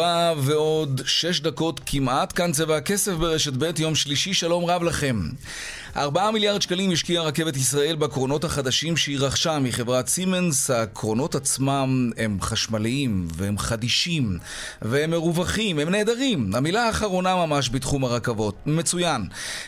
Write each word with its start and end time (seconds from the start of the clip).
ארבע 0.00 0.34
ועוד 0.40 1.00
שש 1.04 1.40
דקות 1.40 1.80
כמעט, 1.86 2.32
כאן 2.36 2.52
צבע 2.52 2.76
הכסף 2.76 3.12
ברשת 3.12 3.52
ב', 3.52 3.80
יום 3.80 3.94
שלישי, 3.94 4.34
שלום 4.34 4.64
רב 4.64 4.82
לכם. 4.82 5.20
ארבעה 5.98 6.30
מיליארד 6.30 6.62
שקלים 6.62 6.90
השקיעה 6.90 7.24
רכבת 7.24 7.56
ישראל 7.56 7.96
בקרונות 7.96 8.44
החדשים 8.44 8.96
שהיא 8.96 9.18
רכשה 9.20 9.58
מחברת 9.58 10.08
סימנס. 10.08 10.70
הקרונות 10.70 11.34
עצמם 11.34 12.10
הם 12.16 12.38
חשמליים 12.40 13.28
והם 13.34 13.58
חדישים 13.58 14.38
והם 14.82 15.10
מרווחים, 15.10 15.78
הם 15.78 15.88
נהדרים. 15.88 16.54
המילה 16.54 16.86
האחרונה 16.86 17.36
ממש 17.36 17.70
בתחום 17.70 18.04
הרכבות. 18.04 18.54
מצוין. 18.66 19.26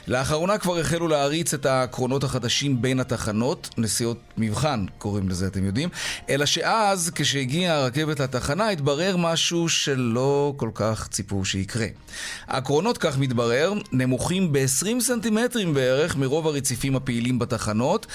לאחרונה 0.08 0.58
כבר 0.58 0.78
החלו 0.78 1.08
להריץ 1.08 1.54
את 1.54 1.66
הקרונות 1.66 2.24
החדשים 2.24 2.82
בין 2.82 3.00
התחנות, 3.00 3.68
נסיעות 3.78 4.18
מבחן 4.38 4.84
קוראים 4.98 5.28
לזה, 5.28 5.46
אתם 5.46 5.64
יודעים. 5.64 5.88
אלא 6.28 6.46
שאז, 6.46 7.10
כשהגיעה 7.14 7.76
הרכבת 7.76 8.20
לתחנה, 8.20 8.68
התברר 8.68 9.16
משהו 9.16 9.68
שלא 9.68 10.54
כל 10.56 10.70
כך 10.74 11.08
ציפו 11.08 11.44
שיקרה. 11.44 11.86
הקרונות, 12.48 12.98
כך 12.98 13.18
מתברר, 13.18 13.72
נמוכים 13.92 14.52
ב-20 14.52 15.00
סנטימטרים 15.00 15.74
בערך 15.74 16.16
מרוב 16.20 16.46
הרציפים 16.46 16.96
הפעילים 16.96 17.38
בתחנות. 17.38 18.06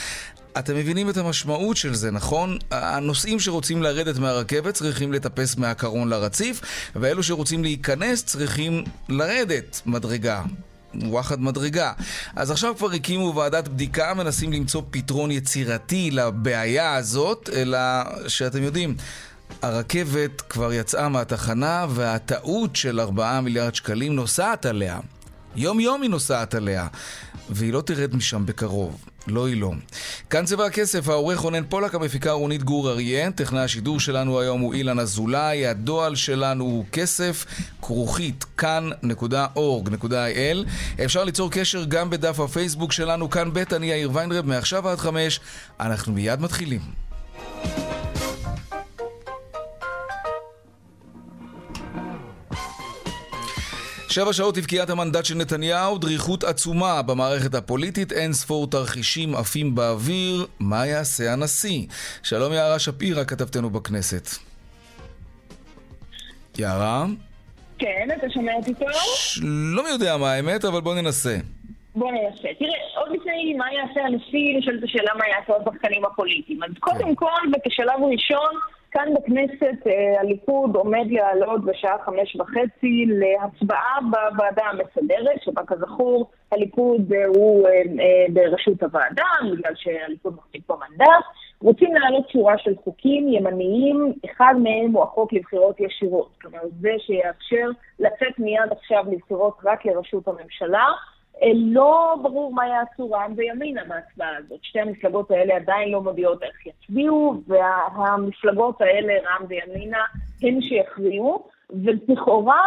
אתם 0.59 0.75
מבינים 0.75 1.09
את 1.09 1.17
המשמעות 1.17 1.77
של 1.77 1.95
זה, 1.95 2.11
נכון? 2.11 2.57
הנוסעים 2.71 3.39
שרוצים 3.39 3.83
לרדת 3.83 4.17
מהרכבת 4.17 4.73
צריכים 4.73 5.13
לטפס 5.13 5.57
מהקרון 5.57 6.09
לרציף, 6.09 6.61
ואלו 6.95 7.23
שרוצים 7.23 7.63
להיכנס 7.63 8.23
צריכים 8.23 8.83
לרדת 9.09 9.81
מדרגה. 9.85 10.43
וואחד 11.03 11.41
מדרגה. 11.41 11.93
אז 12.35 12.51
עכשיו 12.51 12.75
כבר 12.77 12.91
הקימו 12.91 13.35
ועדת 13.35 13.67
בדיקה, 13.67 14.13
מנסים 14.13 14.53
למצוא 14.53 14.81
פתרון 14.91 15.31
יצירתי 15.31 16.11
לבעיה 16.11 16.95
הזאת, 16.95 17.49
אלא 17.53 17.79
שאתם 18.27 18.63
יודעים, 18.63 18.95
הרכבת 19.61 20.41
כבר 20.41 20.73
יצאה 20.73 21.09
מהתחנה 21.09 21.85
והטעות 21.89 22.75
של 22.75 22.99
4 22.99 23.41
מיליארד 23.41 23.75
שקלים 23.75 24.15
נוסעת 24.15 24.65
עליה. 24.65 24.99
יום 25.55 25.79
יום 25.79 26.01
היא 26.01 26.09
נוסעת 26.09 26.55
עליה, 26.55 26.87
והיא 27.49 27.73
לא 27.73 27.81
תרד 27.81 28.15
משם 28.15 28.45
בקרוב. 28.45 29.05
לא 29.27 29.47
היא 29.47 29.61
לא. 29.61 29.71
כאן 30.29 30.45
צבע 30.45 30.65
הכסף, 30.65 31.09
העורך 31.09 31.39
רונן 31.39 31.63
פולק, 31.69 31.95
המפיקה 31.95 32.31
רונית 32.31 32.63
גור 32.63 32.89
אריה, 32.89 33.31
טכנאי 33.31 33.61
השידור 33.61 33.99
שלנו 33.99 34.39
היום 34.39 34.61
הוא 34.61 34.73
אילן 34.73 34.99
אזולאי, 34.99 35.67
הדועל 35.67 36.15
שלנו 36.15 36.63
הוא 36.63 36.85
כסף, 36.91 37.45
כרוכית, 37.81 38.45
כאן.org.il. 38.57 40.69
אפשר 41.05 41.23
ליצור 41.23 41.51
קשר 41.51 41.83
גם 41.83 42.09
בדף 42.09 42.39
הפייסבוק 42.39 42.91
שלנו, 42.91 43.29
כאן 43.29 43.53
ב', 43.53 43.73
אני 43.73 43.87
יאיר 43.87 44.09
ויינרב, 44.13 44.45
מעכשיו 44.45 44.89
עד 44.89 44.97
חמש, 44.97 45.39
אנחנו 45.79 46.13
מיד 46.13 46.41
מתחילים. 46.41 47.04
שבע 54.15 54.33
שעות 54.33 54.57
לבקיעת 54.57 54.89
המנדט 54.89 55.25
של 55.25 55.35
נתניהו, 55.35 55.97
דריכות 55.97 56.43
עצומה 56.43 57.01
במערכת 57.01 57.53
הפוליטית, 57.55 58.11
אין 58.11 58.33
ספור 58.33 58.67
תרחישים 58.69 59.35
עפים 59.35 59.75
באוויר, 59.75 60.45
מה 60.59 60.87
יעשה 60.87 61.33
הנשיא? 61.33 61.87
שלום 62.23 62.53
יערה 62.53 62.79
שפירא, 62.79 63.23
כתבתנו 63.23 63.69
בכנסת. 63.69 64.27
יערה? 66.57 67.05
כן, 67.79 68.07
אתה 68.17 68.27
שומע 68.33 68.53
אותי 68.53 68.73
טוב? 68.73 68.87
לא 69.75 69.83
מי 69.83 69.89
יודע 69.89 70.17
מה 70.17 70.31
האמת, 70.31 70.65
אבל 70.65 70.81
בוא 70.81 70.95
ננסה. 70.95 71.37
בוא 71.95 72.11
ננסה. 72.11 72.47
תראה, 72.59 73.01
עוד 73.01 73.09
לפני 73.15 73.53
מה 73.57 73.65
יעשה 73.73 74.01
הנשיא, 74.05 74.57
לשאול 74.59 74.77
את 74.79 74.83
השאלה 74.83 75.11
מה 75.17 75.23
יעשו 75.27 75.53
השחקנים 75.61 76.05
הפוליטיים. 76.05 76.63
אז 76.63 76.69
קודם 76.79 77.09
כן. 77.09 77.15
כל, 77.15 77.41
וכשלב 77.55 77.99
ראשון, 78.11 78.59
כאן 78.95 79.13
בכנסת 79.13 79.87
אה, 79.87 80.21
הליכוד 80.21 80.75
עומד 80.75 81.05
להעלות 81.09 81.65
בשעה 81.65 81.97
חמש 82.05 82.35
וחצי 82.35 83.05
להצבעה 83.07 83.99
בוועדה 84.01 84.63
המסדרת, 84.65 85.41
שבה 85.41 85.61
כזכור 85.67 86.31
הליכוד 86.51 87.13
אה, 87.13 87.25
הוא 87.25 87.67
אה, 87.67 88.25
בראשות 88.33 88.83
הוועדה, 88.83 89.25
בגלל 89.51 89.73
שהליכוד 89.75 90.35
מחזיק 90.37 90.61
פה 90.65 90.75
מנדט. 90.75 91.25
רוצים 91.61 91.95
להעלות 91.95 92.29
שורה 92.29 92.57
של 92.57 92.75
חוקים 92.83 93.27
ימניים, 93.27 94.13
אחד 94.25 94.53
מהם 94.63 94.91
הוא 94.91 95.03
החוק 95.03 95.33
לבחירות 95.33 95.79
ישירות. 95.79 96.29
כלומר, 96.41 96.59
זה 96.79 96.91
שיאפשר 96.99 97.69
לצאת 97.99 98.39
מיד 98.39 98.71
עכשיו 98.71 99.03
לבחירות 99.11 99.57
רק 99.63 99.85
לראשות 99.85 100.27
הממשלה. 100.27 100.85
אה, 101.43 101.51
לא 101.55 102.15
ברור 102.21 102.53
מה 102.53 102.67
יעשו 102.67 103.11
רע"מ 103.11 103.33
וימינה 103.35 103.81
בהצבעה 103.83 104.37
הזאת. 104.37 104.59
שתי 104.63 104.79
המפלגות 104.79 105.31
האלה 105.31 105.55
עדיין 105.55 105.91
לא 105.91 106.01
מודיעות 106.01 106.43
איך 106.43 106.65
יצביעו, 106.65 107.41
והמפלגות 107.47 108.81
האלה, 108.81 109.13
רע"מ 109.13 109.45
וימינה, 109.49 110.03
הן 110.41 110.61
שיכריעו. 110.61 111.55
ולכאורה 111.69 112.61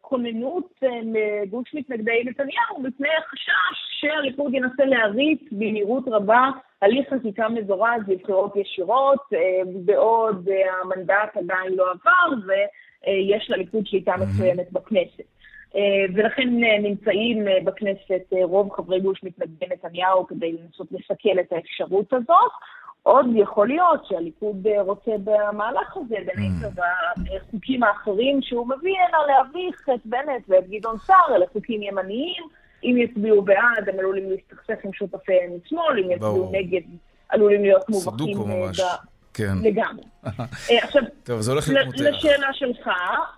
כוננות 0.00 0.70
אה, 0.84 0.88
לגוש 1.02 1.74
מתנגדי 1.74 2.24
נתניהו 2.24 2.80
מפני 2.82 3.08
החשש 3.18 4.00
שהליכוד 4.00 4.54
ינסה 4.54 4.84
להריץ 4.84 5.40
במהירות 5.52 6.04
רבה 6.06 6.50
הליך 6.82 7.14
חקיקה 7.14 7.48
מזורז 7.48 8.02
לבחירות 8.08 8.56
ישירות, 8.56 9.20
אה, 9.34 9.38
בעוד 9.84 10.48
המנדט 10.82 11.36
עדיין 11.36 11.72
לא 11.76 11.84
עבר 11.90 12.36
ויש 12.46 13.50
לליכוד 13.50 13.86
שליטה 13.86 14.14
מסוימת 14.16 14.72
בכנסת. 14.72 15.41
אה, 15.76 16.04
ולכן 16.14 16.64
אה, 16.64 16.78
נמצאים 16.78 17.48
אה, 17.48 17.58
בכנסת 17.64 18.32
רוב 18.42 18.72
חברי 18.72 19.00
גוש 19.00 19.20
מתנגדי 19.22 19.66
נתניהו 19.70 20.26
כדי 20.26 20.52
לנסות 20.52 20.86
לסכל 20.92 21.40
את 21.40 21.52
האפשרות 21.52 22.12
הזאת. 22.12 22.52
עוד 23.02 23.26
יכול 23.34 23.68
להיות 23.68 24.06
שהליכוד 24.06 24.66
רוצה 24.78 25.10
במהלך 25.24 25.96
הזה, 25.96 26.16
בין 26.26 26.36
mm. 26.36 26.66
היתר 26.66 26.82
בחוקים 27.24 27.82
האחרים 27.82 28.42
שהוא 28.42 28.66
מביא 28.66 28.94
הנה 29.08 29.18
להביך 29.26 29.88
את 29.94 30.00
בנט 30.04 30.42
ואת 30.48 30.68
גדעון 30.70 30.98
סער, 30.98 31.36
אלה 31.36 31.46
חוקים 31.52 31.82
ימניים. 31.82 32.42
אם 32.84 32.96
יצביעו 32.98 33.42
בעד, 33.42 33.88
הם 33.88 33.98
עלולים 33.98 34.30
להסתכסך 34.30 34.84
עם 34.84 34.92
שותפיהם 34.92 35.50
משמאל, 35.64 35.98
אם 35.98 36.10
יצביעו 36.10 36.50
נגד, 36.52 36.80
עלולים 37.28 37.62
להיות 37.62 37.88
מובכים 37.88 38.38
כן. 39.34 39.54
לגמרי. 39.62 40.04
אה, 40.70 40.78
עכשיו, 40.82 41.02
טוב, 41.24 41.40
זה 41.40 41.52
הולך 41.52 41.68
להיות 41.68 41.86
מותח. 41.86 42.00
לשאלה 42.00 42.52
שלך, 42.52 42.88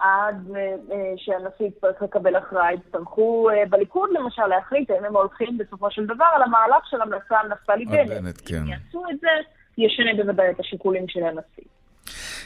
עד 0.00 0.50
אה, 0.56 0.60
אה, 0.92 1.12
שהנשיא 1.16 1.66
יצטרך 1.66 2.02
לקבל 2.02 2.36
הכרעה, 2.36 2.74
יצטרכו 2.74 3.48
בליכוד 3.70 4.10
למשל 4.12 4.46
להחליט 4.46 4.90
האם 4.90 5.04
הם 5.04 5.16
הולכים 5.16 5.58
בסופו 5.58 5.90
של 5.90 6.06
דבר 6.06 6.24
על 6.36 6.42
המהלך 6.42 6.86
של 6.90 7.02
המלצה 7.02 7.36
על 7.40 7.48
נפתלי. 7.48 7.84
בנט, 8.06 8.40
כן. 8.46 8.56
אם 8.56 8.66
יעשו 8.66 9.04
את 9.10 9.20
זה, 9.20 9.28
ישנה 9.78 10.24
בוודאי 10.24 10.50
את 10.50 10.60
השיקולים 10.60 11.08
של 11.08 11.20
הנשיא. 11.22 11.64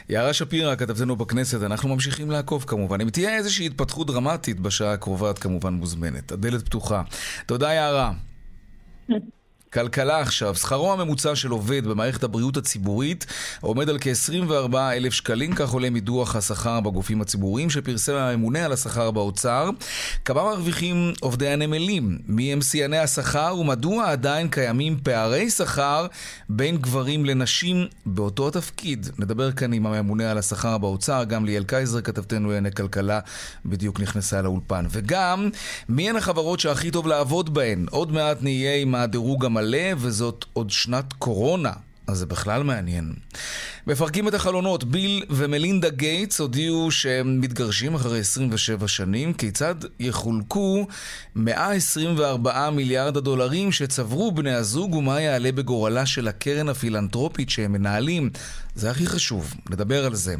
יערה 0.09 0.33
שפירא, 0.33 0.75
כתבתנו 0.75 1.15
בכנסת, 1.15 1.63
אנחנו 1.65 1.89
ממשיכים 1.89 2.31
לעקוב 2.31 2.63
כמובן. 2.67 3.01
אם 3.01 3.09
תהיה 3.09 3.35
איזושהי 3.35 3.65
התפתחות 3.65 4.07
דרמטית 4.07 4.59
בשעה 4.59 4.93
הקרובה, 4.93 5.31
את 5.31 5.39
כמובן 5.39 5.73
מוזמנת. 5.73 6.31
הדלת 6.31 6.65
פתוחה. 6.65 7.01
תודה, 7.45 7.73
יערה. 7.73 8.11
כלכלה 9.73 10.19
עכשיו, 10.19 10.55
שכרו 10.55 10.93
הממוצע 10.93 11.35
של 11.35 11.51
עובד 11.51 11.87
במערכת 11.87 12.23
הבריאות 12.23 12.57
הציבורית 12.57 13.25
עומד 13.61 13.89
על 13.89 13.97
כ-24 14.01 14.75
אלף 14.77 15.13
שקלים, 15.13 15.55
כך 15.55 15.69
עולה 15.69 15.89
מדוח 15.89 16.35
השכר 16.35 16.79
בגופים 16.79 17.21
הציבוריים 17.21 17.69
שפרסם 17.69 18.13
הממונה 18.13 18.65
על 18.65 18.71
השכר 18.71 19.11
באוצר. 19.11 19.69
כמה 20.25 20.43
מרוויחים 20.43 21.13
עובדי 21.19 21.47
הנמלים? 21.47 22.17
מי 22.27 22.53
הם 22.53 22.61
שיאני 22.61 22.97
השכר 22.97 23.55
ומדוע 23.59 24.11
עדיין 24.11 24.47
קיימים 24.47 24.97
פערי 25.03 25.49
שכר 25.49 26.07
בין 26.49 26.77
גברים 26.77 27.25
לנשים 27.25 27.87
באותו 28.05 28.47
התפקיד? 28.47 29.09
נדבר 29.19 29.51
כאן 29.51 29.73
עם 29.73 29.85
הממונה 29.85 30.31
על 30.31 30.37
השכר 30.37 30.77
באוצר, 30.77 31.23
גם 31.23 31.45
ליאל 31.45 31.63
קייזר, 31.63 32.01
כתבתנו 32.01 32.47
לענייני 32.47 32.71
כלכלה, 32.71 33.19
בדיוק 33.65 33.99
נכנסה 33.99 34.41
לאולפן. 34.41 34.85
וגם, 34.89 35.49
מי 35.89 36.09
הן 36.09 36.15
החברות 36.15 36.59
שהכי 36.59 36.91
טוב 36.91 37.07
לעבוד 37.07 37.53
בהן? 37.53 37.85
עוד 37.89 38.11
מעט 38.11 38.37
נהיה 38.41 38.75
עם 38.75 38.95
הדירוג 38.95 39.45
המ... 39.45 39.58
מלא, 39.59 39.93
וזאת 39.97 40.45
עוד 40.53 40.69
שנת 40.69 41.13
קורונה. 41.13 41.71
אז 42.07 42.17
זה 42.17 42.25
בכלל 42.25 42.63
מעניין. 42.63 43.13
מפרקים 43.87 44.27
את 44.27 44.33
החלונות. 44.33 44.83
ביל 44.83 45.23
ומלינדה 45.29 45.89
גייטס 45.89 46.39
הודיעו 46.39 46.91
שהם 46.91 47.41
מתגרשים 47.41 47.95
אחרי 47.95 48.19
27 48.19 48.87
שנים. 48.87 49.33
כיצד 49.33 49.75
יחולקו 49.99 50.87
124 51.35 52.69
מיליארד 52.69 53.17
הדולרים 53.17 53.71
שצברו 53.71 54.31
בני 54.31 54.53
הזוג 54.53 54.95
ומה 54.95 55.21
יעלה 55.21 55.51
בגורלה 55.51 56.05
של 56.05 56.27
הקרן 56.27 56.69
הפילנטרופית 56.69 57.49
שהם 57.49 57.71
מנהלים? 57.71 58.29
זה 58.79 58.91
הכי 58.91 59.07
חשוב, 59.07 59.53
נדבר 59.69 60.05
על 60.05 60.15
זה. 60.15 60.35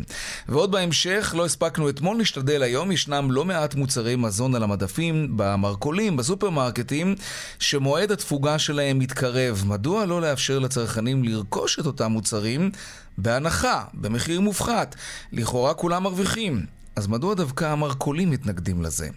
ועוד 0.50 0.71
בהמשך, 0.71 1.33
לא 1.38 1.45
הספקנו 1.45 1.89
אתמול, 1.89 2.18
נשתדל 2.18 2.63
היום, 2.63 2.91
ישנם 2.91 3.31
לא 3.31 3.45
מעט 3.45 3.75
מוצרי 3.75 4.15
מזון 4.15 4.56
על 4.56 4.63
המדפים, 4.63 5.38
במרכולים, 5.38 6.18
בסופרמרקטים, 6.18 7.15
שמועד 7.59 8.12
התפוגה 8.12 8.59
שלהם 8.59 9.00
מתקרב. 9.00 9.63
מדוע 9.68 10.06
לא 10.06 10.21
לאפשר 10.21 10.59
לצרכנים 10.59 11.24
לרכוש 11.24 11.80
את 11.80 11.86
אותם 11.86 12.12
מוצרים 12.12 12.71
בהנחה, 13.18 13.83
במחיר 13.94 14.42
מופחת? 14.42 14.95
לכאורה 15.31 15.74
כולם 15.74 16.03
מרוויחים. 16.03 16.65
אז 16.95 17.07
מדוע 17.07 17.33
דווקא 17.33 17.65
המרכולים 17.65 18.31
מתנגדים 18.31 18.81
לזה? 18.83 19.09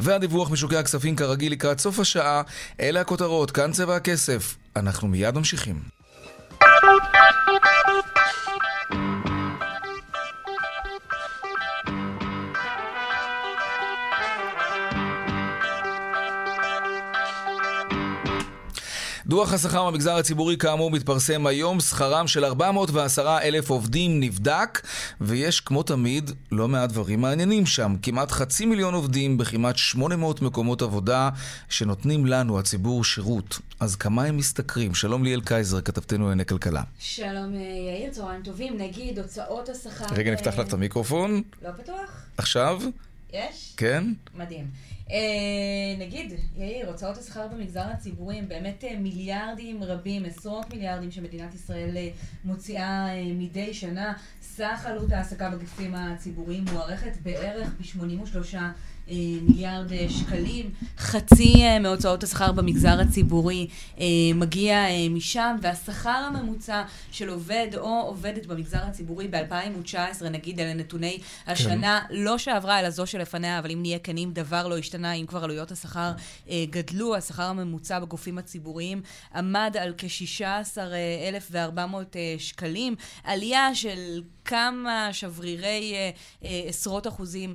והדיווח 0.00 0.50
משוקי 0.50 0.76
הכספים 0.76 1.16
כרגיל 1.16 1.52
לקראת 1.52 1.80
סוף 1.80 1.98
השעה, 1.98 2.42
אלה 2.80 3.00
הכותרות, 3.00 3.50
כאן 3.50 3.72
צבע 3.72 3.96
הכסף. 3.96 4.56
אנחנו 4.76 5.08
מיד 5.08 5.34
ממשיכים. 5.34 5.80
דוח 19.30 19.52
השכר 19.52 19.90
במגזר 19.90 20.16
הציבורי 20.16 20.56
כאמור 20.56 20.90
מתפרסם 20.90 21.46
היום, 21.46 21.80
שכרם 21.80 22.26
של 22.26 22.44
410 22.44 23.38
אלף 23.42 23.70
עובדים 23.70 24.20
נבדק, 24.20 24.80
ויש 25.20 25.60
כמו 25.60 25.82
תמיד 25.82 26.30
לא 26.52 26.68
מעט 26.68 26.90
דברים 26.90 27.20
מעניינים 27.20 27.66
שם. 27.66 27.96
כמעט 28.02 28.30
חצי 28.30 28.66
מיליון 28.66 28.94
עובדים 28.94 29.38
בכמעט 29.38 29.76
800 29.76 30.42
מקומות 30.42 30.82
עבודה 30.82 31.30
שנותנים 31.68 32.26
לנו, 32.26 32.58
הציבור, 32.58 33.04
שירות. 33.04 33.58
אז 33.80 33.96
כמה 33.96 34.24
הם 34.24 34.38
משתכרים? 34.38 34.94
שלום 34.94 35.24
ליאל 35.24 35.40
קייזר, 35.40 35.80
כתבתנו 35.80 36.24
לענייני 36.24 36.44
כלכלה. 36.44 36.82
שלום 36.98 37.54
אה, 37.54 37.60
יאיר, 37.98 38.10
צהריים 38.12 38.42
טובים. 38.42 38.78
נגיד, 38.78 39.18
הוצאות 39.18 39.68
השכר... 39.68 40.04
רגע, 40.14 40.32
נפתח 40.32 40.58
לך 40.58 40.66
את 40.66 40.72
המיקרופון. 40.72 41.42
לא 41.62 41.70
פתוח? 41.82 42.24
עכשיו? 42.38 42.80
יש? 43.32 43.74
כן? 43.76 44.04
מדהים. 44.34 44.70
אה, 45.10 45.16
נגיד, 45.98 46.32
יאיר, 46.56 46.88
הוצאות 46.88 47.18
השכר 47.18 47.48
במגזר 47.48 47.80
הציבורי 47.80 48.36
הם 48.36 48.48
באמת 48.48 48.84
אה, 48.84 48.96
מיליארדים 48.98 49.82
רבים, 49.82 50.24
עשרות 50.24 50.70
מיליארדים 50.70 51.10
שמדינת 51.10 51.54
ישראל 51.54 51.96
אה, 51.96 52.08
מוציאה 52.44 53.08
אה, 53.08 53.32
מדי 53.34 53.74
שנה. 53.74 54.12
סך 54.42 54.82
עלות 54.86 55.12
ההעסקה 55.12 55.50
בגופים 55.50 55.94
הציבוריים 55.94 56.64
מוערכת 56.72 57.16
בערך 57.22 57.68
ב-83 57.68 58.56
אה, 58.56 58.70
מיליארד 59.08 59.92
אה, 59.92 60.06
שקלים. 60.08 60.70
חצי 60.98 61.62
אה, 61.62 61.78
מהוצאות 61.78 62.22
השכר 62.22 62.52
במגזר 62.52 63.00
הציבורי 63.00 63.66
אה, 64.00 64.04
מגיע 64.34 64.76
אה, 64.76 65.08
משם, 65.10 65.56
והשכר 65.62 66.10
הממוצע 66.10 66.82
של 67.12 67.28
עובד 67.28 67.66
או 67.76 68.00
עובדת 68.00 68.46
במגזר 68.46 68.78
הציבורי 68.82 69.28
ב-2019, 69.28 70.24
נגיד 70.30 70.60
אלה 70.60 70.74
נתוני 70.74 71.18
השנה, 71.46 72.00
לא 72.10 72.38
שעברה 72.38 72.80
אלא 72.80 72.90
זו 72.90 73.06
שלפניה, 73.06 73.58
אבל 73.58 73.70
אם 73.70 73.82
נהיה 73.82 73.98
כנים, 73.98 74.32
דבר 74.32 74.68
לא 74.68 74.78
השתנה, 74.78 75.12
אם 75.12 75.26
כבר 75.26 75.44
עלויות 75.44 75.70
השכר 75.70 76.12
אה, 76.50 76.64
גדלו, 76.70 77.16
השכר 77.16 77.42
הממוצע 77.42 77.98
בגופים 77.98 78.38
הציבוריים 78.38 79.02
עמד 79.34 79.76
על 79.80 79.94
כ-16,400 79.98 81.80
אה, 82.16 82.34
שקלים, 82.38 82.94
עלייה 83.24 83.74
של 83.74 84.22
כמה 84.50 85.08
שברירי 85.12 85.94
אה, 85.94 86.10
אה, 86.44 86.62
עשרות 86.68 87.06
אחוזים 87.06 87.54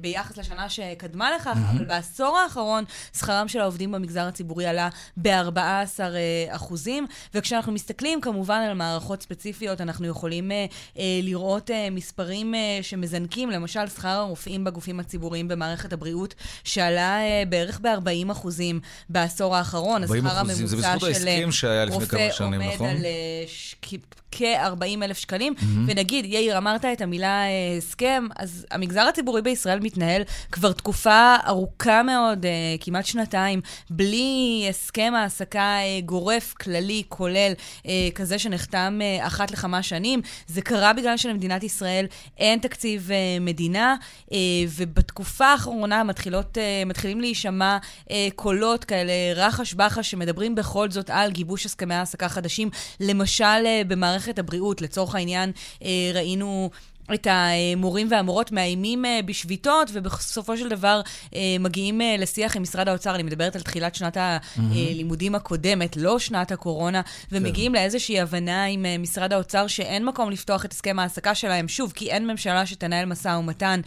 ביחס 0.00 0.36
לשנה 0.36 0.68
שקדמה 0.68 1.30
לכך, 1.36 1.56
אבל 1.70 1.84
בעשור 1.84 2.38
האחרון 2.38 2.84
שכרם 3.18 3.48
של 3.48 3.60
העובדים 3.60 3.92
במגזר 3.92 4.20
הציבורי 4.26 4.66
עלה 4.66 4.88
ב-14 5.16 6.00
אחוזים, 6.48 7.06
וכשאנחנו 7.34 7.72
מסתכלים 7.72 8.20
כמובן 8.20 8.60
על 8.68 8.74
מערכות 8.74 9.22
ספציפיות, 9.22 9.80
אנחנו 9.80 10.06
יכולים 10.06 10.52
אה, 10.52 10.66
אה, 10.98 11.02
לראות 11.22 11.70
אה, 11.70 11.88
מספרים 11.90 12.54
אה, 12.54 12.78
שמזנקים, 12.82 13.50
למשל 13.50 13.88
שכר 13.88 14.08
הרופאים 14.08 14.64
בגופים 14.64 15.00
הציבוריים 15.00 15.48
במערכת 15.48 15.92
הבריאות, 15.92 16.34
שעלה 16.64 17.20
אה, 17.20 17.42
בערך 17.48 17.80
ב-40 17.80 18.32
אחוזים 18.32 18.80
בעשור 19.08 19.56
האחרון. 19.56 20.02
40 20.02 20.26
השכר 20.26 20.42
אחוזים, 20.42 20.66
זה 20.66 20.76
בזכות 20.76 21.02
ההסכם 21.02 21.52
שהיה 21.52 21.84
לפני 21.84 21.94
רופא 21.96 22.06
כמה 22.16 22.32
שנים, 22.32 22.60
עומד 22.62 22.74
נכון? 22.74 22.88
על 22.88 23.04
אה, 23.04 23.10
ש- 23.46 23.74
כ- 23.82 23.94
כ-40 24.32 25.02
אלף 25.04 25.18
שקלים, 25.18 25.54
ונגיד, 25.86 26.24
יאיר, 26.24 26.58
אמרת 26.58 26.84
את 26.84 27.00
המילה 27.00 27.42
אה, 27.44 27.76
הסכם, 27.78 28.26
אז 28.36 28.66
המגזר 28.70 29.00
הציבורי 29.00 29.42
בישראל 29.42 29.78
מתנהל 29.80 30.22
כבר 30.52 30.72
תקופה 30.72 31.36
ארוכה 31.46 32.02
מאוד, 32.02 32.46
אה, 32.46 32.50
כמעט 32.80 33.06
שנתיים, 33.06 33.60
בלי 33.90 34.66
הסכם 34.70 35.12
העסקה 35.16 35.60
אה, 35.78 36.00
גורף, 36.04 36.52
כללי, 36.52 37.02
כולל, 37.08 37.52
אה, 37.86 38.08
כזה 38.14 38.38
שנחתם 38.38 38.98
אה, 39.02 39.26
אחת 39.26 39.50
לכמה 39.50 39.82
שנים. 39.82 40.20
זה 40.46 40.62
קרה 40.62 40.92
בגלל 40.92 41.16
שלמדינת 41.16 41.62
ישראל 41.62 42.06
אין 42.38 42.58
תקציב 42.58 43.10
אה, 43.10 43.16
מדינה, 43.40 43.96
אה, 44.32 44.38
ובתקופה 44.76 45.46
האחרונה 45.46 46.04
מתחילות, 46.04 46.58
אה, 46.58 46.82
מתחילים 46.86 47.20
להישמע 47.20 47.78
אה, 48.10 48.28
קולות 48.36 48.84
כאלה, 48.84 49.12
רחש 49.36 49.74
בחש, 49.74 50.10
שמדברים 50.10 50.54
בכל 50.54 50.90
זאת 50.90 51.10
על 51.10 51.30
גיבוש 51.30 51.66
הסכמי 51.66 51.94
העסקה 51.94 52.28
חדשים, 52.28 52.70
למשל 53.00 53.44
אה, 53.44 53.82
במערכת 53.88 54.21
הבריאות. 54.38 54.82
לצורך 54.82 55.14
העניין, 55.14 55.52
אה, 55.82 56.10
ראינו... 56.14 56.70
את 57.14 57.26
המורים 57.30 58.08
והמורות 58.10 58.52
מאיימים 58.52 59.04
אה, 59.04 59.20
בשביתות, 59.24 59.90
ובסופו 59.92 60.56
של 60.56 60.68
דבר 60.68 61.00
אה, 61.34 61.40
מגיעים 61.60 62.00
אה, 62.00 62.16
לשיח 62.18 62.56
עם 62.56 62.62
משרד 62.62 62.88
האוצר. 62.88 63.14
אני 63.14 63.22
מדברת 63.22 63.56
על 63.56 63.62
תחילת 63.62 63.94
שנת 63.94 64.16
הלימודים 64.16 65.34
הקודמת, 65.34 65.96
לא 65.96 66.18
שנת 66.18 66.52
הקורונה, 66.52 67.00
ומגיעים 67.32 67.74
לאיזושהי 67.74 68.20
הבנה 68.20 68.64
עם 68.64 68.86
משרד 68.98 69.32
האוצר 69.32 69.66
שאין 69.66 70.04
מקום 70.04 70.30
לפתוח 70.30 70.64
את 70.64 70.72
הסכם 70.72 70.98
ההעסקה 70.98 71.34
שלהם, 71.34 71.68
שוב, 71.68 71.92
כי 71.94 72.10
אין 72.10 72.26
ממשלה 72.26 72.66
שתנהל 72.66 73.04
משא 73.04 73.28
ומתן, 73.28 73.80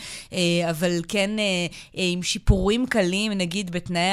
אבל 0.70 1.02
כן 1.08 1.32
עם 1.94 2.24
שיפורים 2.24 2.86
קלים, 2.86 3.32
נגיד 3.32 3.72
בתנאי 3.72 4.12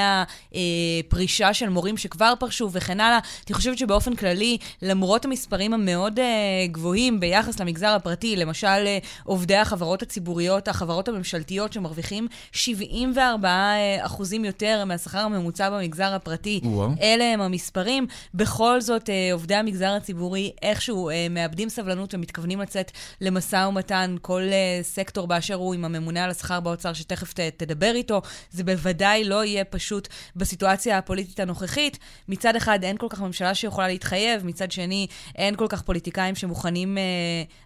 הפרישה 0.52 1.54
של 1.54 1.68
מורים 1.68 1.96
שכבר 1.96 2.34
פרשו 2.38 2.70
וכן 2.72 3.00
הלאה. 3.00 3.18
אני 3.46 3.54
חושבת 3.54 3.78
שבאופן 3.78 4.16
כללי, 4.16 4.58
למרות 4.82 5.24
המספרים 5.24 5.74
המאוד 5.74 6.20
גבוהים 6.66 7.20
ביחס 7.20 7.60
למגזר 7.60 7.88
הפרטי, 7.88 8.36
למשל 8.36 8.91
עובדי 9.24 9.56
החברות 9.56 10.02
הציבוריות, 10.02 10.68
החברות 10.68 11.08
הממשלתיות 11.08 11.72
שמרוויחים 11.72 12.28
74 12.52 13.48
אה, 13.48 14.06
אחוזים 14.06 14.44
יותר 14.44 14.84
מהשכר 14.84 15.18
הממוצע 15.18 15.70
במגזר 15.70 16.14
הפרטי, 16.14 16.60
וואו. 16.64 16.90
אלה 17.00 17.24
הם 17.24 17.40
המספרים. 17.40 18.06
בכל 18.34 18.80
זאת, 18.80 19.10
אה, 19.10 19.32
עובדי 19.32 19.54
המגזר 19.54 19.90
הציבורי 19.90 20.52
איכשהו 20.62 21.10
אה, 21.10 21.26
מאבדים 21.30 21.68
סבלנות 21.68 22.14
ומתכוונים 22.14 22.60
לצאת 22.60 22.90
למשא 23.20 23.66
ומתן, 23.68 24.16
כל 24.22 24.42
אה, 24.42 24.78
סקטור 24.82 25.26
באשר 25.26 25.54
הוא 25.54 25.74
עם 25.74 25.84
הממונה 25.84 26.24
על 26.24 26.30
השכר 26.30 26.60
באוצר, 26.60 26.92
שתכף 26.92 27.32
ת, 27.32 27.40
תדבר 27.40 27.92
איתו. 27.94 28.22
זה 28.50 28.64
בוודאי 28.64 29.24
לא 29.24 29.44
יהיה 29.44 29.64
פשוט 29.64 30.08
בסיטואציה 30.36 30.98
הפוליטית 30.98 31.40
הנוכחית. 31.40 31.98
מצד 32.28 32.56
אחד, 32.56 32.78
אין 32.84 32.96
כל 32.96 33.06
כך 33.10 33.20
ממשלה 33.20 33.54
שיכולה 33.54 33.88
להתחייב, 33.88 34.46
מצד 34.46 34.72
שני, 34.72 35.06
אין 35.36 35.56
כל 35.56 35.66
כך 35.68 35.82
פוליטיקאים 35.82 36.34
שמוכנים, 36.34 36.98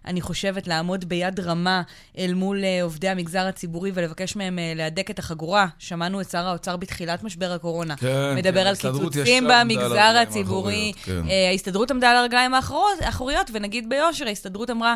אני 0.05 0.21
חושבת, 0.21 0.67
לעמוד 0.67 1.09
ביד 1.17 1.39
רמה 1.39 1.81
אל 2.17 2.33
מול 2.33 2.63
אה, 2.63 2.83
עובדי 2.83 3.09
המגזר 3.09 3.47
הציבורי 3.47 3.91
ולבקש 3.93 4.35
מהם 4.35 4.59
אה, 4.59 4.73
להדק 4.75 5.11
את 5.11 5.19
החגורה. 5.19 5.67
שמענו 5.79 6.21
את 6.21 6.29
שר 6.29 6.47
האוצר 6.47 6.77
בתחילת 6.77 7.23
משבר 7.23 7.51
הקורונה. 7.51 7.95
כן, 7.95 8.35
מדבר 8.35 8.61
כן, 8.61 8.67
על 8.67 8.75
קיצוצים 8.75 9.47
במגזר 9.49 10.17
הציבורי. 10.21 10.91
האחוריות, 10.97 11.25
כן. 11.25 11.29
אה, 11.29 11.49
ההסתדרות 11.49 11.91
עמדה 11.91 12.11
על 12.11 12.17
הרגליים 12.17 12.53
האחוריות, 13.01 13.49
ונגיד 13.53 13.89
ביושר, 13.89 14.27
ההסתדרות 14.27 14.69
אמרה... 14.69 14.95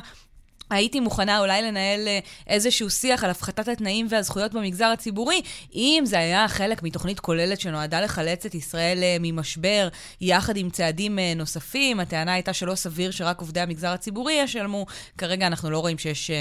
הייתי 0.72 1.00
מוכנה 1.00 1.40
אולי 1.40 1.62
לנהל 1.62 2.08
אה, 2.08 2.20
איזשהו 2.48 2.90
שיח 2.90 3.24
על 3.24 3.30
הפחתת 3.30 3.68
התנאים 3.68 4.08
והזכויות 4.10 4.54
במגזר 4.54 4.86
הציבורי, 4.86 5.42
אם 5.76 6.04
זה 6.06 6.20
היה 6.20 6.48
חלק 6.48 6.84
מתוכנית 6.84 7.20
כוללת 7.20 7.62
שנועדה 7.62 8.02
לחלץ 8.02 8.46
את 8.46 8.56
ישראל 8.56 9.04
אה, 9.04 9.18
ממשבר, 9.20 9.88
יחד 10.22 10.58
עם 10.58 10.70
צעדים 10.70 11.20
אה, 11.20 11.34
נוספים. 11.36 12.00
הטענה 12.00 12.34
הייתה 12.34 12.54
שלא 12.54 12.76
סביר 12.76 13.12
שרק 13.12 13.40
עובדי 13.40 13.60
המגזר 13.60 13.90
הציבורי 13.90 14.34
ישלמו. 14.34 14.86
כרגע 15.18 15.48
אנחנו 15.48 15.70
לא 15.70 15.80
רואים 15.80 15.98
שיש 15.98 16.32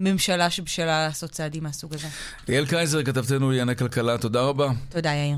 ממשלה 0.00 0.50
שבשלה 0.50 1.06
לעשות 1.06 1.30
צעדים 1.30 1.62
מהסוג 1.62 1.94
הזה. 1.94 2.08
ליאל 2.48 2.66
קייזר, 2.66 3.02
כתבתנו 3.02 3.50
לענייני 3.50 3.76
כלכלה, 3.76 4.18
תודה 4.18 4.40
רבה. 4.40 4.70
תודה, 4.88 5.10
יאיר. 5.10 5.36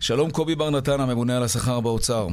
שלום 0.00 0.30
קובי 0.30 0.54
בר 0.54 0.70
נתן, 0.70 1.00
הממונה 1.00 1.36
על 1.36 1.42
השכר 1.42 1.80
באוצר. 1.80 2.28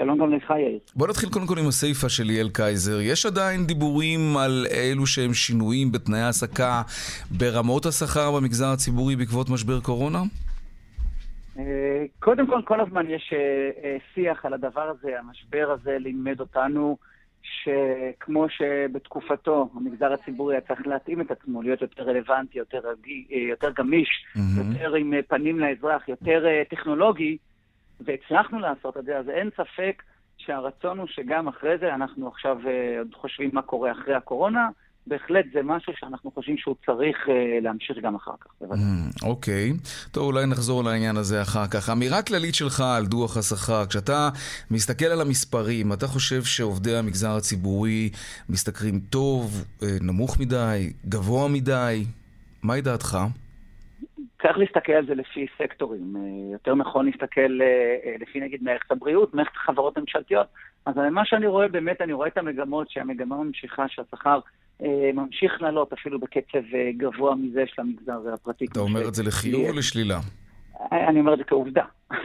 שלום 0.00 0.18
גם 0.18 0.32
לך, 0.32 0.50
יאיר. 0.50 0.78
בוא 0.96 1.08
נתחיל 1.08 1.28
קודם 1.30 1.46
כל 1.46 1.58
עם 1.58 1.68
הסיפה 1.68 2.08
של 2.08 2.24
ליאל 2.24 2.48
קייזר. 2.48 3.00
יש 3.00 3.26
עדיין 3.26 3.66
דיבורים 3.66 4.36
על 4.36 4.66
אילו 4.70 5.06
שהם 5.06 5.34
שינויים 5.34 5.92
בתנאי 5.92 6.20
העסקה 6.20 6.82
ברמות 7.30 7.86
השכר 7.86 8.32
במגזר 8.36 8.66
הציבורי 8.66 9.16
בעקבות 9.16 9.50
משבר 9.50 9.80
קורונה? 9.80 10.18
אה, 11.58 12.04
קודם 12.18 12.46
כל, 12.46 12.60
כל 12.64 12.80
הזמן 12.80 13.10
יש 13.10 13.34
שיח 14.14 14.46
על 14.46 14.54
הדבר 14.54 14.92
הזה. 14.94 15.18
המשבר 15.18 15.70
הזה 15.70 15.96
לימד 15.98 16.40
אותנו 16.40 16.96
שכמו 17.42 18.46
שבתקופתו 18.48 19.70
המגזר 19.74 20.12
הציבורי 20.12 20.54
היה 20.54 20.60
צריך 20.60 20.86
להתאים 20.86 21.20
את 21.20 21.30
עצמו, 21.30 21.62
להיות 21.62 21.82
יותר 21.82 22.02
רלוונטי, 22.02 22.58
יותר, 22.58 22.80
יותר 23.50 23.70
גמיש, 23.70 24.08
mm-hmm. 24.08 24.40
יותר 24.58 24.94
עם 24.94 25.12
פנים 25.28 25.60
לאזרח, 25.60 26.08
יותר 26.08 26.44
טכנולוגי, 26.70 27.36
והצלחנו 28.04 28.58
לעשות 28.58 28.96
את 28.96 29.04
זה, 29.04 29.18
אז 29.18 29.28
אין 29.28 29.50
ספק 29.56 30.02
שהרצון 30.36 30.98
הוא 30.98 31.06
שגם 31.06 31.48
אחרי 31.48 31.78
זה, 31.78 31.94
אנחנו 31.94 32.28
עכשיו 32.28 32.56
עוד 32.98 33.14
חושבים 33.14 33.50
מה 33.52 33.62
קורה 33.62 33.92
אחרי 33.92 34.14
הקורונה, 34.14 34.68
בהחלט 35.06 35.44
זה 35.52 35.60
משהו 35.64 35.92
שאנחנו 35.96 36.30
חושבים 36.30 36.56
שהוא 36.58 36.74
צריך 36.86 37.16
uh, 37.26 37.30
להמשיך 37.62 37.96
גם 38.02 38.14
אחר 38.14 38.32
כך. 38.40 38.50
Mm, 38.62 39.26
אוקיי. 39.26 39.72
טוב, 40.12 40.24
אולי 40.24 40.46
נחזור 40.46 40.84
לעניין 40.84 41.16
הזה 41.16 41.42
אחר 41.42 41.66
כך. 41.66 41.90
אמירה 41.90 42.22
כללית 42.22 42.54
שלך 42.54 42.80
על 42.80 43.06
דוח 43.06 43.36
השכר, 43.36 43.86
כשאתה 43.86 44.28
מסתכל 44.70 45.04
על 45.04 45.20
המספרים, 45.20 45.92
אתה 45.92 46.06
חושב 46.06 46.42
שעובדי 46.42 46.96
המגזר 46.96 47.36
הציבורי 47.36 48.10
משתכרים 48.48 49.00
טוב, 49.10 49.64
אה, 49.82 49.88
נמוך 50.00 50.40
מדי, 50.40 50.92
גבוה 51.08 51.48
מדי? 51.48 52.04
מהי 52.62 52.80
דעתך? 52.80 53.18
צריך 54.42 54.58
להסתכל 54.58 54.92
על 54.92 55.06
זה 55.06 55.14
לפי 55.14 55.46
סקטורים. 55.58 56.16
אה, 56.16 56.52
יותר 56.52 56.74
נכון 56.74 57.06
להסתכל 57.06 57.58
לפי 58.20 58.40
נגיד 58.40 58.62
מערכת 58.62 58.90
הבריאות, 58.90 59.34
מערכת 59.34 59.56
החברות 59.56 59.96
הממשלתיות. 59.96 60.46
אז 60.86 60.94
מה 61.10 61.24
שאני 61.24 61.46
רואה, 61.46 61.68
באמת 61.68 62.00
אני 62.00 62.12
רואה 62.12 62.28
את 62.28 62.38
המגמות, 62.38 62.90
שהמגמה 62.90 63.36
ממשיכה, 63.36 63.88
שהשכר 63.88 64.40
אה, 64.82 65.10
ממשיך 65.14 65.62
לעלות 65.62 65.92
אפילו 65.92 66.20
בקצב 66.20 66.74
אה, 66.74 66.90
גבוה 66.96 67.34
מזה 67.34 67.64
של 67.66 67.82
המגזר 67.82 68.34
הפרטי. 68.34 68.64
אתה 68.64 68.80
אומר 68.80 69.08
את 69.08 69.14
זה 69.14 69.22
לחיוב 69.22 69.68
או 69.68 69.72
לשלילה? 69.72 70.18
אה, 70.92 71.08
אני 71.08 71.20
אומר 71.20 71.32
את 71.32 71.38
זה 71.38 71.44
כעובדה. 71.44 71.84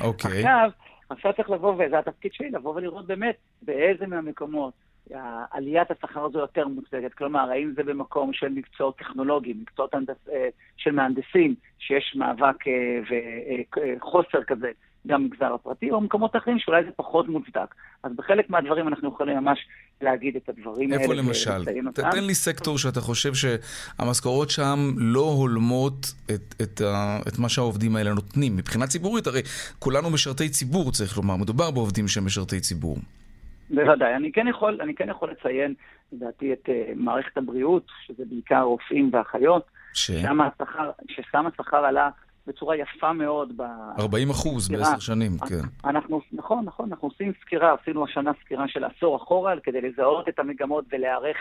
אוקיי. 0.00 0.38
עכשיו, 0.38 0.70
עכשיו 1.10 1.32
צריך 1.36 1.50
לבוא, 1.50 1.74
וזה 1.74 1.98
התפקיד 1.98 2.32
שלי, 2.32 2.50
לבוא 2.50 2.74
ולראות 2.74 3.06
באמת 3.06 3.36
באיזה 3.62 4.06
מהמקומות 4.06 4.72
עליית 5.50 5.90
השכר 5.90 6.24
הזו 6.24 6.38
יותר 6.38 6.68
מוצדקת. 6.68 7.14
כלומר, 7.14 7.50
האם 7.50 7.72
זה 7.76 7.82
במקום 7.82 8.32
של 8.32 8.48
מקצועות 8.48 8.98
טכנולוגיים, 8.98 9.60
מקצועות 9.60 9.94
הנדס, 9.94 10.28
של 10.76 10.90
מהנדסים, 10.90 11.54
שיש 11.78 12.16
מאבק 12.16 12.64
וחוסר 13.96 14.44
כזה 14.46 14.70
גם 15.06 15.24
במגזר 15.24 15.54
הפרטי, 15.54 15.90
או 15.90 16.00
מקומות 16.00 16.36
אחרים 16.36 16.58
שאולי 16.58 16.84
זה 16.84 16.90
פחות 16.96 17.28
מוצדק. 17.28 17.74
אז 18.02 18.12
בחלק 18.16 18.50
מהדברים 18.50 18.88
אנחנו 18.88 19.08
יכולים 19.08 19.36
ממש 19.36 19.58
להגיד 20.00 20.36
את 20.36 20.48
הדברים 20.48 20.92
איפה 20.92 21.02
האלה. 21.02 21.14
איפה 21.14 21.28
למשל? 21.28 21.64
תתן 21.92 22.24
לי 22.24 22.34
סקטור 22.34 22.78
שאתה 22.78 23.00
חושב 23.00 23.32
שהמשכורות 23.34 24.50
שם 24.50 24.78
לא 24.96 25.20
הולמות 25.20 26.12
את, 26.34 26.54
את, 26.62 26.80
ה, 26.80 27.18
את 27.28 27.38
מה 27.38 27.48
שהעובדים 27.48 27.96
האלה 27.96 28.14
נותנים. 28.14 28.56
מבחינה 28.56 28.86
ציבורית, 28.86 29.26
הרי 29.26 29.42
כולנו 29.78 30.10
משרתי 30.10 30.48
ציבור, 30.48 30.92
צריך 30.92 31.16
לומר. 31.16 31.36
מדובר 31.36 31.70
בעובדים 31.70 32.08
שהם 32.08 32.26
משרתי 32.26 32.60
ציבור. 32.60 32.98
בוודאי. 33.70 34.14
אני 34.14 34.32
כן 34.32 34.48
יכול, 34.48 34.78
אני 34.80 34.94
כן 34.94 35.08
יכול 35.08 35.30
לציין, 35.30 35.74
לדעתי, 36.12 36.52
את 36.52 36.68
uh, 36.68 36.72
מערכת 36.96 37.38
הבריאות, 37.38 37.86
שזה 38.06 38.24
בעיקר 38.28 38.62
רופאים 38.62 39.10
ואחיות. 39.12 39.66
ש... 39.94 40.10
השכר, 40.10 40.90
ששם 41.08 41.46
השכר 41.46 41.84
עלה 41.84 42.10
בצורה 42.46 42.76
יפה 42.76 43.12
מאוד. 43.12 43.52
ב... 43.56 43.62
40 43.98 44.30
אחוז 44.30 44.68
בעשר 44.68 44.98
שנים, 44.98 45.32
כן. 45.48 45.88
אנחנו, 45.88 46.20
נכון, 46.32 46.64
נכון, 46.64 46.88
אנחנו 46.88 47.08
עושים 47.08 47.32
סקירה, 47.42 47.74
עשינו 47.82 48.04
השנה 48.04 48.30
סקירה 48.44 48.68
של 48.68 48.84
עשור 48.84 49.16
אחורה 49.16 49.54
כדי 49.62 49.80
לזהות 49.80 50.28
את 50.28 50.38
המגמות 50.38 50.84
ולהיערך 50.92 51.36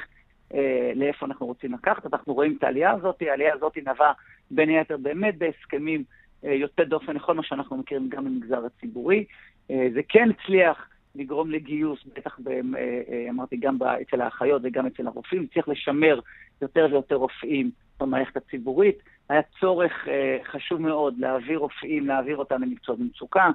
אה, 0.54 0.92
לאיפה 0.96 1.26
אנחנו 1.26 1.46
רוצים 1.46 1.74
לקחת. 1.74 2.14
אנחנו 2.14 2.34
רואים 2.34 2.56
את 2.58 2.64
העלייה 2.64 2.92
הזאת, 2.92 3.22
העלייה 3.22 3.54
הזאת 3.54 3.78
נבעה 3.78 4.14
בין 4.52 4.70
היתר 4.70 4.98
באמת 4.98 5.38
בהסכמים 5.38 6.04
אה, 6.46 6.54
יוצא 6.54 6.84
דופן 6.84 7.16
לכל 7.16 7.34
מה 7.34 7.44
שאנחנו 7.44 7.78
מכירים 7.78 8.10
גם 8.10 8.26
במגזר 8.26 8.66
הציבורי. 8.66 9.26
אה, 9.72 9.88
זה 9.94 10.02
כן 10.10 10.30
הצליח 10.30 10.88
לגרום 11.18 11.52
לגיוס, 11.52 12.00
בטח, 12.16 12.40
ב, 12.44 12.48
אה, 12.48 12.62
אה, 13.10 13.26
אמרתי, 13.30 13.58
גם 13.58 13.78
אצל 14.02 14.22
האחיות 14.22 14.62
וגם 14.66 14.86
אצל 14.86 15.08
הרופאים, 15.08 15.48
צריך 15.54 15.70
לשמר 15.70 16.20
יותר 16.62 16.88
ויותר 16.92 17.16
רופאים 17.16 17.72
במערכת 18.00 18.38
הציבורית. 18.38 18.98
היה 19.30 19.42
צורך 19.60 20.08
אה, 20.08 20.38
חשוב 20.44 20.82
מאוד 20.82 21.20
להעביר 21.20 21.60
רופאים, 21.60 22.08
להעביר 22.08 22.38
אותם 22.38 22.62
למקצועות 22.62 23.00
במצוקה, 23.00 23.50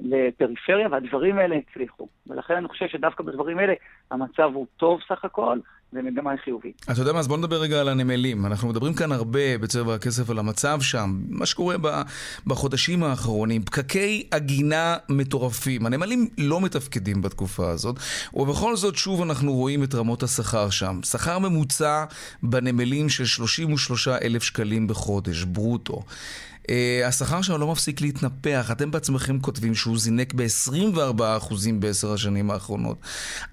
לפריפריה, 0.00 0.88
והדברים 0.90 1.38
האלה 1.38 1.56
הצליחו. 1.56 2.08
ולכן 2.26 2.54
אני 2.54 2.68
חושב 2.68 2.88
שדווקא 2.88 3.24
בדברים 3.24 3.58
האלה 3.58 3.74
המצב 4.10 4.50
הוא 4.54 4.66
טוב 4.76 5.00
סך 5.08 5.24
הכל, 5.24 5.58
ומגמה 5.92 6.30
חיובית. 6.44 6.86
אתה 6.92 7.00
יודע 7.00 7.12
מה, 7.12 7.18
אז 7.18 7.28
בוא 7.28 7.36
נדבר 7.36 7.60
רגע 7.60 7.80
על 7.80 7.88
הנמלים. 7.88 8.46
אנחנו 8.46 8.68
מדברים 8.68 8.94
כאן 8.94 9.12
הרבה 9.12 9.58
בצבע 9.58 9.94
הכסף 9.94 10.30
על 10.30 10.38
המצב 10.38 10.80
שם, 10.80 11.20
מה 11.28 11.46
שקורה 11.46 11.76
בחודשים 12.46 13.02
האחרונים, 13.02 13.62
פקקי 13.62 14.26
עגינה 14.30 14.96
מטורפים. 15.08 15.86
הנמלים 15.86 16.28
לא 16.38 16.60
מתפקדים 16.60 17.22
בתקופה 17.22 17.70
הזאת, 17.70 17.96
ובכל 18.34 18.76
זאת 18.76 18.96
שוב 18.96 19.22
אנחנו 19.22 19.54
רואים 19.54 19.84
את 19.84 19.94
רמות 19.94 20.22
השכר 20.22 20.70
שם. 20.70 21.00
שכר 21.04 21.38
ממוצע 21.38 22.04
בנמלים 22.42 23.08
של 23.08 23.24
33 23.24 24.08
אלף 24.08 24.42
שקלים 24.42 24.86
בחודש, 24.86 25.42
ברוטו. 25.42 26.02
Uh, 26.68 26.70
השכר 27.06 27.42
שלו 27.42 27.58
לא 27.58 27.66
מפסיק 27.72 28.00
להתנפח. 28.00 28.70
אתם 28.72 28.90
בעצמכם 28.90 29.38
כותבים 29.38 29.74
שהוא 29.74 29.98
זינק 29.98 30.34
ב-24% 30.34 31.54
בעשר 31.80 32.12
השנים 32.12 32.50
האחרונות. 32.50 32.98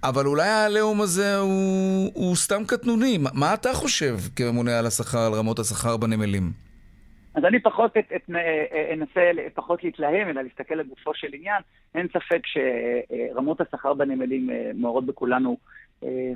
אבל 0.03 0.25
אולי 0.25 0.47
העליהום 0.47 1.01
הזה 1.01 1.37
הוא, 1.37 2.11
הוא 2.13 2.35
סתם 2.35 2.61
קטנוני. 2.67 3.17
מה, 3.33 3.53
אתה 3.53 3.73
חושב 3.73 4.15
כממונה 4.35 4.79
על 4.79 4.85
השכר, 4.85 5.19
על 5.19 5.33
רמות 5.33 5.59
השכר 5.59 5.97
בנמלים? 5.97 6.51
אז 7.35 7.45
אני 7.45 7.59
פחות 7.59 7.97
את, 7.97 8.05
את, 8.15 8.29
אה, 8.35 8.93
אנסה 8.93 9.31
פחות 9.53 9.83
להתלהם, 9.83 10.29
אלא 10.29 10.41
להסתכל 10.41 10.75
לגופו 10.75 11.11
של 11.13 11.27
עניין. 11.33 11.61
אין 11.95 12.07
ספק 12.07 12.41
שרמות 12.45 13.61
השכר 13.61 13.93
בנמלים 13.93 14.49
אה, 14.49 14.71
מעוררות 14.73 15.05
בכולנו 15.05 15.57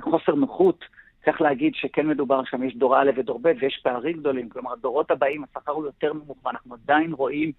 חוסר 0.00 0.34
נוחות. 0.34 0.84
צריך 1.24 1.40
להגיד 1.40 1.74
שכן 1.74 2.06
מדובר 2.06 2.44
שם, 2.44 2.62
יש 2.62 2.76
דור 2.76 3.00
א' 3.00 3.10
ודור 3.16 3.38
ב' 3.42 3.52
ויש 3.60 3.80
פערים 3.82 4.16
גדולים. 4.16 4.48
כלומר, 4.48 4.72
הדורות 4.72 5.10
הבאים, 5.10 5.44
השכר 5.44 5.72
הוא 5.72 5.84
יותר 5.84 6.12
נמוך, 6.12 6.36
ואנחנו 6.44 6.74
עדיין 6.74 7.12
רואים 7.12 7.52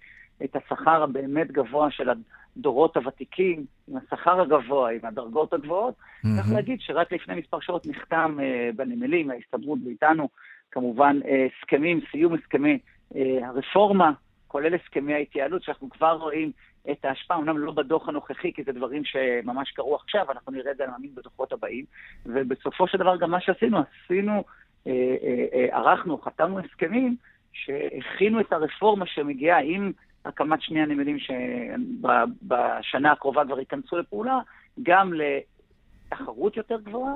את 0.44 0.56
השכר 0.56 1.02
הבאמת 1.02 1.52
גבוה 1.52 1.90
של 1.90 2.08
הדורות 2.56 2.96
הוותיקים, 2.96 3.64
עם 3.88 3.96
השכר 3.96 4.40
הגבוה, 4.40 4.90
עם 4.90 5.00
הדרגות 5.02 5.52
הגבוהות. 5.52 5.94
Mm-hmm. 5.94 6.28
צריך 6.36 6.52
להגיד 6.52 6.80
שרק 6.80 7.12
לפני 7.12 7.34
מספר 7.34 7.60
שעות 7.60 7.86
נחתם 7.86 8.36
uh, 8.38 8.76
בנמלים, 8.76 9.30
ההסתדרות 9.30 9.78
ואיתנו, 9.84 10.28
כמובן, 10.70 11.18
uh, 11.22 11.26
הסכמים, 11.26 12.00
סיום 12.10 12.34
הסכמי 12.34 12.78
uh, 13.12 13.16
הרפורמה, 13.42 14.12
כולל 14.48 14.74
הסכמי 14.74 15.14
ההתייעלות, 15.14 15.62
שאנחנו 15.62 15.90
כבר 15.90 16.12
רואים 16.12 16.52
את 16.90 17.04
ההשפעה, 17.04 17.38
אמנם 17.38 17.58
לא 17.58 17.72
בדוח 17.72 18.08
הנוכחי, 18.08 18.52
כי 18.52 18.62
זה 18.62 18.72
דברים 18.72 19.04
שממש 19.04 19.70
קרו 19.70 19.96
עכשיו, 19.96 20.30
אנחנו 20.30 20.52
נראה 20.52 20.72
את 20.72 20.76
זה, 20.76 20.84
אני 20.84 20.92
מאמין, 20.92 21.14
בדוחות 21.14 21.52
הבאים. 21.52 21.84
ובסופו 22.26 22.88
של 22.88 22.98
דבר 22.98 23.16
גם 23.16 23.30
מה 23.30 23.40
שעשינו, 23.40 23.78
עשינו, 23.78 24.44
אה, 24.86 24.92
אה, 25.22 25.46
אה, 25.52 25.76
ערכנו, 25.76 26.18
חתמנו 26.18 26.58
הסכמים 26.58 27.16
שהכינו 27.52 28.40
את 28.40 28.52
הרפורמה 28.52 29.06
שמגיעה 29.06 29.60
עם 29.60 29.92
הקמת 30.24 30.62
שני 30.62 30.82
הנמלים 30.82 31.18
שבשנה 31.18 33.12
הקרובה 33.12 33.44
כבר 33.44 33.58
ייכנסו 33.58 33.98
לפעולה, 33.98 34.38
גם 34.82 35.12
לתחרות 35.12 36.56
יותר 36.56 36.80
גבוהה, 36.80 37.14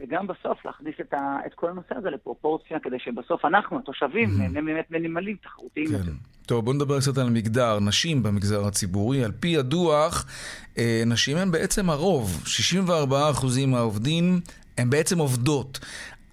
וגם 0.00 0.26
בסוף 0.26 0.64
להכניס 0.64 0.94
את, 1.00 1.14
ה, 1.14 1.38
את 1.46 1.54
כל 1.54 1.70
הנושא 1.70 1.94
הזה 1.96 2.10
לפרופורציה, 2.10 2.78
כדי 2.80 2.96
שבסוף 2.98 3.44
אנחנו, 3.44 3.78
התושבים, 3.78 4.28
mm-hmm. 4.28 4.38
נהנה 4.38 4.62
באמת 4.62 4.90
מנמלים 4.90 5.36
תחרותיים 5.42 5.92
יותר. 5.92 6.04
כן. 6.04 6.12
טוב, 6.46 6.64
בואו 6.64 6.76
נדבר 6.76 7.00
קצת 7.00 7.18
על 7.18 7.30
מגדר, 7.30 7.80
נשים 7.80 8.22
במגזר 8.22 8.66
הציבורי. 8.66 9.24
על 9.24 9.32
פי 9.40 9.56
הדוח, 9.56 10.26
אה, 10.78 11.02
נשים 11.06 11.36
הן 11.36 11.50
בעצם 11.50 11.90
הרוב. 11.90 12.42
64% 12.44 13.66
מהעובדים 13.66 14.40
הן 14.78 14.90
בעצם 14.90 15.18
עובדות. 15.18 15.80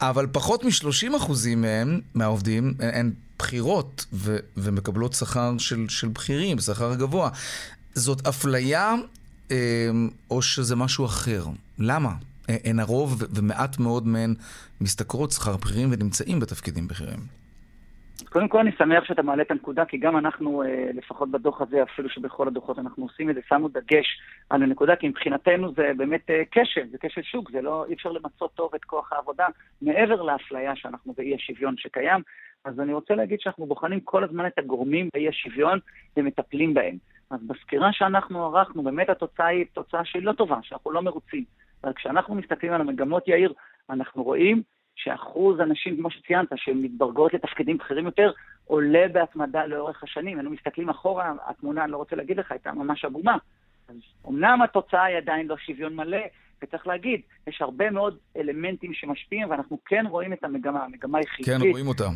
אבל 0.02 0.28
פחות 0.32 0.64
מ-30% 0.64 1.32
מהם, 1.58 2.00
מהעובדים, 2.16 2.74
הן 2.80 3.12
בכירות 3.40 4.06
ו- 4.14 4.38
ומקבלות 4.58 5.14
שכר 5.14 5.58
של, 5.58 5.86
של 5.90 6.08
בכירים, 6.08 6.60
שכר 6.60 6.96
גבוה. 6.96 7.30
זאת 7.94 8.28
אפליה 8.28 8.96
אה, 9.52 9.58
או 10.30 10.42
שזה 10.42 10.76
משהו 10.76 11.06
אחר? 11.06 11.46
למה? 11.80 12.14
הן 12.48 12.80
הרוב 12.80 13.24
ומעט 13.36 13.80
מאוד 13.80 14.08
מהן 14.08 14.34
משתכרות 14.82 15.32
שכר 15.32 15.58
בכירים 15.58 15.90
ונמצאים 15.92 16.40
בתפקידים 16.40 16.88
בכירים. 16.88 17.44
קודם 18.30 18.48
כל 18.48 18.60
אני 18.60 18.72
שמח 18.78 19.04
שאתה 19.04 19.22
מעלה 19.22 19.42
את 19.42 19.52
הנקודה, 19.52 19.86
כי 19.86 19.98
גם 19.98 20.18
אנחנו, 20.18 20.64
אה, 20.64 20.90
לפחות 20.94 21.32
בדוח 21.32 21.62
הזה, 21.62 21.84
אפילו 21.84 22.10
שבכל 22.10 22.48
הדוחות 22.48 22.80
אנחנו 22.80 23.04
עושים 23.04 23.30
את 23.30 23.36
זה, 23.36 23.42
שמנו 23.48 23.68
דגש 23.68 24.06
על 24.50 24.64
הנקודה, 24.64 24.96
כי 24.96 25.08
מבחינתנו 25.08 25.74
זה 25.74 25.92
באמת 25.98 26.30
אה, 26.30 26.42
כשל, 26.52 26.88
זה 26.92 26.98
כשל 27.02 27.22
שוק, 27.22 27.52
זה 27.52 27.62
לא, 27.62 27.86
אי 27.90 27.94
אפשר 27.94 28.12
למצות 28.12 28.52
טוב 28.56 28.76
את 28.76 28.84
כוח 28.84 29.14
העבודה, 29.14 29.48
מעבר 29.82 30.22
לאפליה 30.22 30.76
שאנחנו 30.76 31.14
באי 31.18 31.36
השוויון 31.36 31.76
שקיים. 31.78 32.22
אז 32.66 32.80
אני 32.80 32.94
רוצה 32.94 33.16
להגיד 33.16 33.40
שאנחנו 33.40 33.66
בוחנים 33.66 34.00
כל 34.00 34.24
הזמן 34.24 34.48
את 34.48 34.60
הגורמים 34.60 35.10
באי 35.14 35.30
השוויון 35.30 35.80
ומטפלים 36.18 36.74
בהם. 36.74 36.98
אז 37.30 37.40
בסקירה 37.48 37.94
שאנחנו 37.94 38.46
ערכנו, 38.46 38.84
באמת 38.84 39.10
התוצאה 39.10 39.48
היא 39.48 39.66
תוצאה 39.74 40.06
שהיא 40.06 40.24
לא 40.24 40.32
טובה, 40.32 40.58
שאנחנו 40.62 40.92
לא 40.92 41.02
מרוצים. 41.02 41.44
אבל 41.84 41.94
כשאנחנו 41.94 42.36
מסתכלים 42.36 42.74
על 42.74 42.82
המגמות, 42.82 43.28
יאיר, 43.28 43.54
אנחנו 43.90 44.24
רואים 44.24 44.62
שאחוז 44.96 45.60
הנשים, 45.60 45.98
כמו 45.98 46.12
שציינת, 46.12 46.48
שהן 46.56 46.78
מתברגות 46.78 47.34
לתפקידים 47.34 47.78
בכירים 47.78 48.06
יותר, 48.06 48.32
עולה 48.66 49.08
בהתמדה 49.14 49.66
לאורך 49.66 50.04
השנים. 50.04 50.40
אנו 50.40 50.50
מסתכלים 50.50 50.90
אחורה, 50.90 51.34
התמונה, 51.46 51.84
אני 51.84 51.92
לא 51.92 51.98
רוצה 51.98 52.16
להגיד 52.16 52.38
לך, 52.38 52.52
הייתה 52.52 52.72
ממש 52.72 53.06
עגומה. 53.06 53.38
אז 53.90 53.96
אמנם 54.28 54.62
התוצאה 54.62 55.04
היא 55.04 55.18
עדיין 55.18 55.48
לא 55.48 55.58
שוויון 55.58 55.96
מלא, 55.96 56.22
וצריך 56.64 56.88
להגיד, 56.88 57.22
יש 57.48 57.62
הרבה 57.62 57.90
מאוד 57.90 58.18
אלמנטים 58.38 58.94
שמשפיעים, 58.94 59.50
ואנחנו 59.50 59.80
כן 59.86 60.06
רואים 60.10 60.34
את 60.34 60.44
המגמה, 60.44 60.84
המגמה 60.84 61.18
היא 61.18 61.28
חיובית. 61.28 61.64
כן, 61.64 61.70
רואים 61.72 61.88
אותם. 61.88 62.12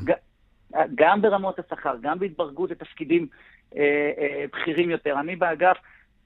גם 0.95 1.21
ברמות 1.21 1.59
השכר, 1.59 1.95
גם 2.01 2.19
בהתברגות 2.19 2.71
לתפקידים 2.71 3.27
אה, 3.75 3.81
אה, 4.17 4.45
בכירים 4.53 4.89
יותר. 4.89 5.19
אני 5.19 5.35
באגף, 5.35 5.77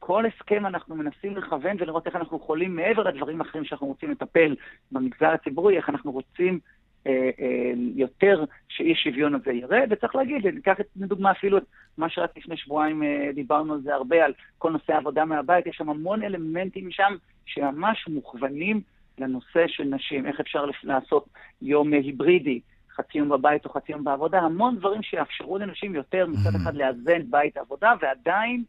כל 0.03 0.25
הסכם 0.25 0.65
אנחנו 0.65 0.95
מנסים 0.95 1.37
לכוון 1.37 1.77
ולראות 1.79 2.07
איך 2.07 2.15
אנחנו 2.15 2.37
יכולים, 2.37 2.75
מעבר 2.75 3.03
לדברים 3.03 3.41
האחרים 3.41 3.65
שאנחנו 3.65 3.87
רוצים 3.87 4.11
לטפל 4.11 4.55
במגזר 4.91 5.27
הציבורי, 5.27 5.77
איך 5.77 5.89
אנחנו 5.89 6.11
רוצים 6.11 6.59
אה, 7.07 7.29
אה, 7.39 7.71
יותר 7.95 8.43
שאי 8.69 8.95
שוויון 8.95 9.35
הזה 9.35 9.51
ירד, 9.51 9.87
וצריך 9.89 10.15
להגיד, 10.15 10.47
ניקח 10.47 10.75
לדוגמה 10.95 11.31
אפילו 11.31 11.57
את 11.57 11.63
מה 11.97 12.09
שרק 12.09 12.37
לפני 12.37 12.57
שבועיים 12.57 13.03
אה, 13.03 13.29
דיברנו 13.35 13.73
על 13.73 13.81
זה 13.81 13.95
הרבה, 13.95 14.25
על 14.25 14.33
כל 14.57 14.71
נושא 14.71 14.93
העבודה 14.93 15.25
מהבית, 15.25 15.67
יש 15.67 15.75
שם 15.75 15.89
המון 15.89 16.23
אלמנטים 16.23 16.91
שם 16.91 17.15
שממש 17.45 18.07
מוכוונים 18.07 18.81
לנושא 19.17 19.67
של 19.67 19.83
נשים, 19.83 20.25
איך 20.25 20.39
אפשר 20.39 20.65
לעשות 20.83 21.25
יום 21.61 21.93
היברידי, 21.93 22.59
חצי 22.95 23.17
יום 23.17 23.29
בבית 23.29 23.65
או 23.65 23.69
חצי 23.69 23.91
יום 23.91 24.03
בעבודה, 24.03 24.39
המון 24.39 24.75
דברים 24.75 25.03
שיאפשרו 25.03 25.57
לנשים 25.57 25.95
יותר 25.95 26.25
מצד 26.27 26.55
אחד 26.55 26.75
לאזן 26.75 27.21
בית 27.29 27.57
עבודה, 27.57 27.93
ועדיין 28.01 28.63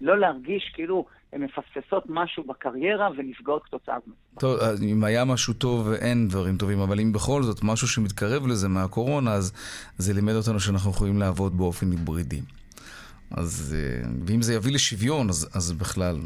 לא 0.00 0.18
להרגיש 0.18 0.70
כאילו 0.74 1.06
הן 1.32 1.42
מפספסות 1.42 2.04
משהו 2.08 2.44
בקריירה 2.44 3.08
ונפגעות 3.16 3.64
כתוצאה 3.64 3.96
מזה. 4.06 4.16
טוב, 4.40 4.60
אם 4.82 5.04
היה 5.04 5.24
משהו 5.24 5.54
טוב, 5.54 5.92
אין 5.92 6.28
דברים 6.28 6.56
טובים, 6.56 6.80
אבל 6.80 7.00
אם 7.00 7.12
בכל 7.12 7.42
זאת 7.42 7.58
משהו 7.62 7.88
שמתקרב 7.88 8.46
לזה 8.46 8.68
מהקורונה, 8.68 9.32
אז 9.32 9.52
זה 9.98 10.14
לימד 10.14 10.34
אותנו 10.34 10.60
שאנחנו 10.60 10.90
יכולים 10.90 11.18
לעבוד 11.18 11.58
באופן 11.58 11.90
היברידי. 11.90 12.40
אז, 13.30 13.76
אה, 13.78 14.08
ואם 14.26 14.42
זה 14.42 14.54
יביא 14.54 14.72
לשוויון, 14.72 15.28
אז, 15.28 15.50
אז 15.54 15.72
בכלל, 15.72 16.16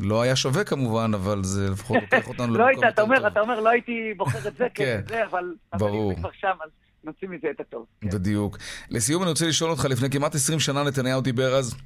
לא 0.00 0.22
היה 0.22 0.36
שווה 0.36 0.64
כמובן, 0.64 1.10
אבל 1.14 1.42
זה 1.42 1.70
לפחות 1.70 1.96
לוקח 2.02 2.28
אותנו 2.28 2.54
למקום 2.54 2.70
יותר 2.70 2.80
טוב. 2.80 2.80
לא 2.80 2.84
היית, 2.86 2.94
אתה 2.94 3.02
אומר, 3.02 3.26
אתה 3.26 3.40
אומר, 3.40 3.60
לא 3.60 3.68
הייתי 3.70 4.14
בוחר 4.16 4.48
את 4.48 4.56
זה, 4.56 4.66
כן, 4.74 5.00
זה, 5.08 5.24
אבל... 5.24 5.54
ברור. 5.78 6.04
אבל 6.04 6.16
אם 6.16 6.20
כבר 6.20 6.30
שם, 6.40 6.56
אז 6.64 6.70
נוציא 7.04 7.28
מזה 7.28 7.48
את 7.50 7.60
הטוב. 7.60 7.86
כן. 8.00 8.10
בדיוק. 8.10 8.58
לסיום 8.90 9.22
אני 9.22 9.30
רוצה 9.30 9.46
לשאול 9.46 9.70
אותך, 9.70 9.84
לפני 9.84 10.10
כמעט 10.10 10.34
20 10.34 10.60
שנה 10.60 10.82
נתניהו 10.82 11.20
דיבר 11.20 11.54
אז 11.54 11.76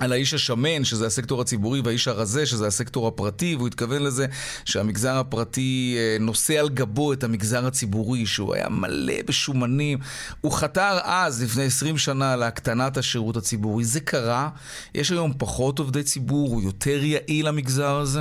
על 0.00 0.12
האיש 0.12 0.34
השמן, 0.34 0.84
שזה 0.84 1.06
הסקטור 1.06 1.40
הציבורי, 1.40 1.80
והאיש 1.84 2.08
הרזה, 2.08 2.46
שזה 2.46 2.66
הסקטור 2.66 3.08
הפרטי, 3.08 3.54
והוא 3.56 3.68
התכוון 3.68 4.02
לזה 4.02 4.26
שהמגזר 4.64 5.16
הפרטי 5.20 5.96
אה, 5.98 6.16
נושא 6.20 6.60
על 6.60 6.68
גבו 6.68 7.12
את 7.12 7.24
המגזר 7.24 7.66
הציבורי, 7.66 8.26
שהוא 8.26 8.54
היה 8.54 8.68
מלא 8.68 9.22
בשומנים. 9.28 9.98
הוא 10.40 10.52
חתר 10.52 10.98
אז, 11.04 11.44
לפני 11.44 11.64
20 11.64 11.98
שנה, 11.98 12.36
להקטנת 12.36 12.96
השירות 12.96 13.36
הציבורי. 13.36 13.84
זה 13.84 14.00
קרה? 14.00 14.48
יש 14.94 15.10
היום 15.10 15.32
פחות 15.38 15.78
עובדי 15.78 16.02
ציבור? 16.02 16.48
הוא 16.48 16.62
יותר 16.62 17.04
יעיל 17.04 17.46
המגזר 17.46 17.96
הזה? 17.96 18.20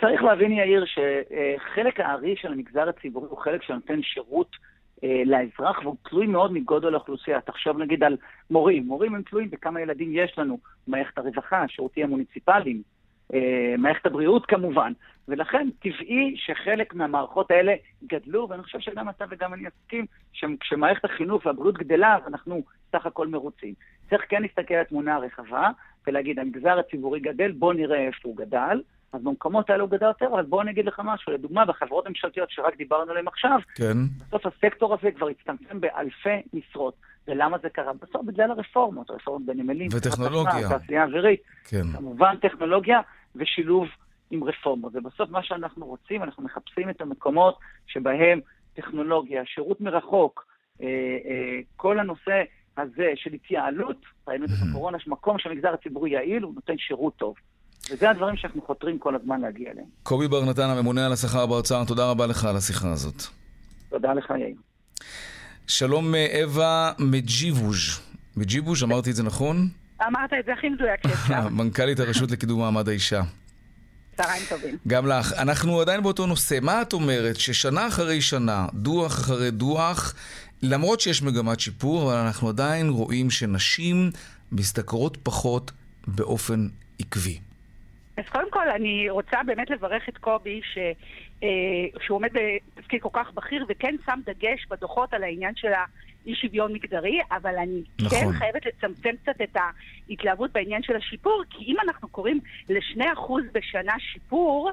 צריך 0.00 0.22
להבין, 0.22 0.52
יאיר, 0.52 0.84
שחלק 0.86 2.00
הארי 2.00 2.34
של 2.36 2.52
המגזר 2.52 2.88
הציבורי 2.88 3.28
הוא 3.30 3.38
חלק 3.38 3.62
שנותן 3.62 4.02
שירות 4.02 4.50
לאזרח, 5.02 5.78
והוא 5.82 5.96
תלוי 6.02 6.26
מאוד 6.26 6.52
מגודל 6.52 6.94
האוכלוסייה. 6.94 7.40
תחשוב 7.40 7.78
נגיד 7.78 8.04
על 8.04 8.16
מורים. 8.50 8.86
מורים 8.86 9.14
הם 9.14 9.22
תלויים 9.22 9.50
בכמה 9.50 9.80
ילדים 9.80 10.10
יש 10.12 10.38
לנו, 10.38 10.58
מערכת 10.86 11.18
הרווחה, 11.18 11.62
השירותים 11.62 12.04
המוניציפליים, 12.04 12.82
אה, 13.34 13.74
מערכת 13.78 14.06
הבריאות 14.06 14.46
כמובן. 14.46 14.92
ולכן 15.28 15.68
טבעי 15.80 16.34
שחלק 16.36 16.94
מהמערכות 16.94 17.50
האלה 17.50 17.74
גדלו, 18.06 18.48
ואני 18.48 18.62
חושב 18.62 18.80
שגם 18.80 19.08
אתה 19.08 19.24
וגם 19.30 19.54
אני 19.54 19.68
אסכים 19.68 20.06
שכשמערכת 20.32 21.04
החינוך 21.04 21.46
והבריאות 21.46 21.78
גדלה, 21.78 22.16
אז 22.16 22.22
אנחנו 22.26 22.62
סך 22.92 23.06
הכל 23.06 23.28
מרוצים. 23.28 23.74
צריך 24.10 24.22
כן 24.28 24.42
להסתכל 24.42 24.74
על 24.74 24.80
התמונה 24.80 25.14
הרחבה 25.14 25.70
ולהגיד, 26.06 26.38
המגזר 26.38 26.78
הציבורי 26.78 27.20
גדל, 27.20 27.52
בוא 27.52 27.74
נראה 27.74 28.06
איפה 28.06 28.28
הוא 28.28 28.36
גדל. 28.36 28.80
אז 29.12 29.22
במקומות 29.22 29.70
האלה 29.70 29.82
הוא 29.82 29.90
גדל 29.90 30.06
יותר, 30.06 30.26
אבל 30.26 30.42
בואו 30.42 30.62
אני 30.62 30.70
אגיד 30.70 30.86
לך 30.86 31.00
משהו. 31.04 31.32
לדוגמה, 31.32 31.64
בחברות 31.64 32.08
ממשלתיות 32.08 32.50
שרק 32.50 32.76
דיברנו 32.76 33.10
עליהן 33.10 33.28
עכשיו, 33.28 33.58
כן. 33.74 33.96
בסוף 34.28 34.46
הסקטור 34.46 34.94
הזה 34.94 35.10
כבר 35.10 35.28
הצטמצם 35.28 35.80
באלפי 35.80 36.42
משרות. 36.52 36.94
ולמה 37.28 37.58
זה 37.62 37.68
קרה? 37.68 37.92
בסוף 37.92 38.24
בגלל 38.24 38.50
הרפורמות, 38.50 39.10
הרפורמות 39.10 39.46
בנמלים. 39.46 39.88
וטכנולוגיה. 39.92 40.68
תעשייה 40.68 41.04
אווירית. 41.04 41.40
כן. 41.64 41.82
כמובן 41.96 42.36
טכנולוגיה 42.36 43.00
ושילוב 43.36 43.86
עם 44.30 44.44
רפורמות. 44.44 44.92
ובסוף 44.94 45.30
מה 45.30 45.42
שאנחנו 45.42 45.86
רוצים, 45.86 46.22
אנחנו 46.22 46.42
מחפשים 46.42 46.90
את 46.90 47.00
המקומות 47.00 47.58
שבהם 47.86 48.40
טכנולוגיה, 48.74 49.42
שירות 49.46 49.80
מרחוק, 49.80 50.46
אה, 50.82 50.86
אה, 50.86 51.60
כל 51.76 51.98
הנושא 51.98 52.42
הזה 52.76 53.12
של 53.14 53.32
התייעלות, 53.32 53.96
ראינו 54.28 54.44
את 54.44 54.50
זה 54.50 54.56
בקורונה, 54.70 54.98
שמקום 54.98 55.38
שהמגזר 55.38 55.74
הציבורי 55.74 56.10
יעיל, 56.10 56.42
הוא 56.42 56.54
נותן 56.54 56.78
שירות 56.78 57.16
טוב. 57.16 57.34
וזה 57.90 58.10
הדברים 58.10 58.36
שאנחנו 58.36 58.62
חותרים 58.62 58.98
כל 58.98 59.14
הזמן 59.14 59.40
להגיע 59.40 59.70
אליהם. 59.72 59.86
קובי 60.02 60.28
בר 60.28 60.44
נתן, 60.44 60.62
הממונה 60.62 61.06
על 61.06 61.12
השכר 61.12 61.46
באוצר, 61.46 61.84
תודה 61.84 62.10
רבה 62.10 62.26
לך 62.26 62.44
על 62.44 62.56
השיחה 62.56 62.92
הזאת. 62.92 63.22
תודה 63.88 64.12
לך, 64.12 64.30
יאיר. 64.30 64.56
שלום 65.66 66.14
אווה 66.42 66.92
מג'יבוז'. 66.98 68.00
מג'יבוז', 68.36 68.82
אמרתי 68.82 69.10
את 69.10 69.16
זה 69.16 69.22
נכון? 69.22 69.68
אמרת 70.08 70.30
את 70.40 70.44
זה 70.46 70.52
הכי 70.52 70.68
מדויק 70.68 71.00
שאפשר. 71.06 71.48
מנכ"לית 71.58 72.00
הרשות 72.00 72.30
לקידום 72.30 72.60
מעמד 72.60 72.88
האישה. 72.88 73.22
צהריים 74.16 74.42
טובים. 74.48 74.76
גם 74.86 75.06
לך. 75.06 75.32
אנחנו 75.32 75.80
עדיין 75.80 76.02
באותו 76.02 76.26
נושא. 76.26 76.58
מה 76.62 76.82
את 76.82 76.92
אומרת 76.92 77.36
ששנה 77.36 77.88
אחרי 77.88 78.20
שנה, 78.20 78.66
דוח 78.74 79.12
אחרי 79.12 79.50
דוח, 79.50 80.14
למרות 80.62 81.00
שיש 81.00 81.22
מגמת 81.22 81.60
שיפור, 81.60 82.02
אבל 82.02 82.20
אנחנו 82.20 82.48
עדיין 82.48 82.88
רואים 82.88 83.30
שנשים 83.30 84.10
משתכרות 84.52 85.16
פחות 85.22 85.72
באופן 86.06 86.68
עקבי. 86.98 87.38
אז 88.16 88.24
קודם 88.28 88.50
כל, 88.50 88.68
אני 88.68 89.10
רוצה 89.10 89.36
באמת 89.46 89.70
לברך 89.70 90.08
את 90.08 90.18
קובי, 90.18 90.60
ש, 90.74 90.78
אה, 91.42 91.48
שהוא 92.00 92.16
עומד 92.16 92.30
בתפקיד 92.32 93.02
כל 93.02 93.08
כך 93.12 93.32
בכיר, 93.34 93.64
וכן 93.68 93.94
שם 94.06 94.20
דגש 94.26 94.66
בדוחות 94.70 95.14
על 95.14 95.22
העניין 95.22 95.52
של 95.56 95.72
האי 95.72 96.34
שוויון 96.34 96.72
מגדרי, 96.72 97.20
אבל 97.30 97.56
אני 97.56 97.82
כן 97.98 98.04
נכון. 98.04 98.18
כן 98.18 98.32
חייבת 98.32 98.66
לצמצם 98.66 99.10
קצת 99.22 99.40
את 99.42 99.56
ההתלהבות 100.08 100.52
בעניין 100.52 100.82
של 100.82 100.96
השיפור, 100.96 101.42
כי 101.50 101.64
אם 101.64 101.76
אנחנו 101.84 102.08
קוראים 102.08 102.40
ל-2% 102.68 103.32
בשנה 103.52 103.94
שיפור, 103.98 104.70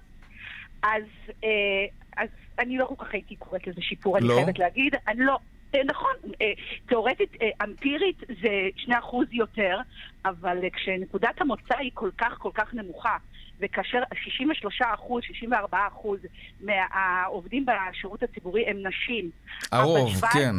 אז, 0.83 1.03
אה, 1.43 1.85
אז 2.17 2.29
אני 2.59 2.77
לא 2.77 2.85
כל 2.85 3.05
כך 3.05 3.13
הייתי 3.13 3.35
קוראת 3.35 3.67
לזה 3.67 3.81
שיפור, 3.81 4.17
לא? 4.17 4.33
אני 4.33 4.43
חייבת 4.43 4.59
להגיד. 4.59 4.95
אני 5.07 5.19
לא, 5.19 5.37
נכון, 5.85 6.13
אה, 6.41 6.51
תאורטית, 6.85 7.29
אה, 7.41 7.49
אמפירית 7.63 8.17
זה 8.41 8.69
2% 8.75 8.91
יותר, 9.31 9.77
אבל 10.25 10.57
כשנקודת 10.73 11.41
המוצא 11.41 11.77
היא 11.77 11.91
כל 11.93 12.09
כך 12.17 12.37
כל 12.37 12.51
כך 12.53 12.73
נמוכה, 12.73 13.17
וכאשר 13.59 13.99
63 14.23 14.81
אחוז, 14.81 15.23
64 15.23 15.87
אחוז 15.87 16.19
מהעובדים 16.61 17.65
בשירות 17.65 18.23
הציבורי 18.23 18.65
הם 18.67 18.77
נשים. 18.87 19.29
הרוב, 19.71 20.09
כן. 20.33 20.55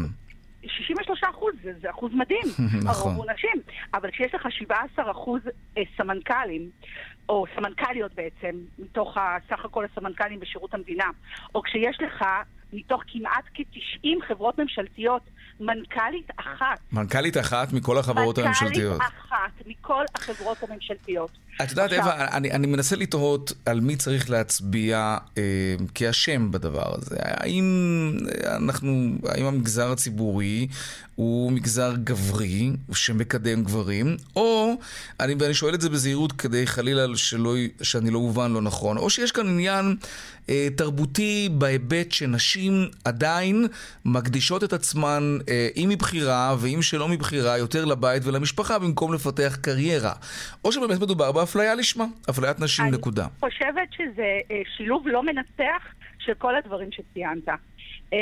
63 0.66 1.20
אחוז, 1.30 1.54
זה, 1.62 1.72
זה 1.80 1.90
אחוז 1.90 2.12
מדהים, 2.14 2.46
נכון. 2.84 2.88
הרוב 2.88 3.16
הוא 3.16 3.32
נשים. 3.32 3.62
אבל 3.94 4.10
כשיש 4.10 4.34
לך 4.34 4.46
17 4.50 5.10
אחוז 5.10 5.40
סמנכ"לים, 5.96 6.70
או 7.28 7.44
סמנכ"ליות 7.56 8.14
בעצם, 8.14 8.56
מתוך 8.78 9.18
סך 9.48 9.64
הכל 9.64 9.84
הסמנכ"לים 9.84 10.40
בשירות 10.40 10.74
המדינה, 10.74 11.10
או 11.54 11.62
כשיש 11.62 12.00
לך 12.00 12.24
מתוך 12.74 13.02
כמעט 13.06 13.44
כ-90 13.54 14.08
חברות 14.28 14.58
ממשלתיות, 14.58 15.22
מנכ"לית 15.60 16.30
אחת. 16.36 16.78
מנכ"לית 16.92 17.36
אחת 17.36 17.72
מכל 17.72 17.98
החברות 17.98 18.38
מנכלית 18.38 18.46
הממשלתיות. 18.60 19.00
מנכ"לית 19.00 19.18
אחת 19.18 19.66
מכל 19.66 20.04
החברות 20.14 20.62
הממשלתיות. 20.62 21.30
את 21.62 21.70
יודעת, 21.70 21.92
אווה, 21.92 22.36
אני, 22.36 22.50
אני 22.50 22.66
מנסה 22.66 22.96
לתהות 22.96 23.52
על 23.66 23.80
מי 23.80 23.96
צריך 23.96 24.30
להצביע 24.30 25.16
אה, 25.38 25.42
כאשם 25.94 26.50
בדבר 26.50 26.94
הזה. 26.94 27.16
האם 27.20 27.64
אנחנו, 28.44 29.16
האם 29.28 29.46
המגזר 29.46 29.92
הציבורי 29.92 30.66
הוא 31.14 31.52
מגזר 31.52 31.94
גברי 32.04 32.70
שמקדם 32.92 33.64
גברים, 33.64 34.16
או, 34.36 34.74
אני, 35.20 35.34
ואני 35.38 35.54
שואל 35.54 35.74
את 35.74 35.80
זה 35.80 35.88
בזהירות 35.88 36.32
כדי 36.32 36.66
חלילה 36.66 37.16
שלא, 37.16 37.54
שאני 37.82 38.10
לא 38.10 38.18
אובן 38.18 38.52
לא 38.52 38.62
נכון, 38.62 38.96
או 38.96 39.10
שיש 39.10 39.32
כאן 39.32 39.48
עניין 39.48 39.96
אה, 40.48 40.68
תרבותי 40.76 41.48
בהיבט 41.52 42.12
שנשים 42.12 42.88
עדיין 43.04 43.66
מקדישות 44.04 44.64
את 44.64 44.72
עצמן, 44.72 45.38
אה, 45.48 45.68
אם 45.76 45.88
מבחירה 45.88 46.56
ואם 46.58 46.82
שלא 46.82 47.08
מבחירה, 47.08 47.58
יותר 47.58 47.84
לבית 47.84 48.22
ולמשפחה 48.26 48.78
במקום 48.78 49.14
לפתח 49.14 49.56
קריירה. 49.60 50.12
או 50.64 50.72
שבאמת 50.72 51.00
מדובר 51.00 51.28
באפליה 51.44 51.74
לשמה, 51.74 52.04
אפליית 52.30 52.60
נשים, 52.60 52.84
אני 52.84 52.96
נקודה. 52.96 53.22
אני 53.22 53.50
חושבת 53.50 53.92
שזה 53.92 54.40
אה, 54.50 54.62
שילוב 54.76 55.08
לא 55.08 55.22
מנצח 55.22 55.82
של 56.18 56.34
כל 56.34 56.56
הדברים 56.56 56.88
שציינת. 56.92 57.48
אה, 58.12 58.18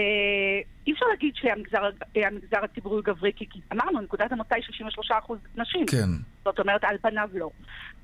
אי 0.86 0.92
אפשר 0.92 1.06
להגיד 1.10 1.34
שהמגזר 1.36 1.90
אה, 2.16 2.64
הציבורי 2.64 2.96
הוא 2.96 3.04
גברי, 3.04 3.32
כי 3.36 3.46
אמרנו, 3.72 4.00
נקודת 4.00 4.32
המוצא 4.32 4.54
היא 4.54 4.64
63% 5.24 5.32
נשים. 5.56 5.86
כן. 5.86 6.08
זאת 6.44 6.60
אומרת, 6.60 6.84
על 6.84 6.96
פניו 7.02 7.28
לא. 7.34 7.50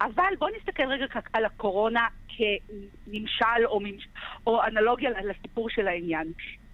אבל 0.01 0.33
בואו 0.39 0.51
נסתכל 0.57 0.83
רגע 0.83 1.07
על 1.33 1.45
הקורונה 1.45 2.07
כנמשל 2.29 3.65
או, 3.65 3.81
ממש, 3.81 4.09
או 4.47 4.65
אנלוגיה 4.65 5.11
לסיפור 5.11 5.71
של 5.71 5.89
העניין. 5.89 6.33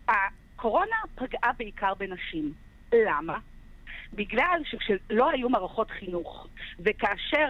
הקורונה 0.09 0.97
פגעה 1.15 1.53
בעיקר 1.59 1.95
בנשים. 1.95 2.53
למה? 2.93 3.39
בגלל 4.15 4.61
שכשלא 4.71 5.31
היו 5.31 5.49
מערכות 5.49 5.91
חינוך, 5.91 6.47
וכאשר 6.81 7.47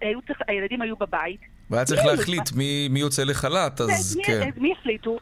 היו 0.00 0.22
צריך, 0.22 0.38
הילדים 0.48 0.82
היו 0.82 0.96
בבית... 0.96 1.40
והיה 1.70 1.84
צריך 1.84 2.04
להחליט 2.04 2.52
מי, 2.56 2.88
מי 2.90 3.00
יוצא 3.00 3.24
לחל"ת, 3.24 3.80
אז 3.80 4.16
מי, 4.16 4.24
כן. 4.24 4.50
מי 4.56 4.72
החליטו? 4.72 5.18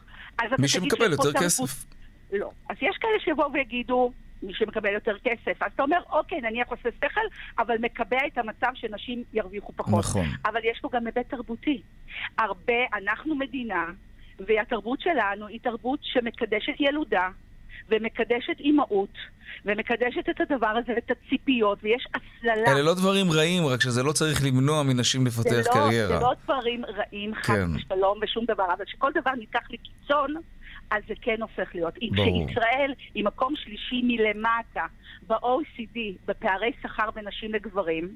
מי 0.59 0.67
שמקבל 0.67 1.11
יותר 1.11 1.33
כסף. 1.33 1.85
לא. 2.31 2.51
אז 2.69 2.75
יש 2.81 2.97
כאלה 2.97 3.19
שיבואו 3.23 3.53
ויגידו, 3.53 4.11
מי 4.43 4.53
שמקבל 4.53 4.93
יותר 4.93 5.17
כסף. 5.23 5.63
אז 5.63 5.71
אתה 5.75 5.83
אומר, 5.83 5.97
אוקיי, 6.11 6.41
נניח 6.41 6.67
עושה 6.67 6.89
שכל, 6.97 7.21
אבל 7.59 7.75
מקבע 7.81 8.17
את 8.27 8.37
המצב 8.37 8.71
שנשים 8.75 9.23
ירוויחו 9.33 9.73
פחות. 9.75 9.99
נכון. 9.99 10.25
אבל 10.45 10.59
יש 10.63 10.79
פה 10.81 10.89
גם 10.93 11.05
היבט 11.05 11.29
תרבותי. 11.29 11.81
הרבה, 12.37 12.73
אנחנו 12.93 13.35
מדינה, 13.35 13.85
והתרבות 14.47 15.01
שלנו 15.01 15.47
היא 15.47 15.59
תרבות 15.63 15.99
שמקדשת 16.03 16.73
ילודה, 16.79 17.29
ומקדשת 17.89 18.59
אימהות, 18.59 19.13
ומקדשת 19.65 20.29
את 20.29 20.41
הדבר 20.41 20.67
הזה 20.67 20.93
ואת 20.95 21.11
הציפיות, 21.11 21.79
ויש 21.83 22.07
הסללה. 22.15 22.71
אלה 22.71 22.81
לא 22.81 22.93
דברים 22.93 23.31
רעים, 23.31 23.65
רק 23.65 23.81
שזה 23.81 24.03
לא 24.03 24.11
צריך 24.11 24.45
למנוע 24.45 24.83
מנשים 24.83 25.25
לפתח 25.25 25.67
לא, 25.67 25.73
קריירה. 25.73 26.07
זה 26.07 26.23
לא 26.23 26.33
דברים 26.43 26.85
רעים, 26.85 27.35
חס 27.35 27.47
כן. 27.47 27.75
ושלום 27.75 28.19
ושום 28.21 28.45
דבר, 28.45 28.65
אבל 28.77 28.85
שכל 28.87 29.11
דבר 29.21 29.31
ניקח 29.31 29.67
לקיצון, 29.69 30.35
אז 30.91 31.03
זה 31.07 31.13
כן 31.21 31.41
הופך 31.41 31.75
להיות. 31.75 31.93
ברור. 32.15 32.47
שישראל 32.47 32.93
היא 33.13 33.25
מקום 33.25 33.53
שלישי 33.55 34.01
מלמטה 34.03 34.85
ב-OECD, 35.27 35.99
בפערי 36.27 36.71
שכר 36.83 37.11
בין 37.11 37.27
נשים 37.27 37.53
לגברים, 37.53 38.15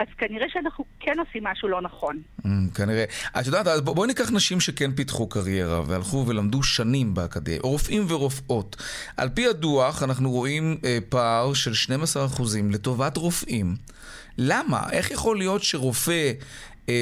אז 0.00 0.06
כנראה 0.18 0.46
שאנחנו 0.52 0.84
כן 1.00 1.12
עושים 1.26 1.44
משהו 1.44 1.68
לא 1.68 1.82
נכון. 1.82 2.18
Mm, 2.42 2.46
כנראה. 2.74 3.04
את 3.40 3.46
יודעת, 3.46 3.66
אז 3.66 3.80
בוא- 3.80 3.94
בואי 3.94 4.06
ניקח 4.08 4.30
נשים 4.30 4.60
שכן 4.60 4.92
פיתחו 4.92 5.26
קריירה 5.28 5.82
והלכו 5.86 6.24
ולמדו 6.26 6.62
שנים 6.62 7.14
באקדמיה, 7.14 7.58
רופאים 7.62 8.04
ורופאות. 8.08 8.76
על 9.16 9.28
פי 9.28 9.46
הדוח 9.46 10.02
אנחנו 10.02 10.30
רואים 10.30 10.76
אה, 10.84 10.98
פער 11.08 11.54
של 11.54 11.72
12% 11.74 12.42
לטובת 12.70 13.16
רופאים. 13.16 13.76
למה? 14.38 14.80
איך 14.92 15.10
יכול 15.10 15.38
להיות 15.38 15.62
שרופא 15.62 16.32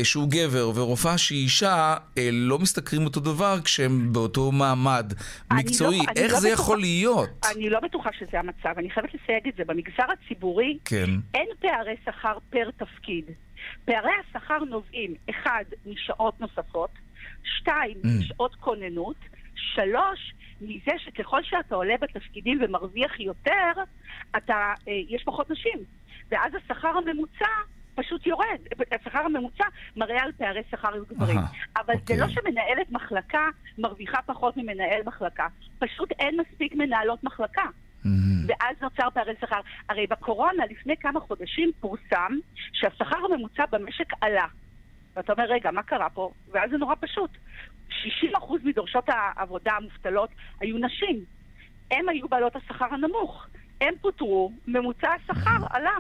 שהוא 0.05 0.29
גבר 0.31 0.70
ורופאה 0.74 1.18
שהיא 1.18 1.44
אישה 1.44 1.96
אה, 2.18 2.29
לא 2.33 2.59
משתכרים 2.59 3.05
אותו 3.05 3.20
דבר 3.20 3.61
כשהם 3.64 4.12
באותו 4.12 4.53
מעמד 4.53 5.12
אני 5.51 5.59
מקצועי? 5.61 5.98
לא- 5.98 6.05
איך 6.16 6.33
לא 6.33 6.40
זה 6.40 6.48
בטוחה- 6.48 6.62
יכול 6.62 6.79
להיות? 6.81 7.29
אני 7.57 7.70
לא 7.70 7.81
בטוחה 7.81 8.11
שזה 8.18 8.38
המצב, 8.38 8.79
אני 8.79 8.90
חייבת 8.90 9.11
לסייג 9.14 9.48
את 9.48 9.55
זה. 9.57 9.62
במגזר 9.66 10.05
הציבורי 10.12 10.79
כן. 10.85 11.11
אין 11.35 11.46
פערי 11.61 11.94
שכר 12.05 12.38
פר 12.51 12.70
תפקיד. 12.77 13.24
פערי 13.85 14.11
השכר 14.29 14.59
נובעים, 14.59 15.14
אחד, 15.31 15.64
משעות 15.87 16.40
נוספות, 16.40 16.90
שתיים, 17.57 17.96
Mm. 18.05 18.09
משעות 18.20 18.55
כוננות, 18.55 19.16
שלוש, 19.74 20.35
מזה 20.61 20.92
שככל 21.05 21.42
שאתה 21.42 21.74
עולה 21.74 21.94
בתפקידים 22.01 22.59
ומרוויח 22.64 23.20
יותר, 23.20 23.72
אתה, 24.37 24.55
אה, 24.88 24.92
יש 25.09 25.22
פחות 25.24 25.51
נשים. 25.51 25.79
ואז 26.31 26.53
השכר 26.55 26.88
הממוצע 26.88 27.46
פשוט 27.98 28.26
יורד. 28.26 28.58
השכר 28.92 29.18
הממוצע 29.18 29.64
מראה 29.96 30.22
על 30.22 30.32
פערי 30.32 30.62
שכר 30.70 30.94
עם 30.94 31.02
גברים. 31.08 31.38
אבל 31.76 31.94
אוקיי. 31.94 32.16
זה 32.16 32.22
לא 32.22 32.28
שמנהלת 32.28 32.90
מחלקה 32.90 33.48
מרוויחה 33.78 34.18
פחות 34.26 34.56
ממנהל 34.56 35.00
מחלקה. 35.04 35.46
פשוט 35.78 36.12
אין 36.12 36.40
מספיק 36.40 36.74
מנהלות 36.74 37.24
מחלקה. 37.24 37.64
ואז 38.46 38.76
נוצר 38.82 39.11
פערי 39.14 39.34
שכר. 39.40 39.61
הרי 39.88 40.06
בקורונה, 40.06 40.66
לפני 40.70 40.96
כמה 40.96 41.20
חודשים, 41.20 41.70
פורסם 41.80 42.32
שהשכר 42.72 43.16
הממוצע 43.24 43.64
במשק 43.72 44.12
עלה. 44.20 44.46
ואתה 45.16 45.32
אומר, 45.32 45.44
רגע, 45.44 45.70
מה 45.70 45.82
קרה 45.82 46.11
פה? 46.11 46.30
ואז 46.52 46.70
זה 46.70 46.76
נורא 46.76 46.94
פשוט. 47.00 47.30
60% 47.90 47.94
מדורשות 48.64 49.04
העבודה 49.08 49.72
המובטלות 49.72 50.30
היו 50.61 50.78
נשים. 50.78 51.24
הן 51.90 52.08
היו 52.08 52.28
בעלות 52.28 52.56
השכר 52.56 52.94
הנמוך. 52.94 53.46
הן 53.80 53.94
פוטרו, 54.00 54.52
ממוצע 54.66 55.08
השכר 55.12 55.66
עלה. 55.70 55.96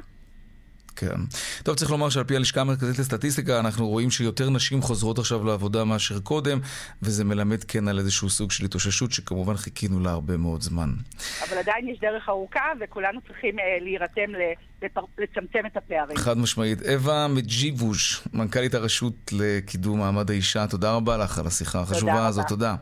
כן. 0.98 1.16
טוב, 1.62 1.74
צריך 1.76 1.90
לומר 1.90 2.08
שעל 2.10 2.24
פי 2.24 2.36
הלשכה 2.36 2.60
המרכזית 2.60 2.98
לסטטיסטיקה, 2.98 3.60
אנחנו 3.60 3.88
רואים 3.88 4.10
שיותר 4.10 4.50
נשים 4.50 4.82
חוזרות 4.82 5.18
עכשיו 5.18 5.44
לעבודה 5.44 5.84
מאשר 5.84 6.20
קודם, 6.20 6.58
וזה 7.02 7.24
מלמד 7.24 7.64
כן 7.64 7.88
על 7.88 7.98
איזשהו 7.98 8.30
סוג 8.30 8.50
של 8.50 8.64
התאוששות, 8.64 9.12
שכמובן 9.12 9.56
חיכינו 9.56 10.00
לה 10.00 10.10
הרבה 10.10 10.36
מאוד 10.36 10.62
זמן. 10.62 10.90
אבל 11.48 11.58
עדיין 11.58 11.88
יש 11.88 11.98
דרך 12.00 12.28
ארוכה, 12.28 12.60
וכולנו 12.80 13.20
צריכים 13.26 13.58
אה, 13.58 13.64
להירתם 13.82 14.30
ל- 14.34 14.54
לפר- 14.86 15.00
לצמצם 15.18 15.66
את 15.66 15.76
הפערים. 15.76 16.16
חד 16.16 16.38
משמעית. 16.38 16.78
אווה 16.82 17.28
מג'יבוש, 17.28 18.22
מנכ"לית 18.32 18.74
הרשות 18.74 19.14
לקידום 19.32 19.98
מעמד 19.98 20.30
האישה, 20.30 20.66
תודה 20.66 20.92
רבה 20.92 21.16
לך 21.16 21.38
על 21.38 21.46
השיחה 21.46 21.80
החשובה. 21.80 22.26
הזאת, 22.26 22.48
תודה. 22.48 22.74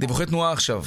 דיווחי 0.00 0.26
תנועה 0.26 0.52
עכשיו. 0.52 0.82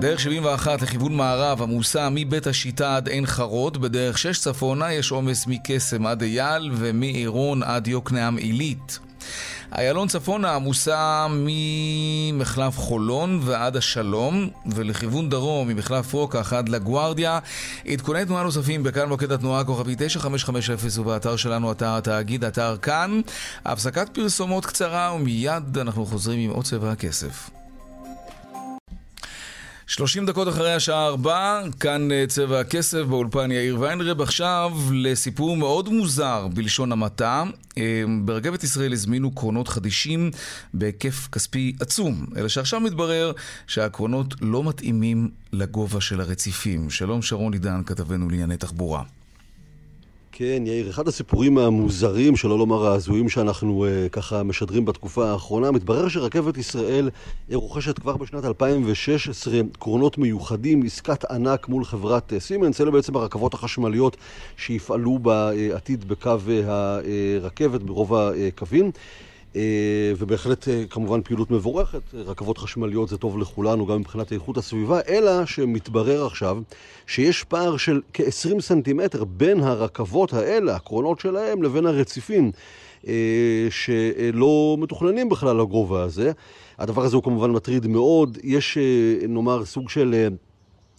דרך 0.00 0.20
71 0.20 0.82
לכיוון 0.82 1.16
מערב 1.16 1.62
עמוסה 1.62 2.08
מבית 2.10 2.46
השיטה 2.46 2.96
עד 2.96 3.08
עין 3.08 3.26
חרוד, 3.26 3.80
בדרך 3.80 4.18
6 4.18 4.40
צפונה 4.40 4.92
יש 4.92 5.10
עומס 5.10 5.46
מקסם 5.46 6.06
עד 6.06 6.22
אייל 6.22 6.70
ומעירון 6.74 7.62
עד 7.62 7.88
יוקנעם 7.88 8.36
עילית. 8.36 8.98
איילון 9.78 10.08
צפונה 10.08 10.54
עמוסה 10.54 11.26
ממחלף 11.30 12.78
חולון 12.78 13.40
ועד 13.44 13.76
השלום, 13.76 14.48
ולכיוון 14.66 15.28
דרום 15.28 15.68
ממחלף 15.68 16.12
רוקח 16.12 16.52
עד 16.52 16.68
לגוארדיה. 16.68 17.38
עדכוני 17.86 18.24
תנועה 18.24 18.42
נוספים 18.42 18.82
בכאן 18.82 19.08
מוקד 19.08 19.32
התנועה 19.32 19.64
כוכבי 19.64 19.94
9550 19.98 21.02
ובאתר 21.02 21.36
שלנו, 21.36 21.72
אתר 21.72 21.96
התאגיד, 21.96 22.44
אתר 22.44 22.76
כאן. 22.82 23.20
הפסקת 23.64 24.08
פרסומות 24.08 24.66
קצרה 24.66 25.12
ומיד 25.14 25.78
אנחנו 25.78 26.06
חוזרים 26.06 26.50
עם 26.50 26.50
עוד 26.50 26.64
צבע 26.64 26.92
הכסף. 26.92 27.59
30 29.90 30.26
דקות 30.26 30.48
אחרי 30.48 30.74
השעה 30.74 31.06
4, 31.06 31.62
כאן 31.80 32.12
אה, 32.12 32.24
צבע 32.28 32.60
הכסף 32.60 33.02
באולפן 33.02 33.50
יאיר 33.52 33.80
ויינרב. 33.80 34.20
עכשיו 34.20 34.72
לסיפור 34.92 35.56
מאוד 35.56 35.88
מוזר 35.88 36.48
בלשון 36.54 36.92
המעטה. 36.92 37.44
אה, 37.78 38.02
ברכבת 38.24 38.64
ישראל 38.64 38.92
הזמינו 38.92 39.30
קרונות 39.30 39.68
חדישים 39.68 40.30
בהיקף 40.74 41.28
כספי 41.32 41.76
עצום, 41.80 42.26
אלא 42.36 42.48
שעכשיו 42.48 42.80
מתברר 42.80 43.32
שהקרונות 43.66 44.34
לא 44.40 44.64
מתאימים 44.64 45.30
לגובה 45.52 46.00
של 46.00 46.20
הרציפים. 46.20 46.90
שלום 46.90 47.22
שרון 47.22 47.52
עידן, 47.52 47.82
כתבנו 47.86 48.30
לענייני 48.30 48.56
תחבורה. 48.56 49.02
כן, 50.40 50.62
יאיר, 50.66 50.90
אחד 50.90 51.08
הסיפורים 51.08 51.58
המוזרים, 51.58 52.36
שלא 52.36 52.58
לומר 52.58 52.86
ההזויים 52.86 53.28
שאנחנו 53.28 53.86
uh, 53.86 54.08
ככה 54.08 54.42
משדרים 54.42 54.84
בתקופה 54.84 55.30
האחרונה, 55.30 55.70
מתברר 55.70 56.08
שרכבת 56.08 56.58
ישראל 56.58 57.10
רוכשת 57.52 57.98
כבר 57.98 58.16
בשנת 58.16 58.44
2016 58.44 59.60
קרונות 59.78 60.18
מיוחדים, 60.18 60.82
עסקת 60.82 61.24
ענק 61.24 61.68
מול 61.68 61.84
חברת 61.84 62.32
סימנס, 62.38 62.80
אלה 62.80 62.90
בעצם 62.90 63.16
הרכבות 63.16 63.54
החשמליות 63.54 64.16
שיפעלו 64.56 65.18
בעתיד 65.18 66.08
בקו 66.08 66.36
הרכבת 66.66 67.80
ברוב 67.80 68.14
הקווים. 68.14 68.90
ובהחלט 70.18 70.64
uh, 70.64 70.70
כמובן 70.90 71.22
פעילות 71.22 71.50
מבורכת, 71.50 72.00
רכבות 72.14 72.58
חשמליות 72.58 73.08
זה 73.08 73.18
טוב 73.18 73.38
לכולנו 73.38 73.86
גם 73.86 74.00
מבחינת 74.00 74.32
איכות 74.32 74.56
הסביבה, 74.56 75.00
אלא 75.08 75.46
שמתברר 75.46 76.26
עכשיו 76.26 76.58
שיש 77.06 77.44
פער 77.44 77.76
של 77.76 78.00
כ-20 78.12 78.60
סנטימטר 78.60 79.24
בין 79.24 79.60
הרכבות 79.60 80.32
האלה, 80.32 80.76
הקרונות 80.76 81.20
שלהם, 81.20 81.62
לבין 81.62 81.86
הרציפים 81.86 82.50
uh, 83.02 83.06
שלא 83.70 84.76
מתוכננים 84.80 85.28
בכלל 85.28 85.56
לגובה 85.56 86.02
הזה. 86.02 86.32
הדבר 86.78 87.02
הזה 87.02 87.16
הוא 87.16 87.24
כמובן 87.24 87.50
מטריד 87.50 87.86
מאוד, 87.86 88.38
יש 88.42 88.78
נאמר 89.28 89.64
סוג 89.64 89.90
של... 89.90 90.28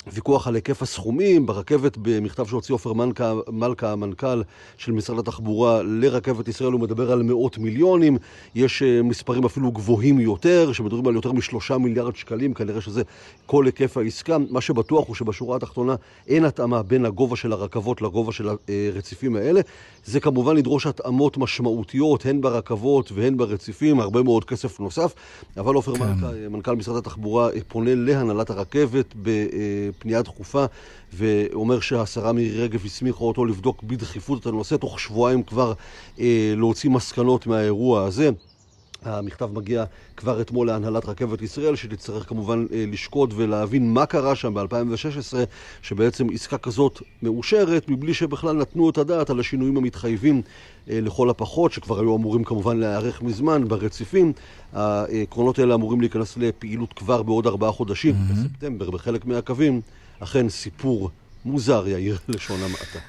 ויכוח 0.08 0.48
על 0.48 0.56
היקף 0.56 0.82
הסכומים, 0.82 1.46
ברכבת 1.46 1.98
במכתב 2.02 2.46
שהוציא 2.46 2.76
עופר 2.76 2.94
מלכה, 2.94 3.34
מלכה, 3.52 3.92
המנכ"ל 3.92 4.42
של 4.78 4.92
משרד 4.92 5.20
התחבורה 5.20 5.82
לרכבת 5.84 6.48
ישראל, 6.48 6.72
הוא 6.72 6.82
מדבר 6.82 7.12
על 7.12 7.24
מאות 7.24 7.58
מיליונים, 7.58 8.18
יש 8.56 8.82
uh, 8.82 9.04
מספרים 9.04 9.46
אפילו 9.46 9.72
גבוהים 9.72 10.20
יותר, 10.20 10.74
שמדברים 10.74 11.08
על 11.08 11.16
יותר 11.16 11.32
משלושה 11.32 11.78
מיליארד 11.78 12.16
שקלים, 12.16 12.54
כנראה 12.54 12.82
שזה 12.82 13.02
כל 13.46 13.66
היקף 13.66 13.98
העסקה. 13.98 14.38
מה 14.50 14.62
שבטוח 14.62 15.08
הוא 15.08 15.16
שבשורה 15.16 15.56
התחתונה 15.56 15.96
אין 16.28 16.46
התאמה 16.46 16.84
בין 16.84 17.06
הגובה 17.06 17.36
של 17.36 17.52
הרכבות 17.52 18.02
לגובה 18.02 18.32
של 18.32 18.50
הרציפים 18.50 19.36
האלה. 19.36 19.62
זה 20.06 20.20
כמובן 20.20 20.58
ידרוש 20.58 20.88
התאמות 20.88 21.38
משמעותיות, 21.38 22.26
הן 22.26 22.42
ברכבות 22.42 23.12
והן 23.12 23.38
ברציפים, 23.38 24.00
הרבה 24.00 24.24
מאוד 24.24 24.46
כסף 24.46 24.80
נוסף, 24.80 25.14
אבל 25.58 25.76
עופר 25.76 25.96
כן. 25.96 26.04
מלכה, 26.04 26.32
מנכ"ל 26.50 26.76
משרד 26.76 26.98
התחבורה, 26.98 27.50
פונה 27.68 27.96
להנהלת 27.96 28.50
הרכבת 28.50 29.14
ב... 29.22 29.30
פנייה 30.00 30.22
דחופה, 30.22 30.66
ואומר 31.14 31.80
שהשרה 31.80 32.32
מירי 32.32 32.64
רגב 32.64 32.86
הסמיכה 32.86 33.24
אותו 33.24 33.46
לבדוק 33.46 33.84
בדחיפות 33.84 34.42
את 34.42 34.46
הנושא, 34.46 34.76
תוך 34.76 35.00
שבועיים 35.00 35.44
כבר 35.44 35.74
אה, 36.20 36.54
להוציא 36.58 36.90
מסקנות 36.90 37.48
מהאירוע 37.48 38.04
הזה. 38.04 38.30
המכתב 39.06 39.50
מגיע 39.54 39.84
כבר 40.18 40.42
אתמול 40.42 40.68
להנהלת 40.68 41.06
רכבת 41.06 41.42
ישראל, 41.42 41.76
שתצטרך 41.76 42.30
כמובן 42.30 42.66
אה, 42.74 42.86
לשקוד 42.88 43.34
ולהבין 43.38 43.94
מה 43.94 44.06
קרה 44.06 44.36
שם 44.36 44.54
ב-2016, 44.54 45.38
שבעצם 45.82 46.28
עסקה 46.34 46.58
כזאת 46.58 47.02
מאושרת, 47.24 47.90
מבלי 47.90 48.14
שבכלל 48.14 48.56
נתנו 48.56 48.90
את 48.90 48.98
הדעת 48.98 49.30
על 49.30 49.40
השינויים 49.40 49.78
המתחייבים 49.78 50.42
אה, 50.90 51.02
לכל 51.02 51.30
הפחות, 51.30 51.72
שכבר 51.72 52.00
היו 52.00 52.16
אמורים 52.16 52.44
כמובן 52.44 52.78
להיערך 52.78 53.22
מזמן 53.22 53.68
ברציפים. 53.68 54.34
העקרונות 54.74 55.60
האלה 55.60 55.76
אמורים 55.76 56.02
להיכנס 56.02 56.38
לפעילות 56.38 56.94
כבר 56.94 57.24
בעוד 57.24 57.48
ארבעה 57.48 57.72
חודשים, 57.72 58.16
mm-hmm. 58.16 58.34
בספטמבר, 58.34 58.90
בחלק 58.90 59.26
מהקווים. 59.26 59.82
אכן 60.20 60.50
סיפור 60.50 61.10
מוזר, 61.46 61.88
יאיר, 61.88 62.18
לשון 62.28 62.60
המעטה. 62.60 63.00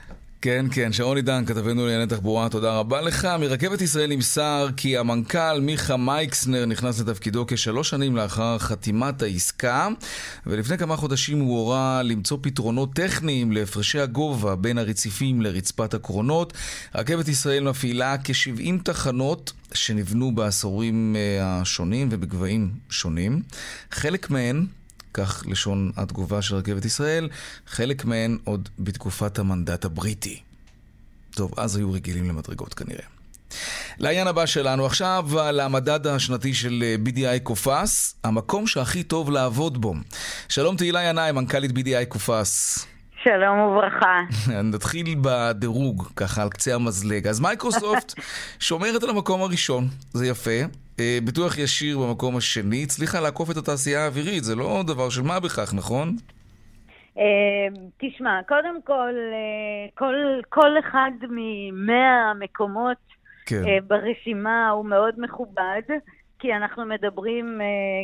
כן, 0.42 0.66
כן, 0.70 0.92
שרון 0.92 1.16
עידן, 1.16 1.44
כתבנו 1.46 1.86
לענייני 1.86 2.06
תחבורה, 2.06 2.48
תודה 2.48 2.78
רבה 2.78 3.00
לך. 3.00 3.24
מרכבת 3.40 3.80
ישראל 3.80 4.10
נמסר 4.10 4.68
כי 4.76 4.98
המנכ"ל 4.98 5.60
מיכה 5.60 5.96
מייקסנר 5.96 6.66
נכנס 6.66 7.00
לתפקידו 7.00 7.44
כשלוש 7.48 7.90
שנים 7.90 8.16
לאחר 8.16 8.58
חתימת 8.58 9.22
העסקה, 9.22 9.88
ולפני 10.46 10.78
כמה 10.78 10.96
חודשים 10.96 11.40
הוא 11.40 11.58
הורה 11.58 12.02
למצוא 12.02 12.38
פתרונות 12.40 12.94
טכניים 12.94 13.52
להפרשי 13.52 14.00
הגובה 14.00 14.56
בין 14.56 14.78
הרציפים 14.78 15.42
לרצפת 15.42 15.94
הקרונות. 15.94 16.52
רכבת 16.94 17.28
ישראל 17.28 17.62
מפעילה 17.62 18.16
כ-70 18.24 18.82
תחנות 18.84 19.52
שנבנו 19.74 20.34
בעשורים 20.34 21.16
אה, 21.16 21.60
השונים 21.60 22.08
ובגבהים 22.10 22.70
שונים. 22.90 23.42
חלק 23.90 24.30
מהן 24.30 24.66
כך 25.14 25.44
לשון 25.46 25.92
התגובה 25.96 26.42
של 26.42 26.56
רכבת 26.56 26.84
ישראל, 26.84 27.28
חלק 27.66 28.04
מהן 28.04 28.38
עוד 28.44 28.68
בתקופת 28.78 29.38
המנדט 29.38 29.84
הבריטי. 29.84 30.40
טוב, 31.30 31.54
אז 31.56 31.76
היו 31.76 31.92
רגילים 31.92 32.28
למדרגות 32.28 32.74
כנראה. 32.74 33.04
לעניין 33.98 34.26
הבא 34.26 34.46
שלנו 34.46 34.86
עכשיו, 34.86 35.40
על 35.40 35.60
המדד 35.60 36.06
השנתי 36.06 36.54
של 36.54 36.84
אה, 36.86 36.96
BDI 37.06 37.40
קופס, 37.42 38.14
המקום 38.24 38.66
שהכי 38.66 39.02
טוב 39.02 39.30
לעבוד 39.30 39.80
בו. 39.80 39.94
שלום 40.48 40.76
תהילה 40.76 41.02
ינאי, 41.02 41.32
מנכ"לית 41.32 41.70
BDI 41.70 42.06
קופס. 42.08 42.86
שלום 43.24 43.58
וברכה. 43.58 44.20
נתחיל 44.74 45.06
בדירוג, 45.22 46.08
ככה 46.16 46.42
על 46.42 46.48
קצה 46.48 46.74
המזלג. 46.74 47.26
אז 47.26 47.40
מייקרוסופט 47.40 48.14
שומרת 48.68 49.02
על 49.02 49.10
המקום 49.10 49.42
הראשון, 49.42 49.84
זה 50.12 50.26
יפה. 50.26 50.60
אה, 51.00 51.18
ביטוח 51.24 51.58
ישיר 51.58 51.98
במקום 51.98 52.36
השני, 52.36 52.82
הצליחה 52.82 53.20
לעקוף 53.20 53.50
את 53.50 53.56
התעשייה 53.56 54.04
האווירית, 54.04 54.44
זה 54.44 54.54
לא 54.56 54.82
דבר 54.86 55.10
של 55.10 55.22
מה 55.22 55.40
בכך, 55.40 55.74
נכון? 55.74 56.16
אה, 57.18 57.68
תשמע, 57.98 58.40
קודם 58.48 58.82
כל, 58.84 59.14
אה, 59.32 59.88
כל, 59.94 60.14
כל 60.48 60.78
אחד 60.78 61.10
ממאה 61.30 62.30
המקומות 62.30 62.96
כן. 63.46 63.62
ברשימה 63.86 64.70
הוא 64.70 64.86
מאוד 64.86 65.14
מכובד. 65.18 65.82
כי 66.42 66.54
אנחנו 66.54 66.84
מדברים 66.86 67.60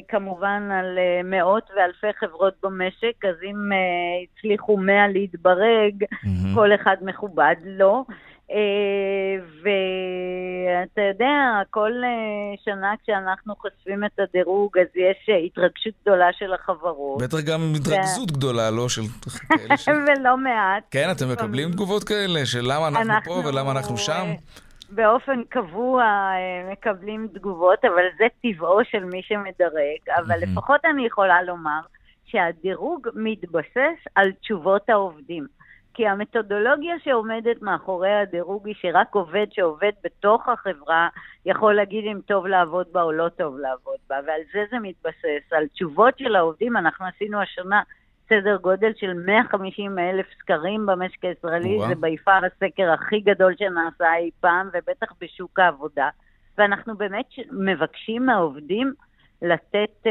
כמובן 0.08 0.68
על 0.72 0.98
מאות 1.24 1.70
ואלפי 1.76 2.18
חברות 2.20 2.54
במשק, 2.62 3.24
אז 3.24 3.36
אם 3.42 3.70
הצליחו 4.38 4.76
מאה 4.76 5.08
להתברג, 5.08 6.02
mm-hmm. 6.02 6.54
כל 6.54 6.74
אחד 6.74 6.96
מכובד 7.02 7.54
לו. 7.64 7.78
לא. 7.78 8.04
אה, 8.52 9.44
ואתה 9.62 11.00
יודע, 11.00 11.62
כל 11.70 11.92
אה, 12.04 12.56
שנה 12.64 12.94
כשאנחנו 13.02 13.54
חושפים 13.56 14.04
את 14.04 14.20
הדירוג, 14.20 14.78
אז 14.78 14.86
יש 14.94 15.28
אה, 15.28 15.36
התרגשות 15.36 15.92
גדולה 16.02 16.26
של 16.38 16.52
החברות. 16.52 17.22
בטח 17.22 17.40
גם 17.40 17.72
התרגזות 17.76 18.30
גדולה, 18.30 18.70
לא? 18.70 18.88
של 18.88 19.02
כאלה 19.48 19.76
ש... 19.76 19.88
ולא 20.06 20.36
מעט. 20.36 20.82
כן, 20.90 21.08
אתם 21.10 21.32
מקבלים 21.32 21.72
תגובות 21.72 22.04
כאלה, 22.04 22.46
של 22.46 22.62
למה 22.62 22.88
אנחנו 22.88 23.12
פה 23.24 23.48
ולמה 23.48 23.72
אנחנו 23.72 23.96
שם? 23.96 24.26
באופן 24.88 25.42
קבוע 25.48 26.30
מקבלים 26.72 27.28
תגובות, 27.34 27.84
אבל 27.84 28.04
זה 28.18 28.26
טבעו 28.42 28.84
של 28.84 29.04
מי 29.04 29.22
שמדרג, 29.22 30.16
אבל 30.16 30.38
לפחות 30.38 30.84
אני 30.84 31.06
יכולה 31.06 31.42
לומר 31.42 31.80
שהדירוג 32.24 33.08
מתבסס 33.14 33.98
על 34.14 34.32
תשובות 34.32 34.90
העובדים. 34.90 35.46
כי 35.94 36.06
המתודולוגיה 36.06 36.94
שעומדת 37.04 37.62
מאחורי 37.62 38.14
הדירוג 38.14 38.66
היא 38.66 38.74
שרק 38.80 39.14
עובד 39.14 39.46
שעובד 39.50 39.92
בתוך 40.04 40.48
החברה 40.48 41.08
יכול 41.46 41.74
להגיד 41.74 42.04
אם 42.04 42.20
טוב 42.26 42.46
לעבוד 42.46 42.86
בה 42.92 43.02
או 43.02 43.12
לא 43.12 43.28
טוב 43.28 43.58
לעבוד 43.58 43.96
בה, 44.08 44.16
ועל 44.26 44.40
זה 44.52 44.64
זה 44.70 44.78
מתבסס. 44.78 45.52
על 45.52 45.66
תשובות 45.66 46.18
של 46.18 46.36
העובדים, 46.36 46.76
אנחנו 46.76 47.06
עשינו 47.06 47.42
השנה 47.42 47.82
סדר 48.28 48.56
גודל 48.56 48.92
של 48.96 49.12
150 49.26 49.98
אלף 49.98 50.26
סקרים 50.38 50.86
במשק 50.86 51.24
הישראלי, 51.24 51.78
זה 51.88 51.94
ביפר 52.00 52.40
הסקר 52.46 52.90
הכי 52.92 53.20
גדול 53.20 53.54
שנעשה 53.58 54.16
אי 54.18 54.30
פעם, 54.40 54.68
ובטח 54.74 55.12
בשוק 55.20 55.58
העבודה. 55.58 56.08
ואנחנו 56.58 56.96
באמת 56.96 57.26
מבקשים 57.52 58.26
מהעובדים 58.26 58.92
לתת 59.42 60.04
uh, 60.04 60.08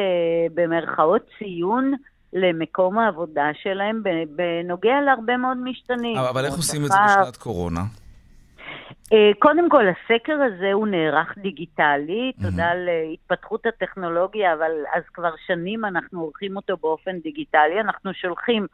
במרכאות 0.54 1.22
ציון 1.40 1.94
למקום 2.34 2.98
העבודה 2.98 3.50
שלהם 3.64 4.04
בנוגע 4.36 5.02
להרבה 5.06 5.38
מאוד 5.38 5.58
משתנים. 5.64 6.18
אבל 6.18 6.46
איך 6.46 6.54
עושים 6.54 6.86
את 6.86 6.90
זה 6.90 6.98
בשנת 7.08 7.38
קורונה? 7.38 7.82
אה, 9.14 9.32
קודם 9.40 9.70
כל, 9.70 9.84
הסקר 9.88 10.34
הזה 10.34 10.74
הוא 10.74 10.88
נערך 10.88 11.38
דיגיטלי, 11.38 12.32
תודה 12.42 12.72
להתפתחות 12.76 13.66
הטכנולוגיה, 13.66 14.54
אבל 14.54 14.72
אז 14.96 15.04
כבר 15.14 15.32
שנים 15.48 15.86
אנחנו 15.86 16.22
עורכים 16.22 16.56
אותו 16.56 16.78
באופן 16.82 17.20
דיגיטלי. 17.20 17.80
אנחנו 17.82 18.14
שולחים 18.14 18.68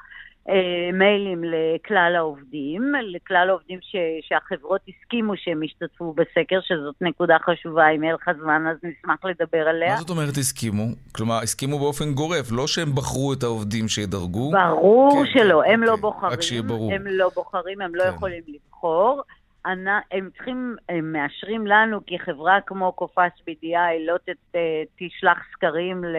אה, 0.49 0.89
מיילים 0.93 1.43
לכלל 1.43 2.13
העובדים, 2.17 2.93
לכלל 3.01 3.49
העובדים 3.49 3.79
ש, 3.81 3.95
שהחברות 4.21 4.81
הסכימו 4.87 5.33
שהם 5.37 5.63
ישתתפו 5.63 6.13
בסקר, 6.13 6.59
שזאת 6.61 6.95
נקודה 7.01 7.37
חשובה, 7.45 7.89
אם 7.89 8.03
יהיה 8.03 8.13
לך 8.13 8.29
זמן 8.41 8.67
אז 8.67 8.77
נשמח 8.83 9.25
לדבר 9.25 9.67
עליה. 9.67 9.93
מה 9.93 9.99
זאת 9.99 10.09
אומרת 10.09 10.37
הסכימו? 10.37 10.83
כלומר, 11.11 11.39
הסכימו 11.43 11.79
באופן 11.79 12.13
גורף, 12.13 12.51
לא 12.51 12.67
שהם 12.67 12.95
בחרו 12.95 13.33
את 13.33 13.43
העובדים 13.43 13.87
שידרגו? 13.87 14.51
ברור 14.51 15.23
כן, 15.25 15.31
שלא, 15.33 15.61
כן, 15.65 15.71
הם 15.71 15.79
אוקיי. 15.79 15.87
לא 15.87 15.95
בוחרים. 15.95 16.33
רק 16.33 16.41
שיהיה 16.41 16.61
ברור. 16.61 16.93
הם 16.93 17.07
לא 17.07 17.29
בוחרים, 17.35 17.81
הם 17.81 17.95
לא 17.95 18.03
כן. 18.03 18.09
יכולים 18.09 18.43
לבחור. 18.47 19.21
הם 19.65 20.29
צריכים, 20.35 20.75
הם 20.89 21.13
מאשרים 21.13 21.67
לנו 21.67 21.99
כחברה 22.07 22.61
כמו 22.61 22.91
Coface 22.91 23.31
BDI 23.49 24.05
לא 24.05 24.17
ת, 24.17 24.55
תשלח 24.97 25.37
סקרים 25.51 26.03
ל, 26.03 26.17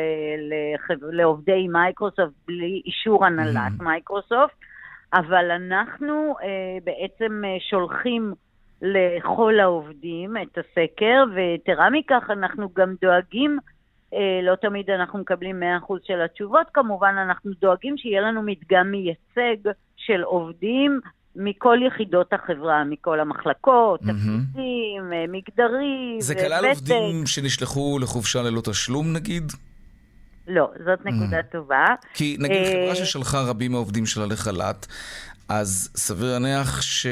לחב, 0.50 1.04
לעובדי 1.04 1.68
מייקרוסופט 1.68 2.32
בלי 2.46 2.82
אישור 2.86 3.26
הנהלת 3.26 3.56
mm-hmm. 3.56 3.84
מייקרוסופט, 3.84 4.54
אבל 5.14 5.50
אנחנו 5.50 6.34
אה, 6.42 6.78
בעצם 6.84 7.42
אה, 7.44 7.56
שולחים 7.70 8.34
לכל 8.82 9.60
העובדים 9.60 10.36
את 10.36 10.58
הסקר, 10.58 11.24
ויתרה 11.34 11.90
מכך 11.90 12.30
אנחנו 12.30 12.68
גם 12.74 12.94
דואגים 13.00 13.58
אה, 14.14 14.40
לא 14.42 14.54
תמיד 14.54 14.90
אנחנו 14.90 15.18
מקבלים 15.18 15.62
100% 15.88 15.94
של 16.04 16.20
התשובות, 16.20 16.66
כמובן 16.74 17.14
אנחנו 17.18 17.50
דואגים 17.60 17.96
שיהיה 17.96 18.20
לנו 18.20 18.42
מדגם 18.42 18.90
מייצג 18.90 19.70
של 19.96 20.22
עובדים 20.22 21.00
מכל 21.36 21.78
יחידות 21.86 22.32
החברה, 22.32 22.84
מכל 22.84 23.20
המחלקות, 23.20 24.00
תפקידים, 24.00 25.02
mm-hmm. 25.10 25.32
מגדרי 25.32 26.16
זה 26.18 26.34
כלל 26.34 26.64
עובדים 26.66 27.26
שנשלחו 27.26 27.98
לחופשה 27.98 28.42
ללא 28.42 28.60
תשלום 28.60 29.12
נגיד? 29.12 29.52
לא, 30.48 30.70
זאת 30.78 31.06
נקודה 31.06 31.40
mm. 31.40 31.52
טובה. 31.52 31.84
כי 32.14 32.36
נגיד 32.40 32.56
אה, 32.56 32.72
חברה 32.72 32.94
ששלחה 32.94 33.40
רבים 33.40 33.72
מהעובדים 33.72 34.06
שלה 34.06 34.26
לחל"ת, 34.26 34.86
אז 35.48 35.90
סביר 35.96 36.32
להניח 36.32 36.82
ש... 36.82 37.06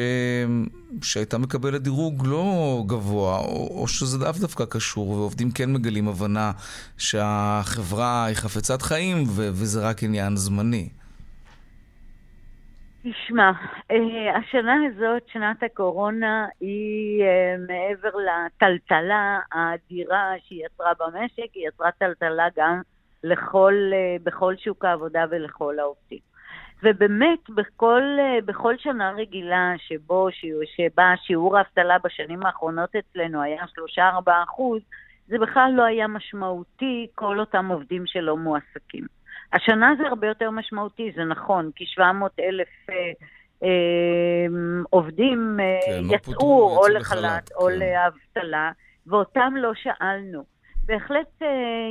שהייתה 1.02 1.38
מקבלת 1.38 1.82
דירוג 1.82 2.26
לא 2.26 2.84
גבוה, 2.86 3.38
או, 3.38 3.80
או 3.80 3.88
שזה 3.88 4.18
לאו 4.18 4.32
דווקא 4.40 4.64
קשור, 4.64 5.08
ועובדים 5.08 5.50
כן 5.50 5.72
מגלים 5.72 6.08
הבנה 6.08 6.52
שהחברה 6.98 8.24
היא 8.24 8.36
חפצת 8.36 8.82
חיים 8.82 9.24
ו... 9.28 9.48
וזה 9.52 9.88
רק 9.88 10.02
עניין 10.02 10.36
זמני. 10.36 10.88
תשמע, 13.04 13.52
אה, 13.90 14.36
השנה 14.36 14.76
הזאת, 14.86 15.22
שנת 15.28 15.62
הקורונה, 15.62 16.46
היא 16.60 17.22
אה, 17.22 17.56
מעבר 17.68 18.10
לטלטלה 18.16 19.38
האדירה 19.52 20.32
שהיא 20.46 20.66
יצרה 20.66 20.92
במשק, 21.00 21.54
היא 21.54 21.68
יצרה 21.68 21.90
טלטלה 21.90 22.46
גם 22.56 22.80
לכל, 23.24 23.74
אה, 23.92 24.16
בכל 24.22 24.54
שוק 24.56 24.84
העבודה 24.84 25.24
ולכל 25.30 25.78
העובדים. 25.78 26.18
ובאמת, 26.82 27.50
בכל, 27.50 28.02
בכל 28.44 28.74
שנה 28.78 29.10
רגילה 29.10 29.72
שבו, 29.78 30.28
שבה 30.76 31.14
שיעור 31.16 31.58
האבטלה 31.58 31.96
בשנים 32.04 32.46
האחרונות 32.46 32.96
אצלנו 32.96 33.42
היה 33.42 33.64
3-4 33.98 34.30
אחוז, 34.44 34.82
זה 35.26 35.38
בכלל 35.38 35.72
לא 35.74 35.82
היה 35.82 36.06
משמעותי 36.06 37.06
כל 37.14 37.40
אותם 37.40 37.66
עובדים 37.66 38.06
שלא 38.06 38.36
מועסקים. 38.36 39.21
השנה 39.52 39.94
זה 39.98 40.06
הרבה 40.08 40.26
יותר 40.26 40.50
משמעותי, 40.50 41.12
זה 41.16 41.24
נכון, 41.24 41.70
כי 41.76 41.86
700 41.86 42.32
אלף 42.40 42.68
אה, 42.90 42.94
אה, 43.62 44.46
עובדים 44.90 45.56
אה, 45.60 45.78
כן, 45.86 46.02
לא 46.04 46.14
יצאו 46.14 46.76
או 46.76 46.88
לחל"ת 46.88 47.52
או 47.52 47.66
כן. 47.66 47.78
לאבטלה, 47.78 48.70
ואותם 49.06 49.52
לא 49.56 49.72
שאלנו. 49.74 50.44
בהחלט 50.84 51.42
אה, 51.42 51.48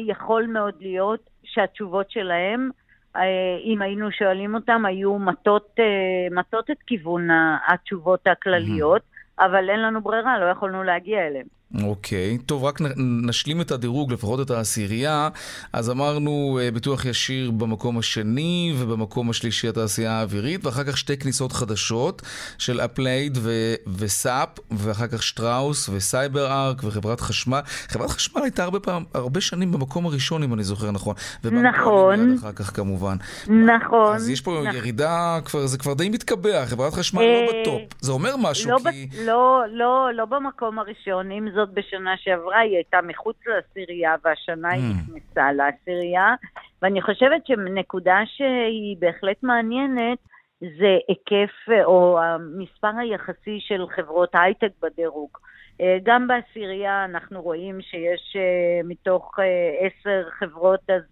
יכול 0.07 0.45
מאוד 0.45 0.73
להיות 0.79 1.29
שהתשובות 1.43 2.11
שלהם, 2.11 2.69
אה, 3.15 3.21
אם 3.63 3.81
היינו 3.81 4.11
שואלים 4.11 4.55
אותם, 4.55 4.85
היו 4.85 5.19
מטות, 5.19 5.75
אה, 5.79 6.35
מטות 6.35 6.71
את 6.71 6.77
כיוון 6.87 7.27
התשובות 7.67 8.27
הכלליות, 8.27 9.01
mm-hmm. 9.01 9.45
אבל 9.45 9.69
אין 9.69 9.81
לנו 9.81 10.01
ברירה, 10.01 10.39
לא 10.39 10.45
יכולנו 10.45 10.83
להגיע 10.83 11.27
אליהם. 11.27 11.60
אוקיי, 11.83 12.37
טוב, 12.45 12.63
רק 12.63 12.79
נשלים 12.97 13.61
את 13.61 13.71
הדירוג, 13.71 14.13
לפחות 14.13 14.39
את 14.39 14.51
העשירייה. 14.51 15.29
אז 15.73 15.89
אמרנו 15.89 16.59
אה, 16.61 16.71
ביטוח 16.71 17.05
ישיר 17.05 17.51
במקום 17.51 17.97
השני, 17.97 18.73
ובמקום 18.77 19.29
השלישי 19.29 19.67
התעשייה 19.67 20.11
האווירית, 20.11 20.65
ואחר 20.65 20.83
כך 20.83 20.97
שתי 20.97 21.17
כניסות 21.17 21.51
חדשות 21.51 22.21
של 22.57 22.81
אפלייד 22.81 23.37
ו- 23.41 23.75
וסאפ, 23.97 24.49
ואחר 24.71 25.07
כך 25.07 25.23
שטראוס 25.23 25.89
וסייבר 25.93 26.51
ארק 26.51 26.81
וחברת 26.83 27.21
חשמל. 27.21 27.59
חברת 27.65 28.09
חשמל 28.09 28.41
הייתה 28.41 28.63
הרבה, 28.63 28.79
פעם, 28.79 29.03
הרבה 29.13 29.41
שנים 29.41 29.71
במקום 29.71 30.05
הראשון, 30.05 30.43
אם 30.43 30.53
אני 30.53 30.63
זוכר 30.63 30.91
נכון. 30.91 31.15
נכון. 31.43 32.35
אחר 32.39 32.51
כך 32.51 32.75
כמובן. 32.75 33.17
נכון. 33.47 34.15
אז 34.15 34.29
יש 34.29 34.41
פה 34.41 34.51
נכון. 34.63 34.75
ירידה, 34.75 35.39
כבר, 35.45 35.65
זה 35.67 35.77
כבר 35.77 35.93
די 35.93 36.09
מתקבע, 36.09 36.65
חברת 36.65 36.93
חשמל 36.93 37.21
לא 37.21 37.25
אה, 37.27 37.61
בטופ. 37.61 37.81
זה 38.01 38.11
אומר 38.11 38.35
משהו, 38.37 38.71
לא 38.71 38.77
כי... 38.91 39.05
ב- 39.05 39.15
לא, 39.25 39.61
לא, 39.71 40.09
לא 40.15 40.25
במקום 40.25 40.79
הראשון. 40.79 41.31
אם 41.31 41.47
זאת 41.61 41.73
בשנה 41.73 42.17
שעברה, 42.17 42.59
היא 42.59 42.75
הייתה 42.75 43.01
מחוץ 43.01 43.37
לעשירייה, 43.47 44.15
והשנה 44.23 44.69
היא 44.69 44.81
mm. 44.81 45.17
נכנסה 45.17 45.51
לעשירייה. 45.51 46.35
ואני 46.81 47.01
חושבת 47.01 47.47
שנקודה 47.47 48.19
שהיא 48.25 48.97
בהחלט 48.99 49.43
מעניינת, 49.43 50.17
זה 50.59 50.97
היקף 51.07 51.83
או 51.85 52.19
המספר 52.21 52.91
היחסי 52.99 53.59
של 53.59 53.85
חברות 53.95 54.29
הייטק 54.33 54.71
בדירוג. 54.81 55.37
אה, 55.81 55.97
גם 56.03 56.27
בעשירייה 56.27 57.05
אנחנו 57.05 57.41
רואים 57.41 57.81
שיש 57.81 58.35
אה, 58.35 58.81
מתוך 58.83 59.39
אה, 59.39 59.87
עשר 59.87 60.29
חברות 60.29 60.89
אז 60.89 61.03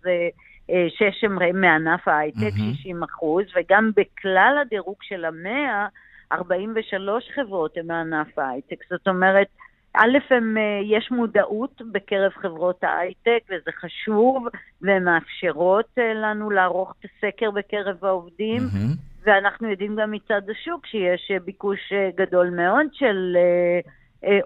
שש 0.90 1.24
הם 1.24 1.62
מענף 1.62 2.08
ההייטק, 2.08 2.54
mm-hmm. 2.56 2.78
60 2.78 3.04
אחוז, 3.04 3.44
וגם 3.56 3.92
בכלל 3.96 4.58
הדירוג 4.62 4.96
של 5.02 5.26
המאה, 5.26 5.88
43 6.32 7.30
חברות 7.36 7.78
הן 7.78 7.88
מענף 7.88 8.40
ההייטק. 8.40 8.84
זאת 8.90 9.08
אומרת, 9.08 9.48
א', 9.93 10.17
הם, 10.30 10.58
יש 10.84 11.12
מודעות 11.12 11.82
בקרב 11.91 12.32
חברות 12.32 12.84
ההייטק, 12.84 13.39
וזה 13.49 13.71
חשוב, 13.80 14.47
והן 14.82 15.04
מאפשרות 15.04 15.97
לנו 16.15 16.49
לערוך 16.49 16.93
את 16.99 17.06
הסקר 17.06 17.52
בקרב 17.52 18.06
העובדים, 18.06 18.62
mm-hmm. 18.62 19.23
ואנחנו 19.23 19.69
יודעים 19.69 19.95
גם 19.95 20.12
מצד 20.12 20.41
השוק 20.49 20.86
שיש 20.86 21.32
ביקוש 21.45 21.93
גדול 22.15 22.49
מאוד 22.49 22.86
של 22.93 23.38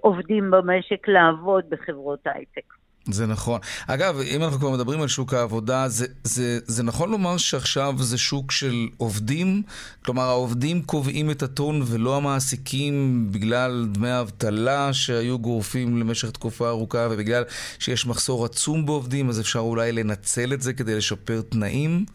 עובדים 0.01 0.51
במשק 0.51 1.07
לעבוד 1.07 1.69
בחברות 1.69 2.19
הייטק. 2.25 2.82
זה 3.05 3.27
נכון. 3.27 3.59
אגב, 3.87 4.19
אם 4.35 4.43
אנחנו 4.43 4.59
כבר 4.59 4.69
מדברים 4.69 5.01
על 5.01 5.07
שוק 5.07 5.33
העבודה, 5.33 5.87
זה, 5.87 6.05
זה, 6.23 6.59
זה 6.65 6.83
נכון 6.83 7.11
לומר 7.11 7.37
שעכשיו 7.37 7.93
זה 7.97 8.17
שוק 8.17 8.51
של 8.51 8.87
עובדים? 8.97 9.63
כלומר, 10.05 10.23
העובדים 10.23 10.81
קובעים 10.81 11.31
את 11.31 11.41
הטון 11.41 11.81
ולא 11.91 12.17
המעסיקים 12.17 13.27
בגלל 13.31 13.85
דמי 13.91 14.19
אבטלה 14.19 14.93
שהיו 14.93 15.39
גורפים 15.39 15.97
למשך 15.97 16.31
תקופה 16.31 16.69
ארוכה 16.69 17.07
ובגלל 17.11 17.43
שיש 17.79 18.07
מחסור 18.07 18.45
עצום 18.45 18.85
בעובדים, 18.85 19.29
אז 19.29 19.41
אפשר 19.41 19.59
אולי 19.59 19.91
לנצל 19.91 20.53
את 20.53 20.61
זה 20.61 20.73
כדי 20.73 20.95
לשפר 20.95 21.41
תנאים? 21.41 22.05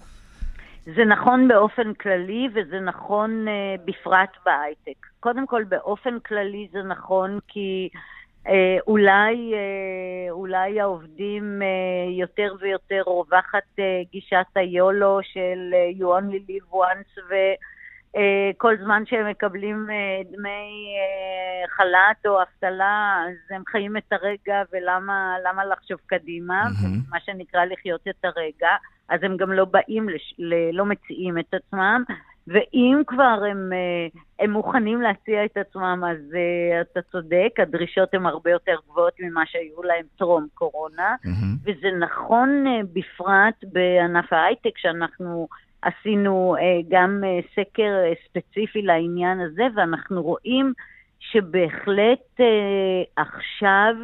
זה 0.97 1.05
נכון 1.05 1.49
באופן 1.49 1.95
כללי 1.95 2.49
וזה 2.55 2.81
נכון 2.81 3.47
uh, 3.49 3.81
בפרט 3.85 4.31
בהייטק. 4.47 5.07
קודם 5.21 5.47
כל, 5.47 5.65
באופן 5.65 6.19
כללי 6.27 6.69
זה 6.73 6.83
נכון 6.83 7.39
כי... 7.49 7.89
אולי, 8.87 9.53
uh, 9.55 10.31
אולי 10.31 10.81
העובדים 10.81 11.63
uh, 11.63 12.11
יותר 12.21 12.55
ויותר 12.61 13.03
רווחת 13.07 13.79
גישת 14.13 14.47
היולו 14.55 15.19
של 15.23 15.75
you 15.99 16.05
only 16.05 16.51
live 16.51 16.75
once 16.75 17.21
וכל 17.29 18.77
זמן 18.85 19.03
שהם 19.07 19.31
מקבלים 19.31 19.87
דמי 20.33 20.95
חל"ת 21.69 22.27
או 22.27 22.43
אבטלה, 22.43 23.25
אז 23.29 23.57
הם 23.57 23.63
חיים 23.69 23.97
את 23.97 24.13
הרגע 24.13 24.63
ולמה 24.73 25.65
לחשוב 25.71 25.99
קדימה, 26.07 26.63
mm-hmm. 26.65 27.11
מה 27.11 27.21
שנקרא 27.21 27.65
לחיות 27.65 28.09
את 28.09 28.25
הרגע. 28.25 28.71
אז 29.09 29.21
הם 29.23 29.37
גם 29.37 29.53
לא 29.53 29.65
באים, 29.65 30.09
לש... 30.09 30.35
לא 30.73 30.85
מציעים 30.85 31.39
את 31.39 31.55
עצמם, 31.55 32.05
ואם 32.49 33.03
כבר 33.07 33.41
הם, 33.51 33.73
אה, 33.73 34.21
הם 34.45 34.51
מוכנים 34.51 35.01
להציע 35.01 35.45
את 35.45 35.57
עצמם, 35.57 36.03
אז 36.11 36.33
uh, 36.33 36.81
אתה 36.81 37.01
צודק, 37.13 37.51
הדרישות 37.59 38.15
הן 38.15 38.27
הרבה 38.27 38.51
יותר 38.51 38.75
גבוהות 38.91 39.13
ממה 39.21 39.43
שהיו 39.47 39.83
להם 39.83 40.05
טרום 40.19 40.47
קורונה, 40.55 41.15
mm-hmm. 41.27 41.57
וזה 41.63 41.89
נכון 41.99 42.65
uh, 42.67 42.87
בפרט 42.93 43.73
בענף 43.73 44.33
ההייטק, 44.33 44.79
שאנחנו 44.79 45.49
עשינו 45.83 46.57
גם 46.89 47.23
סקר 47.55 47.93
ספציפי 48.29 48.83
לעניין 48.83 49.41
הזה, 49.41 49.63
ואנחנו 49.77 50.23
רואים 50.23 50.73
שבהחלט 51.21 52.41
עכשיו, 53.17 53.95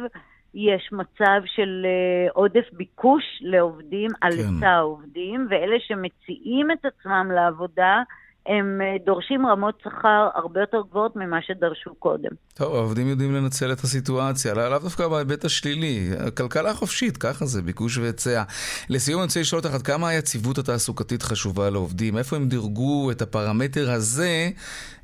יש 0.53 0.89
מצב 0.91 1.41
של 1.45 1.85
עודף 2.33 2.65
ביקוש 2.73 3.23
לעובדים 3.41 4.11
על 4.21 4.31
כן. 4.31 4.37
היצע 4.37 4.69
העובדים, 4.69 5.47
ואלה 5.49 5.75
שמציעים 5.79 6.71
את 6.71 6.85
עצמם 6.85 7.31
לעבודה, 7.35 8.03
הם 8.47 8.81
uh, 8.81 9.05
דורשים 9.05 9.47
רמות 9.47 9.81
שכר 9.83 10.29
הרבה 10.35 10.59
יותר 10.59 10.81
גבוהות 10.89 11.15
ממה 11.15 11.41
שדרשו 11.41 11.95
קודם. 11.95 12.29
טוב, 12.53 12.75
העובדים 12.75 13.07
יודעים 13.07 13.35
לנצל 13.35 13.71
את 13.71 13.79
הסיטואציה, 13.79 14.53
לאו 14.53 14.69
לא 14.69 14.79
דווקא 14.79 15.07
בהיבט 15.07 15.45
השלילי. 15.45 16.09
הכלכלה 16.27 16.73
חופשית, 16.73 17.17
ככה 17.17 17.45
זה, 17.45 17.61
ביקוש 17.61 17.97
והיצע. 17.97 18.43
לסיום 18.89 19.19
אני 19.19 19.25
רוצה 19.25 19.39
לשאול 19.39 19.61
אותך 19.61 19.73
עד 19.73 19.81
כמה 19.81 20.09
היציבות 20.09 20.57
התעסוקתית 20.57 21.23
חשובה 21.23 21.69
לעובדים? 21.69 22.17
איפה 22.17 22.35
הם 22.35 22.47
דירגו 22.47 23.11
את 23.11 23.21
הפרמטר 23.21 23.91
הזה 23.91 24.49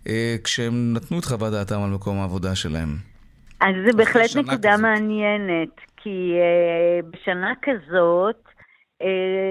uh, 0.04 0.08
כשהם 0.44 0.94
נתנו 0.94 1.20
את 1.20 1.26
חוות 1.26 1.52
דעתם 1.52 1.82
על 1.82 1.90
מקום 1.90 2.20
העבודה 2.20 2.56
שלהם? 2.56 2.90
אז 3.62 3.76
זה 3.86 3.98
בהחלט 3.98 4.36
נקודה 4.36 4.72
כזאת. 4.74 4.82
מעניינת, 4.82 5.70
כי 5.98 6.34
uh, 6.38 7.06
בשנה 7.12 7.54
כזאת, 7.62 8.36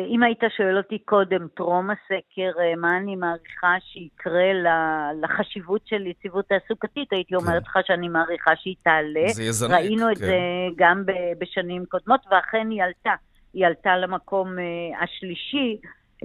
אם 0.09 0.23
היית 0.23 0.41
שואל 0.57 0.77
אותי 0.77 0.99
קודם, 0.99 1.49
טרום 1.55 1.91
הסקר, 1.91 2.51
uh, 2.57 2.81
מה 2.81 2.97
אני 2.97 3.17
מעריכה 3.17 3.75
שיקרה 3.81 4.53
לחשיבות 5.23 5.81
של 5.87 6.07
יציבות 6.07 6.49
תעסוקתית, 6.49 7.13
הייתי 7.13 7.35
כן. 7.35 7.37
אומרת 7.37 7.63
לך 7.63 7.79
שאני 7.87 8.09
מעריכה 8.09 8.51
שהיא 8.57 8.77
תעלה. 8.83 9.29
זה 9.29 9.43
יזנק, 9.43 9.71
ראינו 9.71 10.07
כן. 10.07 10.13
את 10.13 10.17
זה 10.17 10.37
גם 10.77 11.05
בשנים 11.39 11.85
קודמות, 11.87 12.21
ואכן 12.31 12.71
היא 12.71 12.83
עלתה. 12.83 13.15
היא 13.55 13.67
עלתה 13.67 13.97
למקום 13.97 14.49
uh, 14.49 15.05
השלישי. 15.05 15.77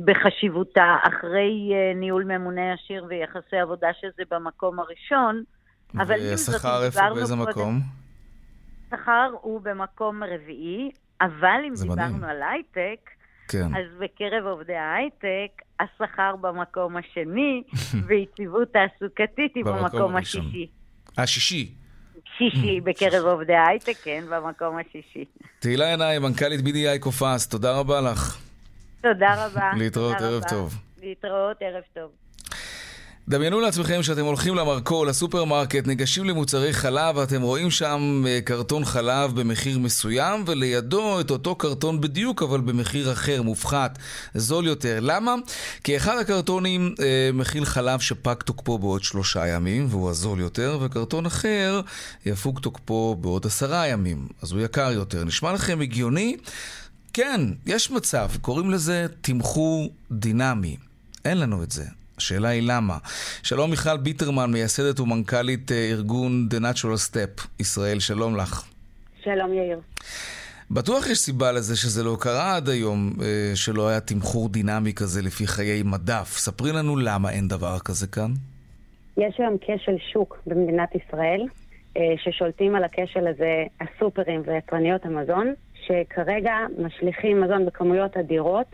בחשיבותה 0.06 0.96
אחרי 1.02 1.72
ניהול 1.96 2.24
ממונה 2.24 2.74
ישיר 2.74 3.06
ויחסי 3.10 3.58
עבודה 3.58 3.88
שזה 4.02 4.24
במקום 4.32 4.80
הראשון, 4.80 5.44
אבל 5.98 6.20
אם 6.20 6.36
זאת, 6.36 6.62
דיברנו 6.62 6.86
איפה, 6.86 7.16
באיזה 7.16 7.36
מקום? 7.36 7.80
שכר 8.90 9.32
הוא 9.42 9.62
במקום 9.62 10.24
רביעי, 10.24 10.92
אבל 11.21 11.62
אם 11.67 11.73
דיברנו 11.82 12.17
מדהים. 12.17 12.23
על 12.23 12.41
הייטק, 12.43 13.10
כן. 13.47 13.65
אז 13.75 13.86
בקרב 13.99 14.45
עובדי 14.45 14.75
ההייטק, 14.75 15.62
השכר 15.80 16.36
במקום 16.41 16.97
השני, 16.97 17.63
ויציבות 18.08 18.67
תעסוקתית 18.73 19.56
היא 19.56 19.65
במקום 19.65 20.15
השישי. 20.15 20.67
השישי. 21.17 21.71
שישי 22.38 22.82
בקרב 22.86 23.25
עובדי 23.25 23.54
ההייטק, 23.54 23.97
כן, 24.04 24.23
במקום 24.30 24.78
השישי. 24.78 25.25
תהילה 25.60 25.86
ינאי, 25.89 26.19
מנכ"לית 26.19 26.60
BDI 26.60 26.99
קופס, 26.99 27.47
תודה 27.47 27.80
רבה 27.80 28.01
לך. 28.01 28.38
תודה 29.01 29.45
רבה. 29.45 29.71
להתראות, 29.78 30.15
ערב 30.21 30.43
טוב. 30.49 30.75
להתראות, 31.01 31.58
ערב 31.60 31.84
טוב. 31.93 32.12
דמיינו 33.30 33.60
לעצמכם 33.60 34.04
שאתם 34.04 34.26
הולכים 34.26 34.56
למרכול, 34.56 35.10
לסופרמרקט, 35.10 35.88
ניגשים 35.88 36.26
למוצרי 36.26 36.74
חלב, 36.74 37.18
ואתם 37.18 37.42
רואים 37.42 37.72
שם 37.72 38.24
אה, 38.28 38.40
קרטון 38.46 38.86
חלב 38.86 39.40
במחיר 39.40 39.80
מסוים, 39.80 40.44
ולידו 40.48 41.20
את 41.20 41.32
אותו 41.32 41.56
קרטון 41.56 42.02
בדיוק, 42.02 42.44
אבל 42.44 42.62
במחיר 42.62 43.12
אחר, 43.12 43.42
מופחת, 43.42 44.00
זול 44.36 44.68
יותר. 44.68 45.00
למה? 45.02 45.36
כי 45.84 45.98
אחד 45.98 46.18
הקרטונים 46.18 46.96
אה, 47.00 47.30
מכיל 47.34 47.66
חלב 47.66 48.00
שפג 48.00 48.36
תוקפו 48.36 48.78
בעוד 48.78 49.04
שלושה 49.04 49.48
ימים, 49.48 49.88
והוא 49.90 50.10
הזול 50.10 50.40
יותר, 50.40 50.78
וקרטון 50.82 51.26
אחר 51.26 51.82
יפוג 52.26 52.60
תוקפו 52.60 53.16
בעוד 53.22 53.46
עשרה 53.46 53.88
ימים, 53.88 54.28
אז 54.42 54.52
הוא 54.52 54.62
יקר 54.62 54.92
יותר. 54.92 55.24
נשמע 55.24 55.54
לכם 55.54 55.82
הגיוני? 55.82 56.38
כן, 57.14 57.42
יש 57.66 57.92
מצב, 57.92 58.30
קוראים 58.42 58.72
לזה 58.72 59.06
תמחור 59.22 59.94
דינמי. 60.12 60.78
אין 61.26 61.38
לנו 61.38 61.64
את 61.64 61.72
זה. 61.72 62.05
השאלה 62.17 62.49
היא 62.49 62.63
למה. 62.65 62.97
שלום 63.43 63.69
מיכל 63.69 63.97
ביטרמן, 63.97 64.51
מייסדת 64.51 64.99
ומנכ"לית 64.99 65.71
אה, 65.71 65.89
ארגון 65.91 66.47
The 66.51 66.56
Natural 66.56 67.12
Step 67.12 67.47
ישראל, 67.60 67.99
שלום 67.99 68.36
לך. 68.36 68.63
שלום 69.23 69.54
יאיר. 69.54 69.80
בטוח 70.71 71.10
יש 71.10 71.17
סיבה 71.17 71.51
לזה 71.51 71.78
שזה 71.78 72.04
לא 72.04 72.17
קרה 72.19 72.56
עד 72.56 72.69
היום, 72.69 73.13
אה, 73.21 73.51
שלא 73.56 73.88
היה 73.89 73.99
תמחור 73.99 74.49
דינמי 74.49 74.93
כזה 74.93 75.21
לפי 75.21 75.47
חיי 75.47 75.84
מדף. 75.84 76.38
ספרי 76.38 76.71
לנו 76.71 76.97
למה 76.97 77.32
אין 77.32 77.47
דבר 77.47 77.80
כזה 77.80 78.08
כאן. 78.08 78.32
יש 79.17 79.36
היום 79.38 79.58
כשל 79.62 79.97
שוק 80.13 80.38
במדינת 80.47 80.89
ישראל, 80.95 81.41
אה, 81.97 82.01
ששולטים 82.17 82.75
על 82.75 82.84
הכשל 82.84 83.28
הזה 83.28 83.63
הסופרים 83.82 84.41
ויצרניות 84.45 85.06
המזון, 85.06 85.54
שכרגע 85.86 86.54
משליכים 86.78 87.41
מזון 87.41 87.65
בכמויות 87.65 88.17
אדירות 88.17 88.67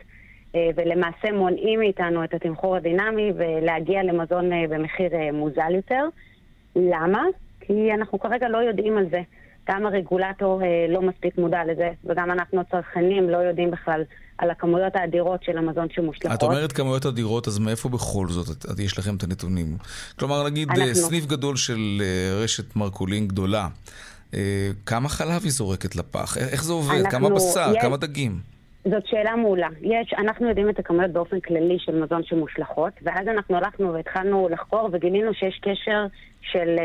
ולמעשה 0.53 1.31
מונעים 1.33 1.79
מאיתנו 1.79 2.23
את 2.23 2.33
התמחור 2.33 2.75
הדינמי 2.75 3.31
ולהגיע 3.37 4.03
למזון 4.03 4.53
אה, 4.53 4.63
במחיר 4.69 5.13
אה, 5.13 5.31
מוזל 5.31 5.75
יותר. 5.75 6.05
למה? 6.75 7.23
כי 7.59 7.93
אנחנו 7.93 8.19
כרגע 8.19 8.49
לא 8.49 8.57
יודעים 8.57 8.97
על 8.97 9.05
זה. 9.11 9.21
גם 9.69 9.85
הרגולטור 9.85 10.63
אה, 10.63 10.85
לא 10.89 11.01
מספיק 11.01 11.37
מודע 11.37 11.59
לזה, 11.71 11.89
וגם 12.05 12.31
אנחנו 12.31 12.61
הצרכנים 12.61 13.29
לא 13.29 13.37
יודעים 13.37 13.71
בכלל 13.71 14.03
על 14.37 14.49
הכמויות 14.49 14.95
האדירות 14.95 15.43
של 15.43 15.57
המזון 15.57 15.87
שמושלכות. 15.91 16.37
את 16.37 16.43
אומרת 16.43 16.71
כמויות 16.71 17.05
אדירות, 17.05 17.47
אז 17.47 17.59
מאיפה 17.59 17.89
בכל 17.89 18.27
זאת 18.29 18.65
את, 18.71 18.79
יש 18.79 18.99
לכם 18.99 19.15
את 19.15 19.23
הנתונים? 19.23 19.77
כלומר, 20.19 20.43
נגיד 20.49 20.69
אנחנו... 20.69 20.95
סניף 20.95 21.25
גדול 21.25 21.55
של 21.55 22.01
רשת 22.43 22.75
מרקולין 22.75 23.27
גדולה, 23.27 23.67
כמה 24.85 25.09
חלב 25.09 25.43
היא 25.43 25.51
זורקת 25.51 25.95
לפח? 25.95 26.37
איך 26.37 26.63
זה 26.63 26.73
עובד? 26.73 26.95
אנחנו... 26.95 27.11
כמה 27.11 27.29
בשר? 27.29 27.73
יש... 27.75 27.81
כמה 27.81 27.97
דגים? 27.97 28.50
זאת 28.85 29.05
שאלה 29.05 29.35
מעולה. 29.35 29.67
יש, 29.81 30.13
אנחנו 30.17 30.49
יודעים 30.49 30.69
את 30.69 30.79
הכמויות 30.79 31.11
באופן 31.11 31.39
כללי 31.39 31.77
של 31.79 32.03
מזון 32.03 32.23
שמושלכות, 32.23 32.93
ואז 33.01 33.27
אנחנו 33.27 33.57
הלכנו 33.57 33.93
והתחלנו 33.93 34.49
לחקור 34.49 34.89
וגילינו 34.91 35.33
שיש 35.33 35.59
קשר 35.61 36.05
של 36.41 36.75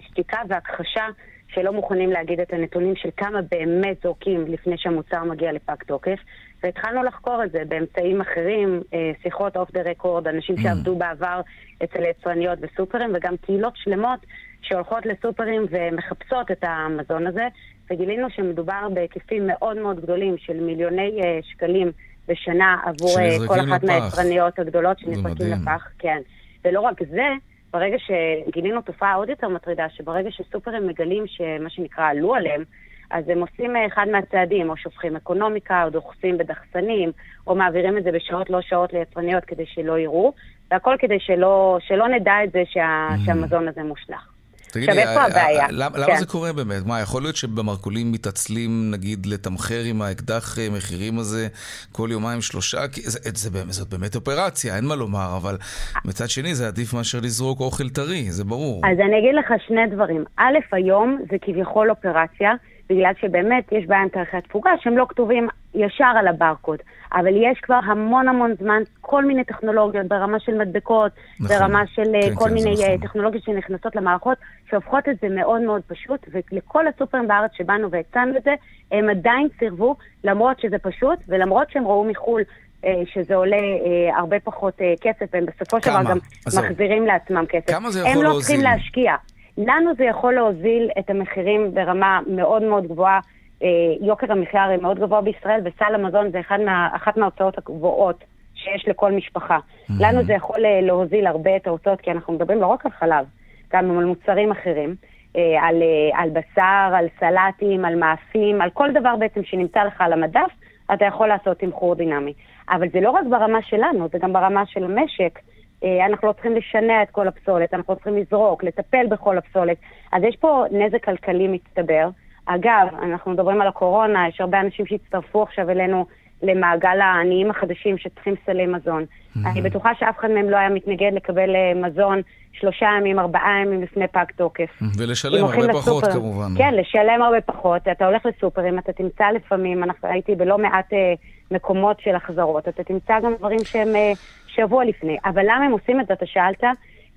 שתיקה 0.00 0.38
והכחשה 0.48 1.06
שלא 1.48 1.72
מוכנים 1.72 2.10
להגיד 2.10 2.40
את 2.40 2.52
הנתונים 2.52 2.96
של 2.96 3.08
כמה 3.16 3.38
באמת 3.42 3.96
זורקים 4.02 4.44
לפני 4.46 4.78
שהמוצר 4.78 5.24
מגיע 5.24 5.52
לפג 5.52 5.82
תוקף. 5.86 6.18
והתחלנו 6.62 7.02
לחקור 7.02 7.44
את 7.44 7.52
זה 7.52 7.62
באמצעים 7.68 8.20
אחרים, 8.20 8.82
אה, 8.94 9.10
שיחות 9.22 9.56
אוף 9.56 9.70
דה 9.72 9.80
רקורד, 9.90 10.28
אנשים 10.28 10.56
mm. 10.56 10.62
שעבדו 10.62 10.96
בעבר 10.96 11.40
אצל 11.84 12.02
יצרניות 12.04 12.58
וסופרים, 12.62 13.10
וגם 13.14 13.36
קהילות 13.36 13.72
שלמות 13.76 14.20
שהולכות 14.62 15.06
לסופרים 15.06 15.66
ומחפשות 15.70 16.50
את 16.50 16.64
המזון 16.64 17.26
הזה, 17.26 17.48
וגילינו 17.90 18.30
שמדובר 18.30 18.88
בהיקפים 18.94 19.46
מאוד 19.46 19.76
מאוד 19.76 20.00
גדולים 20.00 20.38
של 20.38 20.60
מיליוני 20.60 21.20
uh, 21.20 21.46
שקלים 21.46 21.92
בשנה 22.28 22.76
עבור 22.84 23.18
uh, 23.18 23.48
כל 23.48 23.60
אחת 23.60 23.84
מהיצרניות 23.84 24.58
הגדולות 24.58 24.98
שנזרקים 24.98 25.46
לפח. 25.52 25.88
כן. 25.98 26.18
ולא 26.64 26.80
רק 26.80 27.02
זה, 27.10 27.28
ברגע 27.72 27.96
שגילינו 27.98 28.82
תופעה 28.82 29.14
עוד 29.14 29.28
יותר 29.28 29.48
מטרידה, 29.48 29.86
שברגע 29.88 30.30
שסופרים 30.30 30.86
מגלים 30.86 31.24
שמה 31.26 31.70
שנקרא 31.70 32.04
עלו 32.08 32.34
עליהם, 32.34 32.62
אז 33.10 33.28
הם 33.28 33.40
עושים 33.40 33.76
אה, 33.76 33.86
אחד 33.86 34.06
מהצעדים, 34.12 34.70
או 34.70 34.76
שופכים 34.76 35.16
אקונומיקה, 35.16 35.84
או 35.84 35.90
דוחסים 35.90 36.38
בדחסנים, 36.38 37.12
או 37.46 37.54
מעבירים 37.54 37.98
את 37.98 38.04
זה 38.04 38.12
בשעות 38.12 38.50
לא 38.50 38.60
שעות 38.60 38.92
ליצרניות 38.92 39.44
כדי 39.44 39.66
שלא 39.66 39.98
יראו, 39.98 40.32
והכל 40.70 40.96
כדי 40.98 41.20
שלא, 41.20 41.78
שלא 41.80 42.08
נדע 42.08 42.44
את 42.44 42.52
זה 42.52 42.62
שה, 42.66 43.08
mm. 43.10 43.26
שהמזון 43.26 43.68
הזה 43.68 43.82
מושלך. 43.82 44.35
תגידי, 44.76 44.98
איפה 44.98 45.22
הבעיה? 45.22 45.66
למה 45.70 46.06
כן. 46.06 46.16
זה 46.16 46.26
קורה 46.26 46.52
באמת? 46.52 46.86
מה, 46.86 47.00
יכול 47.00 47.22
להיות 47.22 47.36
שבמרכולים 47.36 48.12
מתעצלים, 48.12 48.90
נגיד, 48.90 49.26
לתמחר 49.26 49.82
עם 49.84 50.02
האקדח 50.02 50.58
אה, 50.58 50.68
מחירים 50.70 51.18
הזה 51.18 51.48
כל 51.92 52.08
יומיים 52.12 52.40
שלושה? 52.40 52.88
כי 52.88 53.00
זה, 53.00 53.18
זה, 53.24 53.30
זה, 53.34 53.72
זאת 53.72 53.88
באמת 53.88 54.16
אופרציה, 54.16 54.76
אין 54.76 54.84
מה 54.84 54.96
לומר, 54.96 55.36
אבל 55.36 55.56
מצד 56.04 56.28
שני 56.28 56.54
זה 56.54 56.66
עדיף 56.66 56.94
מאשר 56.94 57.18
לזרוק 57.22 57.60
אוכל 57.60 57.88
טרי, 57.88 58.30
זה 58.30 58.44
ברור. 58.44 58.82
אז 58.86 58.98
אני 59.00 59.18
אגיד 59.18 59.34
לך 59.38 59.52
שני 59.66 59.86
דברים. 59.94 60.24
א', 60.36 60.58
היום 60.72 61.18
זה 61.30 61.36
כביכול 61.42 61.90
אופרציה. 61.90 62.52
בגלל 62.90 63.12
שבאמת 63.20 63.72
יש 63.72 63.86
בעיה 63.86 64.02
עם 64.02 64.08
תאריכי 64.08 64.36
התפוגה 64.36 64.70
שהם 64.80 64.98
לא 64.98 65.06
כתובים 65.08 65.48
ישר 65.74 66.12
על 66.18 66.28
הברקוד. 66.28 66.78
אבל 67.12 67.36
יש 67.36 67.60
כבר 67.62 67.78
המון 67.84 68.28
המון 68.28 68.54
זמן 68.60 68.82
כל 69.00 69.24
מיני 69.24 69.44
טכנולוגיות 69.44 70.06
ברמה 70.06 70.40
של 70.40 70.58
מדבקות, 70.58 71.12
נכון. 71.40 71.56
ברמה 71.56 71.86
של 71.86 72.14
אה, 72.14 72.22
כן, 72.22 72.34
כל 72.34 72.44
כן, 72.44 72.54
מיני 72.54 72.72
נכון. 72.72 72.84
אה, 72.84 72.98
טכנולוגיות 73.02 73.44
שנכנסות 73.44 73.96
למערכות, 73.96 74.38
שהופכות 74.70 75.08
את 75.08 75.16
זה 75.22 75.28
מאוד 75.28 75.62
מאוד 75.62 75.82
פשוט, 75.86 76.26
ולכל 76.32 76.84
הסופרים 76.88 77.28
בארץ 77.28 77.50
שבאנו 77.54 77.90
והצענו 77.90 78.36
את 78.36 78.42
זה, 78.42 78.54
הם 78.92 79.10
עדיין 79.10 79.48
סירבו, 79.58 79.96
למרות 80.24 80.60
שזה 80.60 80.78
פשוט, 80.78 81.18
ולמרות 81.28 81.70
שהם 81.70 81.86
ראו 81.86 82.04
מחו"ל 82.04 82.42
אה, 82.84 83.02
שזה 83.14 83.34
עולה 83.34 83.56
אה, 83.56 84.18
הרבה 84.18 84.40
פחות 84.40 84.74
אה, 84.80 84.94
כסף, 85.00 85.26
והם 85.32 85.46
בסופו 85.46 85.76
של 85.82 85.90
דבר 85.90 86.10
גם 86.10 86.18
מחזירים 86.46 87.06
לעצמם 87.06 87.44
כסף. 87.48 87.70
כמה 87.70 87.90
זה 87.90 88.00
יכול 88.00 88.12
להוזיל? 88.12 88.26
הם 88.26 88.36
לא 88.36 88.40
צריכים 88.40 88.60
להשקיע. 88.60 89.14
לנו 89.58 89.90
זה 89.98 90.04
יכול 90.04 90.34
להוזיל 90.34 90.90
את 90.98 91.10
המחירים 91.10 91.74
ברמה 91.74 92.20
מאוד 92.26 92.62
מאוד 92.62 92.86
גבוהה. 92.86 93.20
אה, 93.62 93.68
יוקר 94.00 94.32
המחיה 94.32 94.64
הרי 94.64 94.76
מאוד 94.76 94.98
גבוה 94.98 95.20
בישראל, 95.20 95.60
וסל 95.64 95.94
המזון 95.94 96.30
זה 96.30 96.40
מה, 96.64 96.88
אחת 96.92 97.16
מההוצאות 97.16 97.58
הגבוהות 97.58 98.24
שיש 98.54 98.88
לכל 98.88 99.12
משפחה. 99.12 99.58
Mm-hmm. 99.58 99.92
לנו 100.00 100.24
זה 100.24 100.32
יכול 100.32 100.66
אה, 100.66 100.80
להוזיל 100.80 101.26
הרבה 101.26 101.56
את 101.56 101.66
ההוצאות, 101.66 102.00
כי 102.00 102.10
אנחנו 102.10 102.32
מדברים 102.32 102.60
לא 102.60 102.66
רק 102.66 102.86
על 102.86 102.92
חלב, 102.92 103.26
גם 103.72 103.98
על 103.98 104.04
מוצרים 104.04 104.50
אחרים, 104.50 104.94
אה, 105.36 105.42
על, 105.62 105.82
על 106.14 106.30
בשר, 106.30 106.92
על 106.96 107.06
סלטים, 107.20 107.84
על 107.84 107.94
מאפים, 107.94 108.60
על 108.60 108.70
כל 108.70 108.92
דבר 108.92 109.16
בעצם 109.16 109.44
שנמצא 109.44 109.84
לך 109.84 110.00
על 110.00 110.12
המדף, 110.12 110.50
אתה 110.94 111.04
יכול 111.04 111.28
לעשות 111.28 111.58
תמחור 111.58 111.94
דינמי. 111.94 112.32
אבל 112.70 112.88
זה 112.92 113.00
לא 113.00 113.10
רק 113.10 113.24
ברמה 113.30 113.62
שלנו, 113.62 114.08
זה 114.12 114.18
גם 114.18 114.32
ברמה 114.32 114.66
של 114.66 114.84
המשק. 114.84 115.38
אה, 115.84 116.06
אנחנו 116.06 116.28
לא 116.28 116.32
צריכים 116.32 116.56
לשנע 116.56 117.02
את 117.02 117.10
כל 117.10 117.28
הפסולת, 117.28 117.74
אנחנו 117.74 117.94
לא 117.94 117.98
צריכים 117.98 118.16
לזרוק, 118.16 118.64
לטפל 118.64 119.06
בכל 119.10 119.38
הפסולת. 119.38 119.76
אז 120.12 120.22
יש 120.22 120.36
פה 120.36 120.64
נזק 120.70 121.04
כלכלי 121.04 121.48
מצטבר. 121.48 122.08
אגב, 122.46 122.86
אנחנו 123.02 123.30
מדברים 123.30 123.60
על 123.60 123.68
הקורונה, 123.68 124.28
יש 124.28 124.40
הרבה 124.40 124.60
אנשים 124.60 124.86
שהצטרפו 124.86 125.42
עכשיו 125.42 125.70
אלינו 125.70 126.06
למעגל 126.42 127.00
העניים 127.00 127.50
החדשים 127.50 127.98
שצריכים 127.98 128.34
סלי 128.46 128.66
מזון. 128.66 129.04
Mm-hmm. 129.04 129.48
אני 129.48 129.62
בטוחה 129.62 129.90
שאף 129.98 130.18
אחד 130.18 130.30
מהם 130.30 130.50
לא 130.50 130.56
היה 130.56 130.68
מתנגד 130.68 131.10
לקבל 131.14 131.56
אה, 131.56 131.88
מזון 131.88 132.20
שלושה 132.52 132.86
ימים, 132.98 133.18
ארבעה 133.18 133.62
ימים 133.62 133.82
לפני 133.82 134.08
פג 134.08 134.24
תוקף. 134.36 134.78
ולשלם 134.98 135.44
הרבה 135.44 135.72
פחות 135.72 136.04
כמובן. 136.04 136.48
כן, 136.58 136.74
לשלם 136.74 137.22
הרבה 137.22 137.40
פחות. 137.40 137.88
אתה 137.92 138.06
הולך 138.06 138.26
לסופרים, 138.26 138.78
אתה 138.78 138.92
תמצא 138.92 139.24
לפעמים, 139.34 139.84
אנחנו 139.84 140.08
הייתי 140.08 140.34
בלא 140.34 140.58
מעט 140.58 140.92
אה, 140.92 141.14
מקומות 141.50 142.00
של 142.00 142.14
החזרות, 142.14 142.68
אתה 142.68 142.84
תמצא 142.84 143.20
גם 143.20 143.34
דברים 143.38 143.58
שהם 143.64 143.96
אה, 143.96 144.12
שבוע 144.56 144.84
לפני. 144.84 145.16
אבל 145.24 145.42
למה 145.42 145.64
הם 145.64 145.72
עושים 145.72 146.00
את 146.00 146.06
זה, 146.06 146.14
אתה 146.14 146.26
שאלת? 146.26 146.64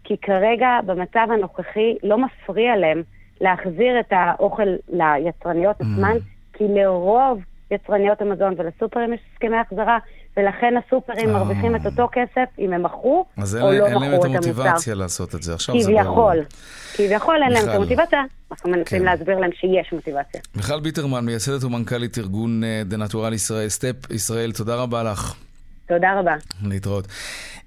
כי 0.04 0.18
כרגע, 0.18 0.68
במצב 0.86 1.28
הנוכחי, 1.34 1.96
לא 2.04 2.18
מפריע 2.18 2.76
להם 2.76 3.04
להחזיר 3.42 4.00
את 4.00 4.12
האוכל 4.12 4.68
ליצרניות 4.90 5.82
mm. 5.82 5.84
עצמן, 5.84 6.18
כי 6.54 6.64
לרוב 6.68 7.40
יצרניות 7.72 8.22
המזון 8.22 8.54
ולסופרים 8.58 9.14
יש 9.14 9.20
הסכמי 9.34 9.58
החזרה, 9.58 9.98
ולכן 10.38 10.74
הסופרים 10.78 11.34
מרוויחים 11.34 11.76
את 11.76 11.86
אותו 11.86 12.08
כסף 12.12 12.50
אם 12.60 12.74
הם 12.74 12.84
מכרו 12.84 13.26
או 13.38 13.42
לא 13.42 13.46
מכרו 13.46 13.70
את 13.70 13.80
המוצר. 13.80 13.86
אז 13.86 13.94
אין 13.94 14.02
להם 14.02 14.20
את 14.20 14.26
המוטיבציה 14.26 14.96
לעשות 14.96 15.36
את 15.36 15.44
זה, 15.44 15.54
עכשיו 15.54 15.80
זה 15.80 15.92
ברור. 15.92 16.04
כביכול, 16.04 16.46
כביכול 16.94 17.44
אין 17.44 17.52
להם 17.52 17.70
את 17.70 17.76
המוטיבציה, 17.76 18.24
אנחנו 18.52 18.70
מנסים 18.70 19.00
כן. 19.00 19.06
להסביר 19.06 19.40
להם 19.40 19.52
שיש 19.54 19.94
מוטיבציה. 19.94 20.42
מיכל 20.56 20.80
ביטרמן, 20.80 21.26
מייסדת 21.26 21.64
ומנכ"לית 21.64 22.18
ארגון 22.18 22.64
אה, 22.64 22.82
דנטורל 22.86 23.34
ישראל, 23.34 23.70
סטפ 23.70 24.12
ישראל, 24.12 24.52
תודה 24.52 24.76
רבה 24.76 25.04
לך. 25.04 25.49
תודה 25.90 26.20
רבה. 26.20 26.36
להתראות. 26.64 27.08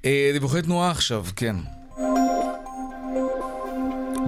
אה, 0.04 0.30
דיווחי 0.32 0.62
תנועה 0.62 0.90
עכשיו, 0.90 1.24
כן. 1.36 1.56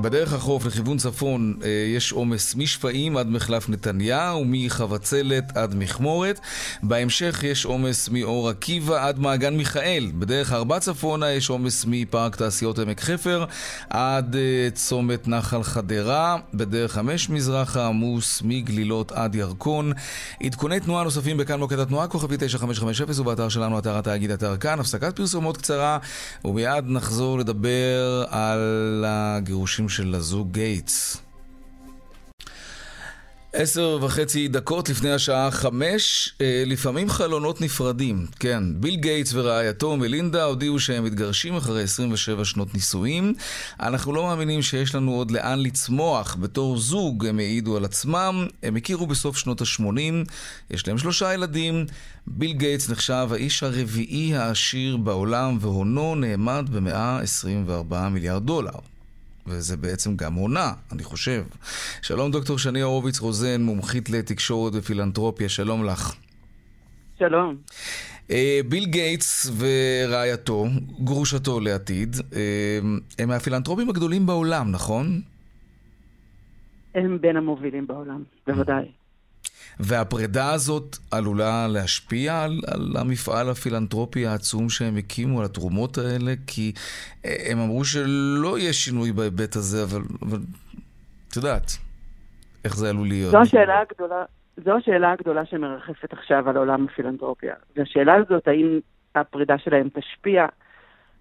בדרך 0.05 0.33
החוף 0.33 0.67
לכיוון 0.67 0.97
צפון 0.97 1.55
אה, 1.63 1.69
יש 1.69 2.13
עומס 2.13 2.55
משפעים 2.55 3.17
עד 3.17 3.29
מחלף 3.29 3.69
נתניה 3.69 4.35
ומחבצלת 4.35 5.57
עד 5.57 5.75
מכמורת. 5.75 6.41
בהמשך 6.83 7.41
יש 7.43 7.65
עומס 7.65 8.09
מאור 8.09 8.49
עקיבא 8.49 9.09
עד 9.09 9.19
מעגן 9.19 9.57
מיכאל. 9.57 10.11
בדרך 10.19 10.53
ארבע 10.53 10.79
צפונה 10.79 11.33
יש 11.33 11.51
עומס 11.51 11.85
מפארק 11.89 12.37
תעשיות 12.37 12.79
עמק 12.79 13.01
חפר 13.01 13.45
עד 13.91 14.37
אה, 14.37 14.69
צומת 14.75 15.29
נחל 15.29 15.63
חדרה. 15.63 16.37
בדרך 16.55 16.93
חמש 16.93 17.31
מזרחה 17.31 17.87
עמוס 17.87 18.43
מגלילות 18.45 19.13
עד 19.13 19.35
ירקון. 19.35 19.93
עדכוני 20.43 20.81
תנועה 20.81 21.05
נוספים 21.05 21.37
בכאן 21.37 21.59
מוקד 21.59 21.79
התנועה 21.79 22.09
כוכבית 22.09 22.37
9550 22.39 23.07
ובאתר 23.21 23.49
שלנו 23.49 23.79
אתר 23.79 23.99
התאגיד 23.99 24.31
אתר 24.31 24.57
כאן. 24.57 24.81
הפסקת 24.81 25.17
פרסומות 25.17 25.57
קצרה 25.57 25.99
ומיד 26.45 26.85
נחזור 26.87 27.39
לדבר 27.39 28.25
על 28.29 29.05
הגירושים 29.07 29.89
של 29.95 30.15
הזוג 30.15 30.53
גייטס. 30.53 31.25
עשר 33.57 33.99
וחצי 34.03 34.49
דקות 34.49 34.89
לפני 34.89 35.13
השעה 35.13 35.51
חמש, 35.51 36.35
אה, 36.41 36.63
לפעמים 36.67 37.11
חלונות 37.11 37.61
נפרדים. 37.61 38.27
כן, 38.41 38.63
ביל 38.81 38.97
גייטס 38.97 39.31
ורעייתו 39.35 39.97
מלינדה 39.97 40.45
הודיעו 40.45 40.81
שהם 40.81 41.05
מתגרשים 41.05 41.57
אחרי 41.57 41.83
27 41.83 42.45
שנות 42.45 42.75
נישואים. 42.75 43.35
אנחנו 43.81 44.13
לא 44.13 44.23
מאמינים 44.23 44.63
שיש 44.63 44.95
לנו 44.95 45.13
עוד 45.13 45.31
לאן 45.31 45.59
לצמוח. 45.61 46.37
בתור 46.41 46.79
זוג 46.79 47.27
הם 47.27 47.39
העידו 47.39 47.77
על 47.77 47.85
עצמם, 47.85 48.47
הם 48.63 48.77
הכירו 48.77 49.07
בסוף 49.07 49.37
שנות 49.37 49.61
ה-80, 49.61 50.31
יש 50.71 50.89
להם 50.89 50.99
שלושה 50.99 51.35
ילדים. 51.35 51.87
ביל 52.27 52.53
גייטס 52.53 52.91
נחשב 52.91 53.29
האיש 53.31 53.63
הרביעי 53.63 54.37
העשיר 54.37 54.97
בעולם 54.97 55.59
והונו 55.61 56.15
נאמד 56.15 56.65
ב-124 56.73 57.95
מיליארד 58.11 58.47
דולר. 58.47 58.94
וזה 59.47 59.77
בעצם 59.77 60.17
גם 60.17 60.35
הונה, 60.35 60.73
אני 60.93 61.03
חושב. 61.03 61.45
שלום 62.03 62.31
דוקטור 62.31 62.59
שני 62.59 62.81
הורוביץ 62.81 63.21
רוזן, 63.21 63.63
מומחית 63.63 64.11
לתקשורת 64.11 64.73
ופילנטרופיה, 64.77 65.49
שלום 65.49 65.85
לך. 65.85 66.15
שלום. 67.19 67.57
אה, 68.31 68.61
ביל 68.69 68.87
גייטס 68.87 69.51
ורעייתו, 69.59 70.67
גרושתו 71.05 71.61
לעתיד, 71.61 72.17
אה, 72.35 72.79
הם 73.19 73.29
מהפילנטרופים 73.29 73.89
הגדולים 73.89 74.27
בעולם, 74.27 74.71
נכון? 74.71 75.21
הם 76.95 77.19
בין 77.21 77.37
המובילים 77.37 77.87
בעולם, 77.87 78.23
בוודאי. 78.47 78.85
והפרידה 79.81 80.53
הזאת 80.53 80.97
עלולה 81.11 81.67
להשפיע 81.69 82.43
על, 82.43 82.61
על 82.67 82.97
המפעל 83.01 83.51
הפילנטרופי 83.51 84.27
העצום 84.27 84.69
שהם 84.69 84.97
הקימו, 84.97 85.39
על 85.39 85.45
התרומות 85.45 85.99
האלה, 85.99 86.33
כי 86.47 86.73
הם 87.25 87.59
אמרו 87.59 87.85
שלא 87.85 88.59
יהיה 88.59 88.73
שינוי 88.73 89.13
בהיבט 89.13 89.57
הזה, 89.57 89.83
אבל 89.83 90.01
את 91.29 91.37
יודעת, 91.37 91.71
איך 92.65 92.77
זה 92.77 92.91
עלול 92.91 93.09
להיות. 93.09 93.33
זו 93.33 93.39
השאלה 93.39 93.81
הגדולה, 93.81 94.25
זו 94.65 94.77
השאלה 94.77 95.13
הגדולה 95.13 95.47
שמרחפת 95.47 96.13
עכשיו 96.13 96.49
על 96.49 96.57
עולם 96.57 96.85
הפילנטרופיה. 96.85 97.55
והשאלה 97.77 98.15
הזאת, 98.15 98.49
האם 98.49 98.81
הפרידה 99.15 99.59
שלהם 99.59 99.89
תשפיע, 99.95 100.47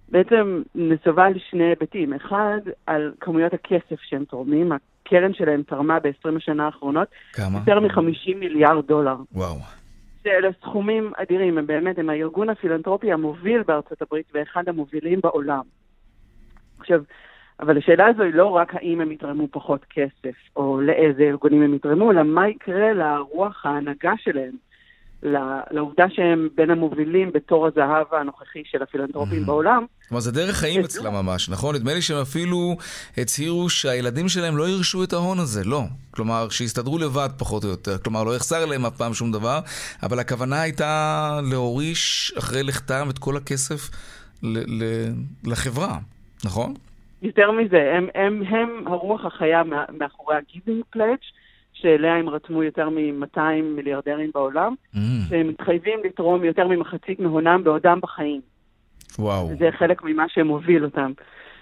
בעצם 0.10 0.62
נסובה 0.76 1.26
על 1.26 1.34
שני 1.50 1.64
היבטים. 1.64 2.14
אחד, 2.14 2.60
על 2.86 3.12
כמויות 3.20 3.54
הכסף 3.54 4.00
שהם 4.02 4.26
תורמים. 4.26 4.72
הקרן 5.06 5.34
שלהם 5.34 5.64
תרמה 5.64 6.00
ב-20 6.00 6.38
השנה 6.38 6.66
האחרונות 6.66 7.08
כמה? 7.34 7.60
יותר 7.60 7.80
מ-50 7.80 8.36
מיליארד 8.36 8.88
דולר. 8.88 9.16
וואו. 9.32 9.56
שאלה 10.24 10.50
סכומים 10.62 11.12
אדירים, 11.18 11.58
הם 11.58 11.68
באמת, 11.68 12.00
הם 12.00 12.10
הארגון 12.10 12.50
הפילנטרופי 12.50 13.12
המוביל 13.12 13.64
בארצות 13.64 14.02
הברית 14.02 14.26
ואחד 14.34 14.70
המובילים 14.70 15.20
בעולם. 15.24 15.62
עכשיו, 16.80 17.04
אבל 17.60 17.78
השאלה 17.78 18.08
הזו 18.08 18.24
היא 18.24 18.34
לא 18.34 18.46
רק 18.46 18.76
האם 18.76 19.02
הם 19.02 19.12
יתרמו 19.12 19.48
פחות 19.52 19.86
כסף, 19.90 20.36
או 20.56 20.82
לאיזה 20.82 21.24
ארגונים 21.24 21.62
הם 21.62 21.74
יתרמו, 21.74 22.12
אלא 22.12 22.24
מה 22.24 22.50
יקרה 22.50 22.94
לרוח 22.94 23.66
ההנהגה 23.66 24.14
שלהם, 24.18 24.52
לעובדה 25.72 26.06
שהם 26.10 26.50
בין 26.56 26.70
המובילים 26.70 27.32
בתור 27.32 27.68
הזהב 27.68 28.06
הנוכחי 28.12 28.62
של 28.66 28.84
הפילנטרופים 28.84 29.46
בעולם. 29.46 29.86
כלומר, 30.08 30.22
זה 30.22 30.32
דרך 30.32 30.56
חיים 30.56 30.84
אצלם 30.84 31.14
ממש, 31.14 31.50
נכון? 31.50 31.76
נדמה 31.76 31.94
לי 31.94 32.02
שהם 32.02 32.22
אפילו 32.22 32.76
הצהירו 33.18 33.70
שהילדים 33.70 34.30
שלהם 34.30 34.58
לא 34.58 34.70
ירשו 34.70 35.04
את 35.04 35.14
ההון 35.14 35.40
הזה, 35.40 35.62
לא. 35.66 35.82
כלומר, 36.12 36.50
שיסתדרו 36.50 36.98
לבד 36.98 37.30
פחות 37.38 37.64
או 37.64 37.70
יותר. 37.70 37.98
כלומר, 37.98 38.24
לא 38.24 38.36
יחסר 38.36 38.66
להם 38.66 38.86
אף 38.86 38.98
פעם 38.98 39.14
שום 39.14 39.32
דבר, 39.32 39.60
אבל 40.04 40.20
הכוונה 40.20 40.62
הייתה 40.62 41.40
להוריש 41.52 42.34
אחרי 42.38 42.64
לכתם 42.64 43.08
את 43.10 43.20
כל 43.20 43.38
הכסף 43.38 43.90
ל- 44.44 44.84
ל- 44.84 45.14
לחברה, 45.52 45.98
נכון? 46.46 46.74
יותר 47.22 47.52
מזה, 47.52 47.92
הם, 47.98 48.08
הם, 48.16 48.44
הם 48.48 48.88
הרוח 48.88 49.26
החיה 49.26 49.62
מאחורי 50.00 50.36
ה-Giving 50.36 50.98
Pledge, 50.98 51.26
שאליה 51.84 52.16
הם 52.16 52.30
רתמו 52.30 52.64
יותר 52.64 52.90
מ-200 52.90 53.40
מיליארדרים 53.64 54.32
בעולם, 54.34 54.74
mm. 54.96 54.98
שהם 55.30 55.48
מתחייבים 55.48 56.00
לתרום 56.04 56.44
יותר 56.44 56.68
ממחצית 56.68 57.20
מהונם 57.20 57.62
בעודם 57.64 58.00
בחיים. 58.02 58.42
וואו. 59.20 59.50
זה 59.60 59.70
חלק 59.72 60.04
ממה 60.04 60.26
שמוביל 60.30 60.84
אותם. 60.84 61.12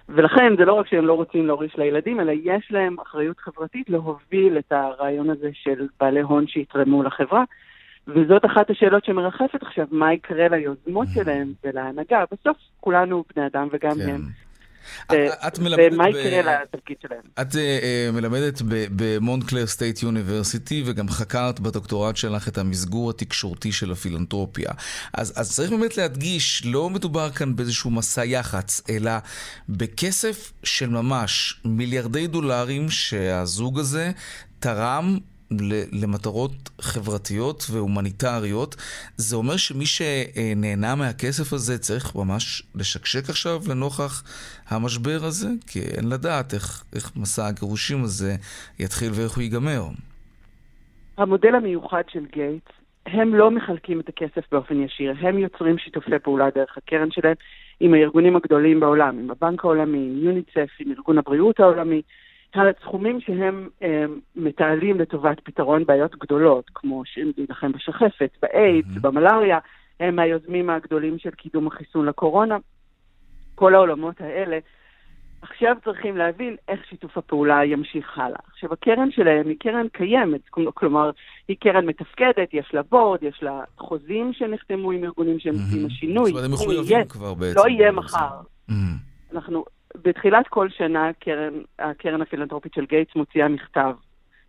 ולכן 0.10 0.58
זה 0.58 0.66
לא 0.66 0.74
רק 0.74 0.88
שהם 0.88 1.06
לא 1.06 1.14
רוצים 1.14 1.48
להוריש 1.48 1.76
לילדים, 1.78 2.20
אלא 2.20 2.32
יש 2.44 2.68
להם 2.72 2.96
אחריות 3.00 3.40
חברתית 3.40 3.90
להוביל 3.90 4.58
את 4.58 4.72
הרעיון 4.72 5.30
הזה 5.30 5.50
של 5.54 5.88
בעלי 6.00 6.22
הון 6.22 6.48
שיתרמו 6.48 7.04
לחברה. 7.04 7.44
וזאת 8.08 8.46
אחת 8.46 8.70
השאלות 8.70 9.06
שמרחפת 9.06 9.62
עכשיו, 9.64 9.88
מה 9.92 10.14
יקרה 10.14 10.48
ליוזמות 10.48 11.08
שלהם 11.14 11.54
ולהנהגה. 11.64 12.24
בסוף 12.32 12.58
כולנו 12.80 13.24
בני 13.36 13.46
אדם 13.46 13.68
וגם 13.72 13.96
כן. 14.06 14.10
הם. 14.10 14.22
את 15.48 15.60
מלמדת... 15.60 15.94
ומה 15.94 16.10
יקרה 16.10 16.64
לתפקיד 16.64 16.98
שלהם? 17.02 17.22
את 17.42 17.52
uh, 17.52 17.58
מלמדת 18.14 18.62
במונקלר 18.66 19.68
סטייט 19.68 20.04
יוניברסיטי, 20.04 20.84
וגם 20.86 21.10
חקרת 21.10 21.60
בדוקטורט 21.60 22.18
שלך 22.18 22.48
את 22.48 22.58
המסגור 22.58 23.10
התקשורתי 23.10 23.72
של 23.72 23.92
הפילנטרופיה. 23.92 24.72
אז, 25.14 25.34
אז 25.36 25.52
צריך 25.52 25.72
באמת 25.72 25.98
להדגיש, 25.98 26.66
לא 26.66 26.90
מדובר 26.90 27.30
כאן 27.30 27.56
באיזשהו 27.56 27.92
מסע 27.92 28.26
יח"צ, 28.26 28.82
אלא 28.90 29.12
בכסף 29.70 30.54
של 30.64 30.90
ממש 30.90 31.62
מיליארדי 31.66 32.28
דולרים 32.28 32.90
שהזוג 32.90 33.80
הזה 33.80 34.12
תרם 34.60 35.18
למטרות 36.02 36.70
חברתיות 36.82 37.66
והומניטריות. 37.72 38.76
זה 39.18 39.36
אומר 39.36 39.58
שמי 39.58 39.86
שנהנה 39.86 40.96
מהכסף 40.96 41.54
הזה 41.54 41.78
צריך 41.78 42.16
ממש 42.16 42.64
לשקשק 42.76 43.30
עכשיו 43.30 43.60
לנוכח 43.70 44.24
המשבר 44.70 45.20
הזה? 45.24 45.48
כי 45.68 45.80
אין 45.80 46.10
לדעת 46.10 46.54
איך, 46.54 46.84
איך 46.96 47.12
מסע 47.16 47.48
הגירושים 47.48 48.04
הזה 48.04 48.36
יתחיל 48.80 49.10
ואיך 49.14 49.36
הוא 49.36 49.42
ייגמר. 49.42 49.84
המודל 51.18 51.56
המיוחד 51.56 52.04
של 52.12 52.26
גייטס, 52.34 52.72
הם 53.06 53.36
לא 53.36 53.52
מחלקים 53.52 54.00
את 54.00 54.10
הכסף 54.10 54.42
באופן 54.52 54.84
ישיר, 54.84 55.14
הם 55.20 55.38
יוצרים 55.38 55.78
שיתופי 55.78 56.20
פעולה 56.24 56.50
דרך 56.56 56.78
הקרן 56.78 57.12
שלהם 57.12 57.36
עם 57.80 57.94
הארגונים 57.94 58.36
הגדולים 58.36 58.80
בעולם, 58.80 59.20
עם 59.20 59.32
הבנק 59.32 59.66
העולמי, 59.66 59.98
עם 59.98 60.26
יוניצף, 60.26 60.70
עם 60.80 60.92
ארגון 60.92 61.18
הבריאות 61.18 61.60
העולמי. 61.60 62.02
הסכומים 62.56 63.22
שהם 63.22 63.70
אה, 63.84 64.06
מתעלים 64.36 65.00
לטובת 65.00 65.40
פתרון 65.44 65.86
בעיות 65.86 66.16
גדולות, 66.16 66.66
כמו 66.74 67.04
להילחם 67.38 67.72
בשחפת, 67.72 68.32
באיידס, 68.42 68.88
mm-hmm. 68.88 69.02
במלאריה, 69.02 69.60
הם 70.00 70.20
היוזמים 70.20 70.70
הגדולים 70.70 71.20
של 71.20 71.32
קידום 71.32 71.68
החיסון 71.68 72.06
לקורונה. 72.06 72.58
כל 73.56 73.76
העולמות 73.76 74.22
האלה. 74.22 74.60
עכשיו 75.42 75.76
צריכים 75.84 76.18
להבין 76.18 76.56
איך 76.68 76.80
שיתוף 76.90 77.18
הפעולה 77.18 77.66
ימשיך 77.66 78.18
הלאה. 78.18 78.40
עכשיו, 78.52 78.74
הקרן 78.74 79.12
שלהם 79.12 79.48
היא 79.48 79.56
קרן 79.60 79.88
קיימת, 79.88 80.42
כלומר, 80.74 81.12
היא 81.48 81.58
קרן 81.60 81.86
מתפקדת, 81.86 82.54
יש 82.54 82.72
לה 82.74 82.82
בורד, 82.84 83.24
יש 83.24 83.44
לה 83.44 83.62
חוזים 83.78 84.34
שנחתמו 84.34 84.92
עם 84.92 85.04
ארגונים 85.04 85.40
שהם 85.40 85.54
עושים. 85.54 85.86
השינוי. 85.86 86.26
זאת 86.26 86.32
אומרת, 86.32 86.46
הם 86.46 86.52
מחויבים 86.54 87.08
כבר 87.08 87.34
בעצם. 87.34 87.60
לא 87.60 87.68
יהיה 87.68 87.92
מחר. 87.92 88.42
אנחנו 89.34 89.66
בתחילת 89.96 90.48
כל 90.48 90.70
שנה 90.70 91.10
הקרן, 91.10 91.54
הקרן 91.80 92.22
הפילנטרופית 92.22 92.74
של 92.74 92.86
גייטס 92.86 93.16
מוציאה 93.16 93.48
מכתב 93.48 93.94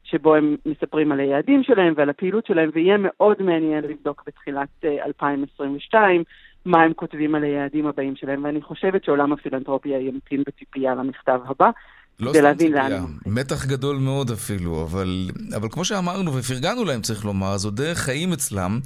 שבו 0.05 0.34
הם 0.34 0.57
מספרים 0.66 1.12
על 1.12 1.20
היעדים 1.20 1.62
שלהם 1.62 1.95
ועל 1.97 2.11
הפעילות 2.11 2.47
שלהם, 2.47 2.70
ויהיה 2.74 2.97
מאוד 2.99 3.43
מעניין 3.43 3.84
לבדוק 3.84 4.22
בתחילת 4.26 4.68
2022 4.84 6.20
אה, 6.20 6.24
מה 6.64 6.82
הם 6.82 6.93
כותבים 6.93 7.34
על 7.34 7.45
היעדים 7.45 7.86
הבאים 7.86 8.16
שלהם, 8.16 8.45
ואני 8.45 8.62
חושבת 8.62 9.05
שעולם 9.05 9.32
הפילנטרופיה 9.32 10.01
ימתין 10.01 10.43
בציפייה 10.47 10.95
למכתב 10.95 11.40
הבא. 11.47 11.70
לא 12.20 12.32
סתם 12.32 12.55
ציפייה, 12.59 13.05
מתח 13.26 13.66
גדול 13.66 13.97
מאוד 13.97 14.30
אפילו, 14.30 14.82
אבל, 14.82 15.30
אבל 15.57 15.68
כמו 15.70 15.84
שאמרנו 15.84 16.34
ופרגנו 16.34 16.84
להם, 16.84 17.01
צריך 17.01 17.24
לומר, 17.24 17.57
זו 17.57 17.70
דרך 17.70 17.99
חיים 17.99 18.32
אצלם, 18.32 18.80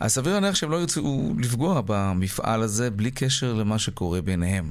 אז 0.00 0.12
סביר 0.12 0.34
להניח 0.34 0.54
שהם 0.54 0.70
לא 0.70 0.76
ירצו 0.76 1.34
לפגוע 1.38 1.80
במפעל 1.86 2.62
הזה 2.62 2.90
בלי 2.90 3.10
קשר 3.10 3.54
למה 3.54 3.78
שקורה 3.78 4.22
ביניהם. 4.22 4.64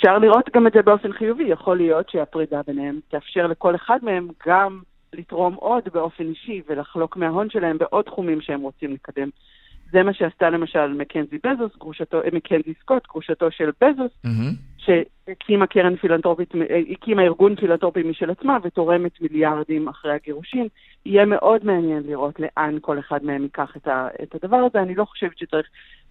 אפשר 0.00 0.18
לראות 0.18 0.50
גם 0.54 0.66
את 0.66 0.72
זה 0.72 0.82
באופן 0.82 1.12
חיובי. 1.12 1.44
יכול 1.44 1.76
להיות 1.76 2.10
שהפרידה 2.10 2.60
ביניהם 2.66 3.00
תאפשר 3.08 3.46
לכל 3.46 3.74
אחד 3.74 3.98
מהם 4.02 4.28
גם 4.46 4.80
לתרום 5.12 5.54
עוד 5.54 5.82
באופן 5.92 6.24
אישי 6.24 6.62
ולחלוק 6.68 7.16
מההון 7.16 7.50
שלהם 7.50 7.78
בעוד 7.78 8.04
תחומים 8.04 8.40
שהם 8.40 8.60
רוצים 8.60 8.92
לקדם. 8.94 9.28
זה 9.92 10.02
מה 10.02 10.14
שעשתה 10.14 10.50
למשל 10.50 10.92
מקנזי 10.92 11.38
בזוס, 11.44 11.76
גרושתו, 11.78 12.22
אה, 12.22 12.28
מקנזי 12.32 12.74
סקוט, 12.80 13.06
גרושתו 13.08 13.50
של 13.50 13.70
בזוס, 13.80 14.12
mm-hmm. 14.26 14.78
שהקימה 14.78 15.66
קרן 15.66 15.96
פילנטרופית, 15.96 16.54
אה, 16.54 16.80
הקימה 16.90 17.22
ארגון 17.22 17.56
פילנטרופי 17.56 18.02
משל 18.02 18.30
עצמה 18.30 18.58
ותורמת 18.62 19.20
מיליארדים 19.20 19.88
אחרי 19.88 20.12
הגירושין. 20.12 20.68
יהיה 21.06 21.24
מאוד 21.24 21.64
מעניין 21.64 22.02
לראות 22.06 22.40
לאן 22.40 22.78
כל 22.80 22.98
אחד 22.98 23.24
מהם 23.24 23.42
ייקח 23.42 23.76
את, 23.76 23.88
ה, 23.88 24.08
את 24.22 24.34
הדבר 24.34 24.56
הזה. 24.56 24.82
אני 24.82 24.94
לא 24.94 25.04
חושבת 25.04 25.38
שצריך 25.38 25.66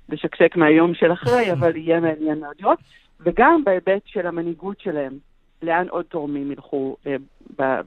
לשקשק 0.09 0.55
מהיום 0.55 0.93
של 0.93 1.13
אחרי, 1.13 1.51
אבל 1.59 1.75
יהיה 1.75 1.99
מעניין 1.99 2.39
מאוד 2.39 2.55
לראות. 2.59 2.79
וגם 3.19 3.61
בהיבט 3.65 4.01
של 4.05 4.27
המנהיגות 4.27 4.79
שלהם, 4.79 5.17
לאן 5.61 5.87
עוד 5.89 6.05
תורמים 6.05 6.51
ילכו 6.51 6.97
אה, 7.07 7.15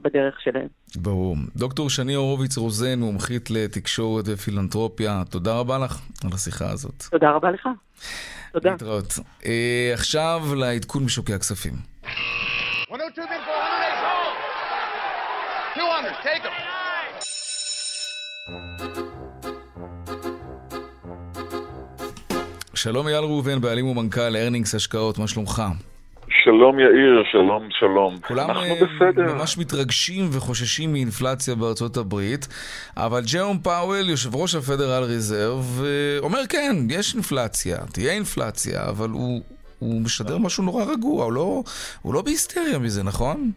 בדרך 0.01 0.41
שלהם. 0.41 0.67
ברור. 0.95 1.35
דוקטור 1.55 1.89
שני 1.89 2.13
הורוביץ 2.13 2.57
רוזן, 2.57 2.99
מומחית 2.99 3.51
לתקשורת 3.51 4.25
ופילנטרופיה, 4.27 5.23
תודה 5.29 5.59
רבה 5.59 5.77
לך 5.77 5.99
על 6.23 6.29
השיחה 6.33 6.69
הזאת. 6.69 7.03
תודה 7.11 7.31
רבה 7.31 7.51
לך. 7.51 7.69
תודה. 8.51 8.71
להתראות. 8.71 9.13
אה, 9.45 9.91
עכשיו 9.93 10.41
לעדכון 10.57 11.03
משוקי 11.03 11.33
הכספים. 11.33 11.73
200, 15.75 16.13
take 16.21 16.43
them. 16.43 16.53
שלום 22.75 23.07
אייל 23.07 23.23
ראובן, 23.23 23.61
בעלים 23.61 23.87
ומנכ"ל 23.87 24.35
ארנינגס 24.35 24.75
השקעות, 24.75 25.17
מה 25.19 25.27
שלומך? 25.27 25.63
שלום 26.43 26.79
יאיר, 26.79 27.23
שלום 27.31 27.67
שלום. 27.71 28.17
כולם 28.27 28.49
אנחנו 28.49 28.61
אה, 28.61 28.75
בסדר. 28.75 29.33
ממש 29.33 29.57
מתרגשים 29.57 30.29
וחוששים 30.31 30.93
מאינפלציה 30.93 31.55
בארצות 31.55 31.97
הברית, 31.97 32.47
אבל 32.97 33.21
ג'רום 33.33 33.59
פאוול, 33.59 34.09
יושב 34.09 34.35
ראש 34.35 34.55
הפדרל 34.55 35.03
ריזרב, 35.03 35.81
אה, 35.85 36.19
אומר 36.19 36.39
כן, 36.49 36.75
יש 36.89 37.13
אינפלציה, 37.15 37.77
תהיה 37.93 38.13
אינפלציה, 38.13 38.89
אבל 38.89 39.09
הוא, 39.09 39.41
הוא 39.79 40.01
משדר 40.01 40.37
משהו 40.37 40.63
נורא 40.63 40.83
רגוע, 40.83 41.25
הוא 41.25 41.33
לא, 41.33 41.63
הוא 42.01 42.13
לא 42.13 42.21
בהיסטריה 42.21 42.79
מזה, 42.79 43.03
נכון? 43.03 43.51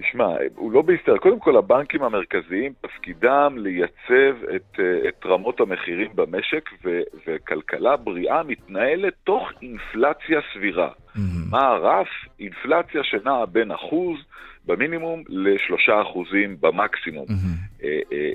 תשמע, 0.00 0.26
הוא 0.56 0.72
לא 0.72 0.82
בהסתר. 0.82 1.16
קודם 1.16 1.38
כל, 1.38 1.56
הבנקים 1.56 2.02
המרכזיים, 2.02 2.72
תפקידם 2.80 3.56
לייצב 3.58 4.44
את, 4.56 4.80
אה, 4.80 5.08
את 5.08 5.26
רמות 5.26 5.60
המחירים 5.60 6.10
במשק, 6.14 6.70
ו, 6.84 7.00
וכלכלה 7.26 7.96
בריאה 7.96 8.42
מתנהלת 8.42 9.14
תוך 9.24 9.52
אינפלציה 9.62 10.40
סבירה. 10.54 10.88
Mm-hmm. 10.88 11.18
מה 11.50 11.60
הרף? 11.60 12.08
אינפלציה 12.40 13.04
שנעה 13.04 13.46
בין 13.46 13.70
אחוז 13.70 14.18
במינימום 14.66 15.22
לשלושה 15.28 16.02
אחוזים 16.02 16.56
במקסימום. 16.60 17.26
Mm-hmm. 17.28 17.84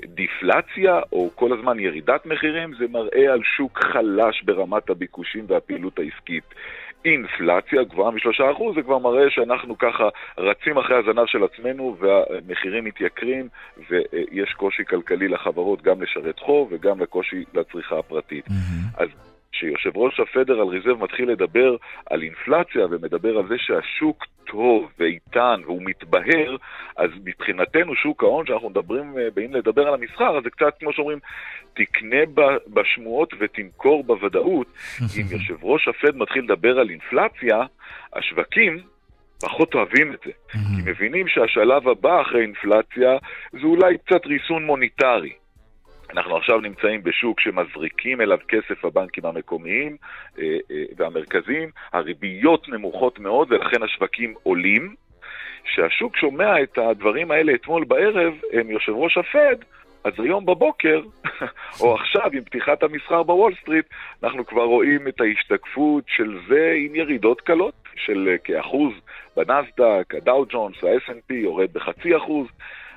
דיפלציה, 0.06 1.00
או 1.12 1.30
כל 1.34 1.58
הזמן 1.58 1.80
ירידת 1.80 2.26
מחירים, 2.26 2.74
זה 2.78 2.84
מראה 2.90 3.32
על 3.32 3.40
שוק 3.56 3.78
חלש 3.78 4.42
ברמת 4.42 4.90
הביקושים 4.90 5.44
והפעילות 5.48 5.98
העסקית. 5.98 6.44
אינפלציה 7.04 7.84
גבוהה 7.84 8.10
משלושה 8.10 8.50
אחוז, 8.52 8.74
זה 8.74 8.82
כבר 8.82 8.98
מראה 8.98 9.30
שאנחנו 9.30 9.78
ככה 9.78 10.08
רצים 10.38 10.78
אחרי 10.78 10.96
הזנב 10.96 11.26
של 11.26 11.44
עצמנו 11.44 11.96
והמחירים 12.00 12.84
מתייקרים 12.84 13.48
ויש 13.90 14.52
קושי 14.56 14.84
כלכלי 14.84 15.28
לחברות 15.28 15.82
גם 15.82 16.02
לשרת 16.02 16.38
חוב 16.38 16.68
וגם 16.72 17.00
לקושי 17.00 17.44
לצריכה 17.54 17.98
הפרטית. 17.98 18.46
Mm-hmm. 18.46 19.02
אז 19.02 19.08
כשיושב 19.60 19.96
ראש 19.96 20.20
הפדרל 20.20 20.68
ריזרב 20.68 21.02
מתחיל 21.02 21.30
לדבר 21.30 21.76
על 22.10 22.22
אינפלציה 22.22 22.86
ומדבר 22.90 23.38
על 23.38 23.48
זה 23.48 23.54
שהשוק 23.58 24.24
טוב 24.46 24.92
ואיתן 24.98 25.60
והוא 25.64 25.82
מתבהר, 25.84 26.56
אז 26.96 27.10
מבחינתנו 27.24 27.94
שוק 27.94 28.22
ההון, 28.22 28.46
שאנחנו 28.46 28.70
מדברים, 28.70 29.18
אה, 29.18 29.30
באים 29.34 29.54
לדבר 29.54 29.88
על 29.88 29.94
המסחר, 29.94 30.38
אז 30.38 30.44
זה 30.44 30.50
קצת 30.50 30.74
כמו 30.80 30.92
שאומרים, 30.92 31.18
תקנה 31.74 32.16
בשמועות 32.66 33.34
ותמכור 33.38 34.04
בוודאות. 34.04 34.66
אם 35.00 35.26
יושב 35.38 35.64
ראש 35.64 35.88
הפד 35.88 36.16
מתחיל 36.16 36.44
לדבר 36.44 36.78
על 36.78 36.90
אינפלציה, 36.90 37.62
השווקים 38.12 38.78
פחות 39.40 39.74
אוהבים 39.74 40.12
את 40.12 40.18
זה. 40.24 40.32
כי 40.52 40.90
מבינים 40.90 41.28
שהשלב 41.28 41.88
הבא 41.88 42.20
אחרי 42.22 42.42
אינפלציה 42.42 43.18
זה 43.52 43.64
אולי 43.64 43.98
קצת 43.98 44.26
ריסון 44.26 44.64
מוניטרי. 44.64 45.32
אנחנו 46.16 46.36
עכשיו 46.36 46.60
נמצאים 46.60 47.02
בשוק 47.02 47.40
שמזריקים 47.40 48.20
אליו 48.20 48.38
כסף 48.48 48.84
הבנקים 48.84 49.26
המקומיים 49.26 49.96
אה, 50.38 50.44
אה, 50.70 50.84
והמרכזיים, 50.96 51.70
הריביות 51.92 52.68
נמוכות 52.68 53.18
מאוד 53.18 53.52
ולכן 53.52 53.82
השווקים 53.82 54.34
עולים. 54.42 54.94
כשהשוק 55.64 56.16
שומע 56.16 56.62
את 56.62 56.78
הדברים 56.78 57.30
האלה 57.30 57.54
אתמול 57.54 57.84
בערב 57.84 58.34
עם 58.52 58.70
יושב 58.70 58.92
ראש 58.92 59.18
הפד, 59.18 59.56
אז 60.04 60.12
היום 60.18 60.46
בבוקר, 60.46 61.02
או 61.80 61.94
עכשיו 61.94 62.30
עם 62.32 62.44
פתיחת 62.44 62.82
המסחר 62.82 63.22
בוול 63.22 63.54
סטריט, 63.62 63.86
אנחנו 64.22 64.46
כבר 64.46 64.64
רואים 64.64 65.08
את 65.08 65.20
ההשתקפות 65.20 66.04
של 66.08 66.38
זה 66.48 66.74
עם 66.76 66.94
ירידות 66.94 67.40
קלות 67.40 67.74
של 67.96 68.28
אה, 68.28 68.38
כאחוז 68.38 68.92
בנסדק, 69.36 70.14
הדאו 70.14 70.44
ג'ונס, 70.48 70.84
ה-S&P 70.84 71.34
יורד 71.34 71.72
בחצי 71.72 72.16
אחוז. 72.16 72.46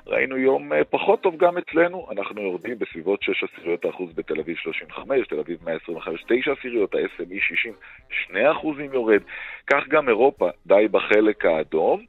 ראינו 0.08 0.38
יום 0.38 0.74
אה, 0.74 0.84
פחות 0.84 1.22
טוב 1.22 1.38
גם 1.38 1.58
אצלנו, 1.58 2.08
אנחנו 2.12 2.42
יורדים 2.42 2.80
בסביבות 2.80 3.24
6 3.24 3.44
עשיריות 3.44 3.86
האחוז 3.86 4.14
בתל 4.16 4.40
אביב 4.40 4.58
35, 4.58 5.28
תל 5.28 5.40
אביב 5.40 5.60
125, 5.66 6.24
9 6.28 6.52
עשיריות, 6.52 6.96
ה-SME 6.96 7.36
60, 7.40 7.74
2 8.28 8.46
אחוזים 8.46 8.94
יורד. 8.94 9.22
כך 9.68 9.88
גם 9.88 10.10
אירופה, 10.10 10.50
די 10.66 10.88
בחלק 10.92 11.46
האדום. 11.46 12.06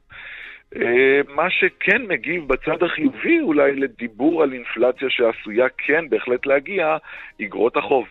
אה, 0.75 1.21
מה 1.27 1.49
שכן 1.49 2.01
מגיב 2.07 2.47
בצד 2.47 2.83
החיובי 2.83 3.41
אולי 3.41 3.75
לדיבור 3.75 4.43
על 4.43 4.53
אינפלציה 4.53 5.09
שעשויה 5.09 5.67
כן 5.77 6.09
בהחלט 6.09 6.45
להגיע, 6.45 6.97
אגרות 7.41 7.77
החוב. 7.77 8.05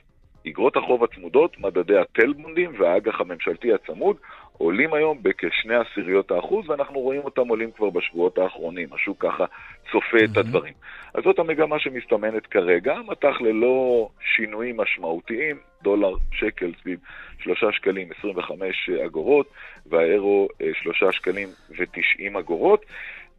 אגרות 0.48 0.76
החוב 0.76 1.04
הצמודות, 1.04 1.58
מדדי 1.58 1.98
הטלבונדים 1.98 2.72
והאג"ח 2.78 3.20
הממשלתי 3.20 3.72
הצמוד 3.72 4.16
עולים 4.58 4.94
היום 4.94 5.18
בכשני 5.22 5.74
עשיריות 5.74 6.30
האחוז, 6.30 6.70
ואנחנו 6.70 7.00
רואים 7.00 7.20
אותם 7.20 7.48
עולים 7.48 7.70
כבר 7.70 7.90
בשבועות 7.90 8.38
האחרונים. 8.38 8.88
השוק 8.92 9.16
ככה 9.24 9.44
צופה 9.92 10.24
את 10.24 10.36
הדברים. 10.36 10.72
אז 11.14 11.22
זאת 11.24 11.38
המגמה 11.38 11.78
שמסתמנת 11.78 12.46
כרגע, 12.46 12.94
מטח 13.06 13.40
ללא 13.40 14.08
שינויים 14.36 14.76
משמעותיים, 14.76 15.56
דולר, 15.82 16.14
שקל 16.32 16.72
סביב 16.82 16.98
3 17.38 17.64
שקלים 17.76 18.08
25 18.18 18.90
אגורות, 19.06 19.46
והאירו 19.86 20.48
3 20.82 21.02
אה, 21.02 21.12
שקלים 21.12 21.48
ו-90 21.70 22.38
אגורות. 22.38 22.84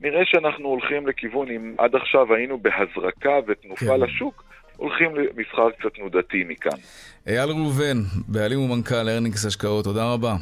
נראה 0.01 0.22
שאנחנו 0.26 0.68
הולכים 0.68 1.07
לכיוון, 1.07 1.51
אם 1.51 1.76
עד 1.78 1.95
עכשיו 1.95 2.34
היינו 2.34 2.57
בהזרקה 2.57 3.39
ותנופה 3.47 3.86
כן. 3.86 3.99
לשוק, 3.99 4.43
הולכים 4.78 5.16
למסחר 5.16 5.72
קצת 5.72 5.93
תנודתי 5.93 6.43
מכאן. 6.47 6.78
אייל 7.28 7.49
ראובן, 7.49 7.97
בעלים 8.28 8.59
ומנכ"ל 8.59 9.09
ארנינגס 9.09 9.45
השקעות, 9.45 9.84
תודה 9.86 10.13
רבה. 10.13 10.36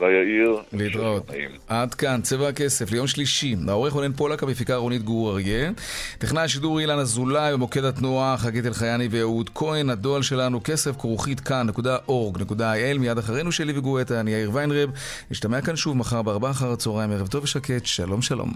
ויאיר. 0.00 0.56
להתראות. 0.72 1.30
עד 1.68 1.94
כאן, 1.94 2.20
צבע 2.22 2.48
הכסף, 2.48 2.92
ליום 2.92 3.06
שלישי. 3.06 3.56
העורך 3.68 3.92
רונן 3.92 4.12
פולק, 4.12 4.42
המפיקה 4.42 4.76
רונית 4.76 5.02
גור 5.02 5.30
אריה. 5.30 5.70
טכנאי 6.18 6.42
השידור 6.42 6.80
אילן 6.80 6.98
אזולאי, 6.98 7.52
במוקד 7.52 7.84
התנועה 7.84 8.36
חגית 8.38 8.66
אלחייני 8.66 9.08
ואהוד 9.10 9.50
כהן. 9.54 9.90
הדואל 9.90 10.22
שלנו 10.22 10.60
כסף 10.64 10.96
כרוכית 10.96 11.40
כאן.org.il. 11.40 12.98
מיד 12.98 13.18
אחרינו 13.18 13.52
שלי 13.52 13.78
וגואטה, 13.78 14.20
אני 14.20 14.30
יאיר 14.30 14.50
ויינרב. 14.54 14.90
נשתמע 15.30 15.60
כאן 15.60 15.76
שוב 15.76 15.96
מחר 15.96 16.22
בארבעה 16.22 16.50
אחר 16.50 16.72
הצהריים, 16.72 17.10
ערב 17.10 17.26
טוב 17.26 17.44
ושקט, 17.44 17.86
שלום 17.86 18.22
שלום. 18.22 18.52